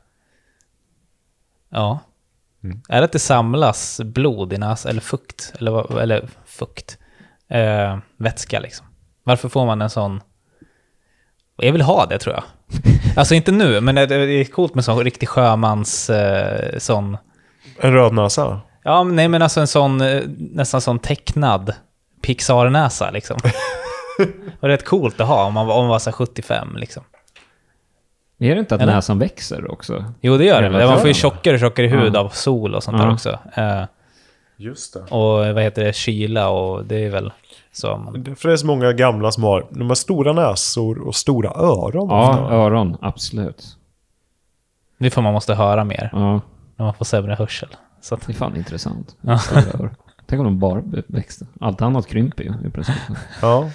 ja. 1.71 1.99
Mm. 2.65 2.81
Är 2.89 2.99
det 2.99 3.05
att 3.05 3.13
det 3.13 3.19
samlas 3.19 4.01
blod 4.05 4.53
i 4.53 4.59
näsan, 4.59 4.91
eller 4.91 5.01
fukt? 5.01 5.53
Eller, 5.59 5.71
vad- 5.71 5.99
eller 6.03 6.29
fukt? 6.47 6.99
Eh, 7.49 7.99
vätska 8.17 8.61
liksom. 8.61 8.87
Varför 9.25 9.49
får 9.49 9.67
man 9.67 9.83
en 9.83 9.91
sån... 9.91 10.21
Jag 11.57 11.73
vill 11.73 11.83
ha 11.83 12.07
det 12.07 12.19
tror 12.19 12.35
jag. 12.35 12.45
Alltså 13.17 13.35
inte 13.35 13.53
nu, 13.53 13.81
men 13.81 13.95
det 13.95 14.03
är 14.15 14.45
coolt 14.45 14.75
med 14.75 14.85
sån 14.85 15.05
riktig 15.05 15.29
sjömans... 15.29 16.11
Sån... 16.79 17.17
En 17.81 17.93
röd 17.93 18.13
näsa? 18.13 18.61
Ja, 18.83 19.05
men 19.05 19.17
nej 19.17 19.29
men 19.29 19.43
alltså 19.43 19.61
en 19.61 19.67
sån 19.67 20.03
nästan 20.37 20.81
sån 20.81 20.99
tecknad 20.99 21.75
Pixar-näsa 22.25 23.11
liksom. 23.11 23.37
Och 24.61 24.69
rätt 24.69 24.85
coolt 24.85 25.21
att 25.21 25.27
ha 25.29 25.45
om 25.45 25.55
man, 25.55 25.67
var- 25.67 25.75
om 25.75 25.81
man 25.81 25.89
var 25.91 25.99
så 25.99 26.11
här 26.11 26.15
75 26.15 26.77
liksom. 26.77 27.03
Är 28.39 28.55
det 28.55 28.61
inte 28.61 28.75
att 28.75 28.81
Eller? 28.81 28.95
näsan 28.95 29.19
växer 29.19 29.71
också? 29.71 30.05
Jo, 30.21 30.37
det 30.39 30.45
gör 30.45 30.63
det. 30.63 30.87
Man 30.87 30.99
får 30.99 31.09
ju 31.09 31.15
tjockare 31.15 31.55
och 31.55 31.61
tjockare 31.61 31.87
hud 31.87 32.15
Ja. 32.15 32.21
av 32.21 32.29
sol 32.29 32.75
och 32.75 32.83
sånt 32.83 32.99
Ja. 32.99 33.05
där 33.05 33.13
också. 33.13 33.39
Eh, 33.57 33.85
Just 34.57 34.95
det. 34.95 35.01
och 35.01 35.55
vad 35.55 35.63
heter 35.63 35.85
det, 35.85 35.93
kyla 35.93 36.49
och 36.49 36.85
det 36.85 37.05
är 37.05 37.11
väl 37.11 37.33
så. 37.73 37.97
Man, 37.97 38.23
Därför 38.25 38.49
är 38.49 38.53
det 38.53 38.59
så 38.59 38.67
många 38.67 38.93
gamla 38.93 39.31
som 39.31 39.43
har, 39.45 39.67
de 39.71 39.89
har 39.89 39.95
stora 39.95 40.33
näsor 40.33 40.99
och 41.09 41.15
stora 41.15 41.51
öron. 41.51 42.09
Ja, 42.11 42.31
ofta. 42.31 42.55
öron, 42.55 42.97
absolut. 43.01 43.77
det 44.99 45.07
är 45.07 45.11
för 45.11 45.23
man 45.23 45.33
måste 45.33 45.55
höra 45.55 45.85
mer 45.85 46.11
Ja, 46.13 46.41
när 46.77 46.85
man 46.85 46.95
får 46.95 47.05
sämre 47.05 47.35
hörsel. 47.35 47.69
Så 48.01 48.15
att, 48.15 48.27
det 48.27 48.33
är 48.33 48.35
fan 48.35 48.57
intressant. 48.57 49.17
Ja. 49.21 49.39
Tänk 50.27 50.41
om 50.41 50.45
de 50.45 50.59
bara 50.59 50.83
växte. 51.07 51.47
Allt 51.61 51.83
annat 51.83 52.07
krymper 52.07 52.45
ju 52.45 52.53
i 52.69 52.71
princip. 52.71 52.97
ja. 53.43 53.71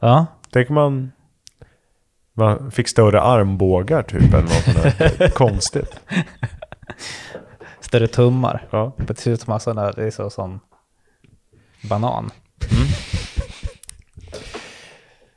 ja, 0.00 0.26
Tänk 0.50 0.68
om 0.70 0.74
man, 0.74 1.12
man 2.32 2.70
fick 2.70 2.88
större 2.88 3.20
armbågar 3.20 4.02
typ 4.02 4.34
eller 4.34 4.42
något 4.42 4.52
sånt 4.52 4.98
där. 4.98 5.28
Konstigt. 5.28 6.00
större 7.80 8.06
tummar. 8.06 8.66
Ja. 8.70 8.92
Det 8.96 9.18
ser 9.18 9.30
ut 9.30 9.40
som 9.40 9.60
där, 9.76 9.92
det 9.96 10.04
är 10.06 10.10
så 10.10 10.30
som 10.30 10.60
banan. 11.88 12.30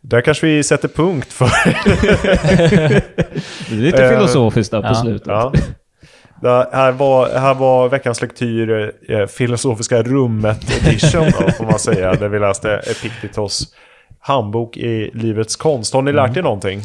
Där 0.02 0.22
kanske 0.22 0.48
vi 0.48 0.64
sätter 0.64 0.88
punkt 0.88 1.34
för... 1.34 1.46
Det 3.70 3.76
är 3.76 3.82
lite 3.82 4.04
Eh, 4.06 4.10
filosofiskt 4.10 4.72
där 4.72 4.82
på 4.82 4.88
ja. 4.88 4.96
slutet. 4.96 5.28
ja. 5.28 5.54
Det 6.42 6.70
här, 6.72 6.92
var, 6.92 7.30
här 7.30 7.54
var 7.54 7.90
veckans 7.90 8.22
lektyr, 8.22 8.94
eh, 9.10 9.26
Filosofiska 9.26 10.04
rummet 10.04 10.88
edition 10.88 11.26
då, 11.40 11.52
får 11.52 11.64
man 11.64 11.80
säga. 11.80 12.14
Där 12.14 12.28
vi 12.28 12.40
läste 12.40 12.72
Epictetos 12.72 13.76
handbok 14.20 14.78
i 14.78 15.12
livets 15.14 15.56
konst. 15.56 15.94
Har 15.94 16.02
ni 16.02 16.14
lärt 16.14 16.38
er 16.38 16.42
någonting? 16.42 16.82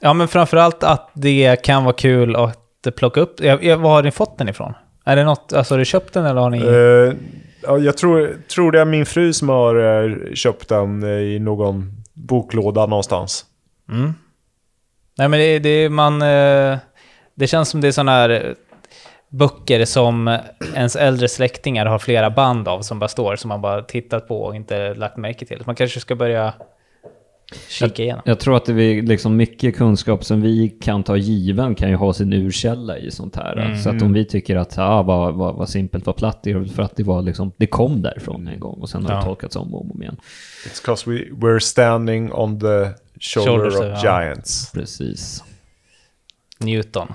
Ja, 0.00 0.12
men 0.12 0.28
framförallt 0.28 0.82
att 0.82 1.10
det 1.14 1.62
kan 1.62 1.84
vara 1.84 1.94
kul 1.94 2.36
att 2.36 2.56
plocka 2.96 3.20
upp. 3.20 3.40
Jag, 3.40 3.64
jag, 3.64 3.78
var 3.78 3.90
har 3.90 4.02
ni 4.02 4.10
fått 4.10 4.38
den 4.38 4.48
ifrån? 4.48 4.74
Är 5.04 5.16
det 5.16 5.24
något, 5.24 5.52
alltså 5.52 5.74
har 5.74 5.78
du 5.78 5.84
köpt 5.84 6.14
den 6.14 6.26
eller 6.26 6.40
har 6.40 6.50
ni... 6.50 6.58
Eh, 6.58 7.14
ja, 7.62 7.78
jag 7.78 7.96
tror, 7.96 8.36
tror 8.54 8.72
det 8.72 8.80
är 8.80 8.84
min 8.84 9.06
fru 9.06 9.32
som 9.32 9.48
har 9.48 10.04
eh, 10.04 10.34
köpt 10.34 10.68
den 10.68 11.02
eh, 11.02 11.08
i 11.08 11.38
någon 11.38 11.92
boklåda 12.14 12.86
någonstans. 12.86 13.44
Mm. 13.88 14.14
Nej, 15.18 15.28
men 15.28 15.40
det, 15.40 15.58
det 15.58 15.88
man... 15.88 16.22
eh, 16.22 16.78
Det 17.34 17.46
känns 17.46 17.68
som 17.68 17.80
det 17.80 17.88
är 17.88 17.92
sådana 17.92 18.12
här 18.12 18.30
eh, 18.30 18.40
böcker 19.28 19.84
som 19.84 20.38
ens 20.74 20.96
äldre 20.96 21.28
släktingar 21.28 21.86
har 21.86 21.98
flera 21.98 22.30
band 22.30 22.68
av 22.68 22.82
som 22.82 22.98
bara 22.98 23.08
står, 23.08 23.36
som 23.36 23.48
man 23.48 23.60
bara 23.60 23.82
tittat 23.82 24.28
på 24.28 24.42
och 24.42 24.56
inte 24.56 24.94
lagt 24.94 25.16
märke 25.16 25.46
till. 25.46 25.62
Man 25.66 25.74
kanske 25.74 26.00
ska 26.00 26.14
börja 26.14 26.54
kika 27.68 28.02
igenom. 28.02 28.22
Jag 28.24 28.40
tror 28.40 28.56
att 28.56 28.64
det 28.64 28.72
är 28.82 29.02
liksom 29.02 29.36
mycket 29.36 29.76
kunskap 29.76 30.24
som 30.24 30.40
vi 30.42 30.68
kan 30.68 31.02
ta 31.02 31.16
given 31.16 31.74
kan 31.74 31.88
ju 31.90 31.94
ha 31.96 32.12
sin 32.12 32.32
urkälla 32.32 32.98
i 32.98 33.10
sånt 33.10 33.36
här. 33.36 33.56
Mm. 33.56 33.76
Så 33.78 33.90
att 33.90 34.02
om 34.02 34.12
vi 34.12 34.24
tycker 34.24 34.56
att 34.56 34.78
ah, 34.78 35.02
vad, 35.02 35.34
vad, 35.34 35.54
vad 35.54 35.68
simpelt, 35.68 36.06
vad 36.06 36.16
platt, 36.16 36.40
det 36.42 36.50
är 36.50 36.64
för 36.64 36.82
att 36.82 36.96
det 36.96 37.02
var 37.02 37.22
liksom, 37.22 37.52
det 37.56 37.66
kom 37.66 38.02
därifrån 38.02 38.48
en 38.48 38.60
gång 38.60 38.78
och 38.80 38.88
sen 38.88 39.04
har 39.04 39.12
Ja. 39.12 39.18
det 39.18 39.24
tolkats 39.24 39.56
om 39.56 39.74
och 39.74 39.80
om 39.94 40.02
igen. 40.02 40.16
It's 40.66 40.82
because 40.82 41.10
we, 41.10 41.16
we're 41.46 41.58
standing 41.58 42.32
on 42.32 42.60
the 42.60 42.88
shoulder 43.20 43.70
Shoulders, 43.70 43.74
of 43.74 44.04
ja. 44.04 44.22
giants. 44.22 44.72
Precis. 44.72 45.44
Newton, 46.58 47.08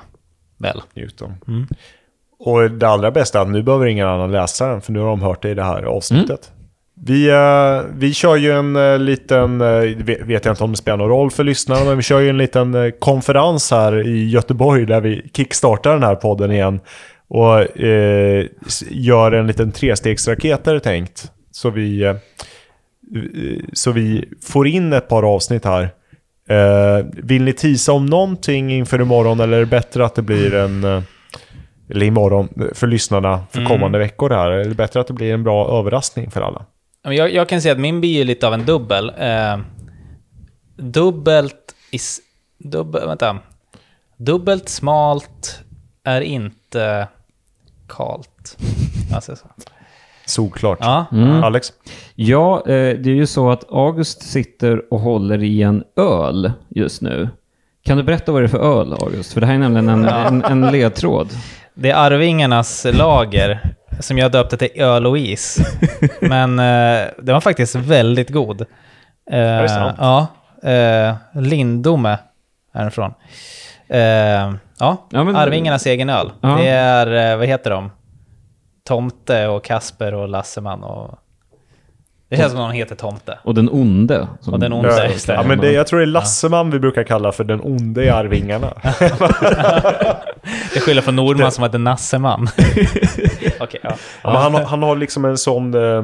väl? 0.57 0.81
Newton. 0.93 1.33
Mm. 1.47 1.67
Och 2.39 2.71
det 2.71 2.87
allra 2.87 3.11
bästa 3.11 3.39
är 3.39 3.41
att 3.41 3.49
nu 3.49 3.63
behöver 3.63 3.85
ingen 3.85 4.07
annan 4.07 4.31
läsa 4.31 4.67
den, 4.67 4.81
för 4.81 4.91
nu 4.91 4.99
har 4.99 5.07
de 5.07 5.21
hört 5.21 5.41
det 5.41 5.49
i 5.49 5.53
det 5.53 5.63
här 5.63 5.83
avsnittet. 5.83 6.51
Vi, 7.03 7.29
eh, 7.29 7.81
vi 7.93 8.13
kör 8.13 8.35
ju 8.35 8.51
en 8.51 8.75
eh, 8.75 8.99
liten, 8.99 9.61
uh, 9.61 10.03
vet 10.05 10.45
jag 10.45 10.51
inte 10.51 10.63
om 10.63 10.71
det 10.71 10.77
spelar 10.77 10.97
någon 10.97 11.09
roll 11.09 11.31
för 11.31 11.43
lyssnarna, 11.43 11.85
men 11.85 11.97
vi 11.97 12.03
kör 12.03 12.19
ju 12.19 12.29
en 12.29 12.37
liten 12.37 12.75
eh, 12.75 12.91
konferens 12.91 13.71
här 13.71 14.07
i 14.07 14.29
Göteborg 14.29 14.85
där 14.85 15.01
vi 15.01 15.29
kickstartar 15.33 15.93
den 15.93 16.03
här 16.03 16.15
podden 16.15 16.51
igen. 16.51 16.79
Och 17.27 17.79
eh, 17.79 18.45
gör 18.89 19.31
en 19.31 19.47
liten 19.47 19.71
trestegsraket 19.71 20.67
är 20.67 20.73
det 20.73 20.79
tänkt. 20.79 21.31
Så 21.51 21.69
vi, 21.69 22.03
eh, 22.03 22.09
eh, 22.09 22.15
så 23.73 23.91
vi 23.91 24.29
får 24.41 24.67
in 24.67 24.93
ett 24.93 25.07
par 25.07 25.23
avsnitt 25.23 25.65
här. 25.65 25.89
Eh, 26.49 27.05
vill 27.13 27.43
ni 27.43 27.53
tisa 27.53 27.91
om 27.91 28.05
någonting 28.05 28.71
inför 28.71 29.01
imorgon 29.01 29.39
eller 29.39 29.57
är 29.57 29.59
det 29.59 29.65
bättre 29.65 30.05
att 30.05 30.15
det 30.15 30.21
blir 30.21 30.53
en... 30.53 30.83
eh, 30.83 31.03
eller 31.89 32.05
imorgon 32.05 32.49
för 32.73 32.87
lyssnarna 32.87 33.43
för 33.51 33.65
kommande 33.65 33.99
veckor 33.99 34.29
här. 34.29 34.51
Är 34.51 34.65
det 34.65 34.75
bättre 34.75 34.99
att 34.99 35.07
det 35.07 35.13
blir 35.13 35.33
en 35.33 35.43
bra 35.43 35.79
överraskning 35.79 36.31
för 36.31 36.41
alla? 36.41 36.65
Jag, 37.03 37.33
jag 37.33 37.49
kan 37.49 37.61
säga 37.61 37.71
att 37.71 37.79
min 37.79 38.01
blir 38.01 38.25
lite 38.25 38.47
av 38.47 38.53
en 38.53 38.65
dubbel. 38.65 39.11
Eh, 39.17 39.59
dubbelt 40.75 41.75
is... 41.91 42.21
Dubbel, 42.57 43.07
vänta. 43.07 43.39
Dubbelt 44.17 44.69
smalt 44.69 45.59
är 46.03 46.21
inte 46.21 47.07
kalt. 47.87 48.57
Alltså, 49.13 49.35
så. 49.35 49.45
Såklart. 50.25 50.77
Ja, 50.81 51.05
Alex? 51.43 51.73
Ja, 52.15 52.57
eh, 52.59 52.63
det 52.73 53.09
är 53.09 53.15
ju 53.15 53.25
så 53.27 53.51
att 53.51 53.71
August 53.71 54.21
sitter 54.23 54.93
och 54.93 54.99
håller 54.99 55.43
i 55.43 55.61
en 55.61 55.83
öl 55.99 56.51
just 56.69 57.01
nu. 57.01 57.29
Kan 57.85 57.97
du 57.97 58.03
berätta 58.03 58.31
vad 58.31 58.41
det 58.41 58.45
är 58.45 58.47
för 58.47 58.79
öl, 58.81 58.93
August? 58.93 59.33
För 59.33 59.41
det 59.41 59.47
här 59.47 59.53
är 59.53 59.57
nämligen 59.57 59.89
en, 59.89 60.05
en, 60.05 60.43
en 60.43 60.61
ledtråd. 60.71 61.29
det 61.73 61.89
är 61.89 61.95
Arvingarnas 61.95 62.85
lager 62.93 63.59
som 63.99 64.17
jag 64.17 64.31
döpte 64.31 64.57
till 64.57 64.81
öl 64.81 65.05
och 65.07 65.17
is. 65.17 65.57
Men 66.21 66.59
eh, 66.59 67.05
det 67.21 67.33
var 67.33 67.41
faktiskt 67.41 67.75
väldigt 67.75 68.29
god. 68.29 68.61
Eh, 68.61 68.67
det 69.61 69.69
sant? 69.69 69.97
Ja. 69.99 70.27
Eh, 70.69 71.15
Lindome 71.41 72.17
är 72.73 72.81
den 72.81 72.91
från. 72.91 73.13
Eh, 73.87 73.99
ja, 73.99 74.57
Ja, 74.79 75.23
men- 75.23 75.35
Arvingarnas 75.35 75.85
egen 75.85 76.09
öl. 76.09 76.31
Ja. 76.41 76.47
Det 76.61 76.67
är, 76.67 77.31
eh, 77.31 77.37
vad 77.37 77.47
heter 77.47 77.69
de? 77.69 77.91
Tomte 78.87 79.47
och 79.47 79.63
Kasper 79.63 80.13
och 80.13 80.29
Lasseman 80.29 80.83
och... 80.83 81.19
Det 82.29 82.37
känns 82.37 82.51
som 82.51 82.61
att 82.61 82.69
de 82.71 82.77
heter 82.77 82.95
Tomte. 82.95 83.39
Och 83.43 83.55
den 83.55 83.69
onde. 83.71 84.27
som- 84.41 84.53
Och 84.53 84.59
den 84.59 84.73
onde, 84.73 84.89
Ja, 84.97 85.05
just 85.05 85.27
det. 85.27 85.33
ja, 85.33 85.43
men 85.43 85.59
det, 85.59 85.71
jag 85.71 85.87
tror 85.87 85.99
det 85.99 86.03
är 86.05 86.07
Lasseman 86.07 86.71
vi 86.71 86.79
brukar 86.79 87.03
kalla 87.03 87.31
för 87.31 87.43
den 87.43 87.61
onde 87.63 88.03
i 88.05 88.09
Arvingarna. 88.09 88.73
Det 90.73 90.79
skiljer 90.79 91.01
från 91.03 91.15
Nordman 91.15 91.51
som 91.51 91.63
heter 91.63 91.77
Nasseman. 91.79 92.47
Okej, 93.59 93.79
ja. 93.83 93.95
Ja, 94.23 94.29
han, 94.37 94.53
har- 94.53 94.63
han 94.63 94.83
har 94.83 94.95
liksom 94.95 95.25
en 95.25 95.37
sån... 95.37 95.73
Eh, 95.73 96.03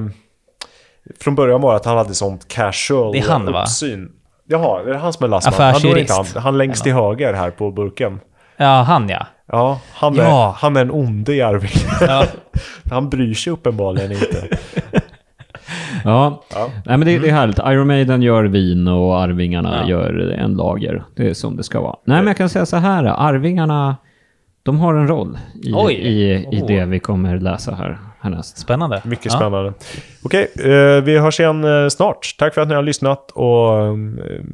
från 1.19 1.35
början 1.35 1.61
var 1.61 1.71
det 1.71 1.75
att 1.77 1.85
han 1.85 1.97
hade 1.97 2.13
sånt 2.13 2.47
casual 2.47 3.11
Det 3.11 3.19
är 3.19 3.29
han, 3.29 3.51
va? 3.53 3.61
uppsyn. 3.63 4.11
Jaha, 4.47 4.81
är 4.81 4.85
det 4.85 4.97
han 4.97 5.13
som 5.13 5.23
är 5.23 5.27
Lasseman? 5.27 5.73
Ja, 5.73 5.79
då 5.83 5.89
är 5.89 5.93
det 5.95 6.01
inte 6.01 6.13
Affärsjurist. 6.13 6.33
han. 6.35 6.43
han 6.43 6.57
längst 6.57 6.83
till 6.83 6.93
höger 6.93 7.33
här 7.33 7.49
på 7.51 7.71
burken. 7.71 8.19
Ja, 8.61 8.81
han 8.81 9.09
ja. 9.09 9.27
Ja, 9.51 9.79
han 9.93 10.19
är, 10.19 10.23
Ja. 10.23 10.55
han 10.57 10.75
är 10.77 10.81
en 10.81 10.91
onde 10.91 11.33
i 11.35 11.41
Arvingarna. 11.41 11.97
ja. 12.01 12.25
Han 12.91 13.09
bryr 13.09 13.33
sig 13.33 13.53
uppenbarligen 13.53 14.11
inte. 14.11 14.47
Ja, 16.03 16.43
Ja. 16.55 16.69
Nej, 16.85 16.97
men 16.97 17.07
det, 17.07 17.19
det 17.19 17.29
är 17.29 17.33
härligt. 17.33 17.57
Iron 17.59 17.87
Maiden 17.87 18.21
gör 18.21 18.43
vin 18.43 18.87
och 18.87 19.21
Arvingarna 19.21 19.87
gör 19.87 20.31
en 20.39 20.53
lager. 20.53 21.03
Det 21.15 21.29
är 21.29 21.33
som 21.33 21.57
det 21.57 21.63
ska 21.63 21.81
vara. 21.81 21.95
Nej, 22.05 22.17
men 22.17 22.27
jag 22.27 22.37
kan 22.37 22.49
säga 22.49 22.65
så 22.65 22.77
här. 22.77 23.03
Arvingarna, 23.05 23.97
de 24.63 24.79
har 24.79 24.93
en 24.93 25.07
roll 25.07 25.37
i, 25.63 25.71
Oj. 25.75 25.93
i, 25.93 26.31
i 26.51 26.63
det 26.67 26.85
vi 26.85 26.99
kommer 26.99 27.39
läsa 27.39 27.75
här 27.75 27.97
härnäst. 28.19 28.57
Spännande. 28.57 29.01
Mycket 29.05 29.25
ja. 29.25 29.31
spännande. 29.31 29.73
Okej, 30.23 30.51
eh, 30.59 31.03
vi 31.03 31.17
hörs 31.19 31.39
igen 31.39 31.63
eh, 31.83 31.87
snart. 31.89 32.35
Tack 32.39 32.53
för 32.53 32.61
att 32.61 32.67
ni 32.67 32.73
har 32.75 32.83
lyssnat 32.83 33.31
och 33.31 33.77
eh, 33.85 33.93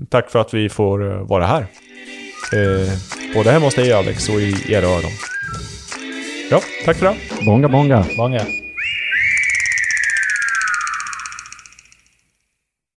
tack 0.10 0.30
för 0.30 0.40
att 0.40 0.54
vi 0.54 0.70
får 0.70 1.12
eh, 1.12 1.28
vara 1.28 1.46
här. 1.46 1.66
Eh, 2.54 2.94
både 3.34 3.52
hemma 3.52 3.66
hos 3.66 3.76
dig 3.76 3.94
Alex 3.94 4.30
och 4.30 4.42
i 4.42 4.74
era 4.74 4.86
öron. 4.88 5.12
Ja, 6.52 6.62
tack 6.86 6.98
för 6.98 7.06
det. 7.06 7.16
Bonga 7.46 7.70
bonga. 7.70 8.06
Många. 8.18 8.42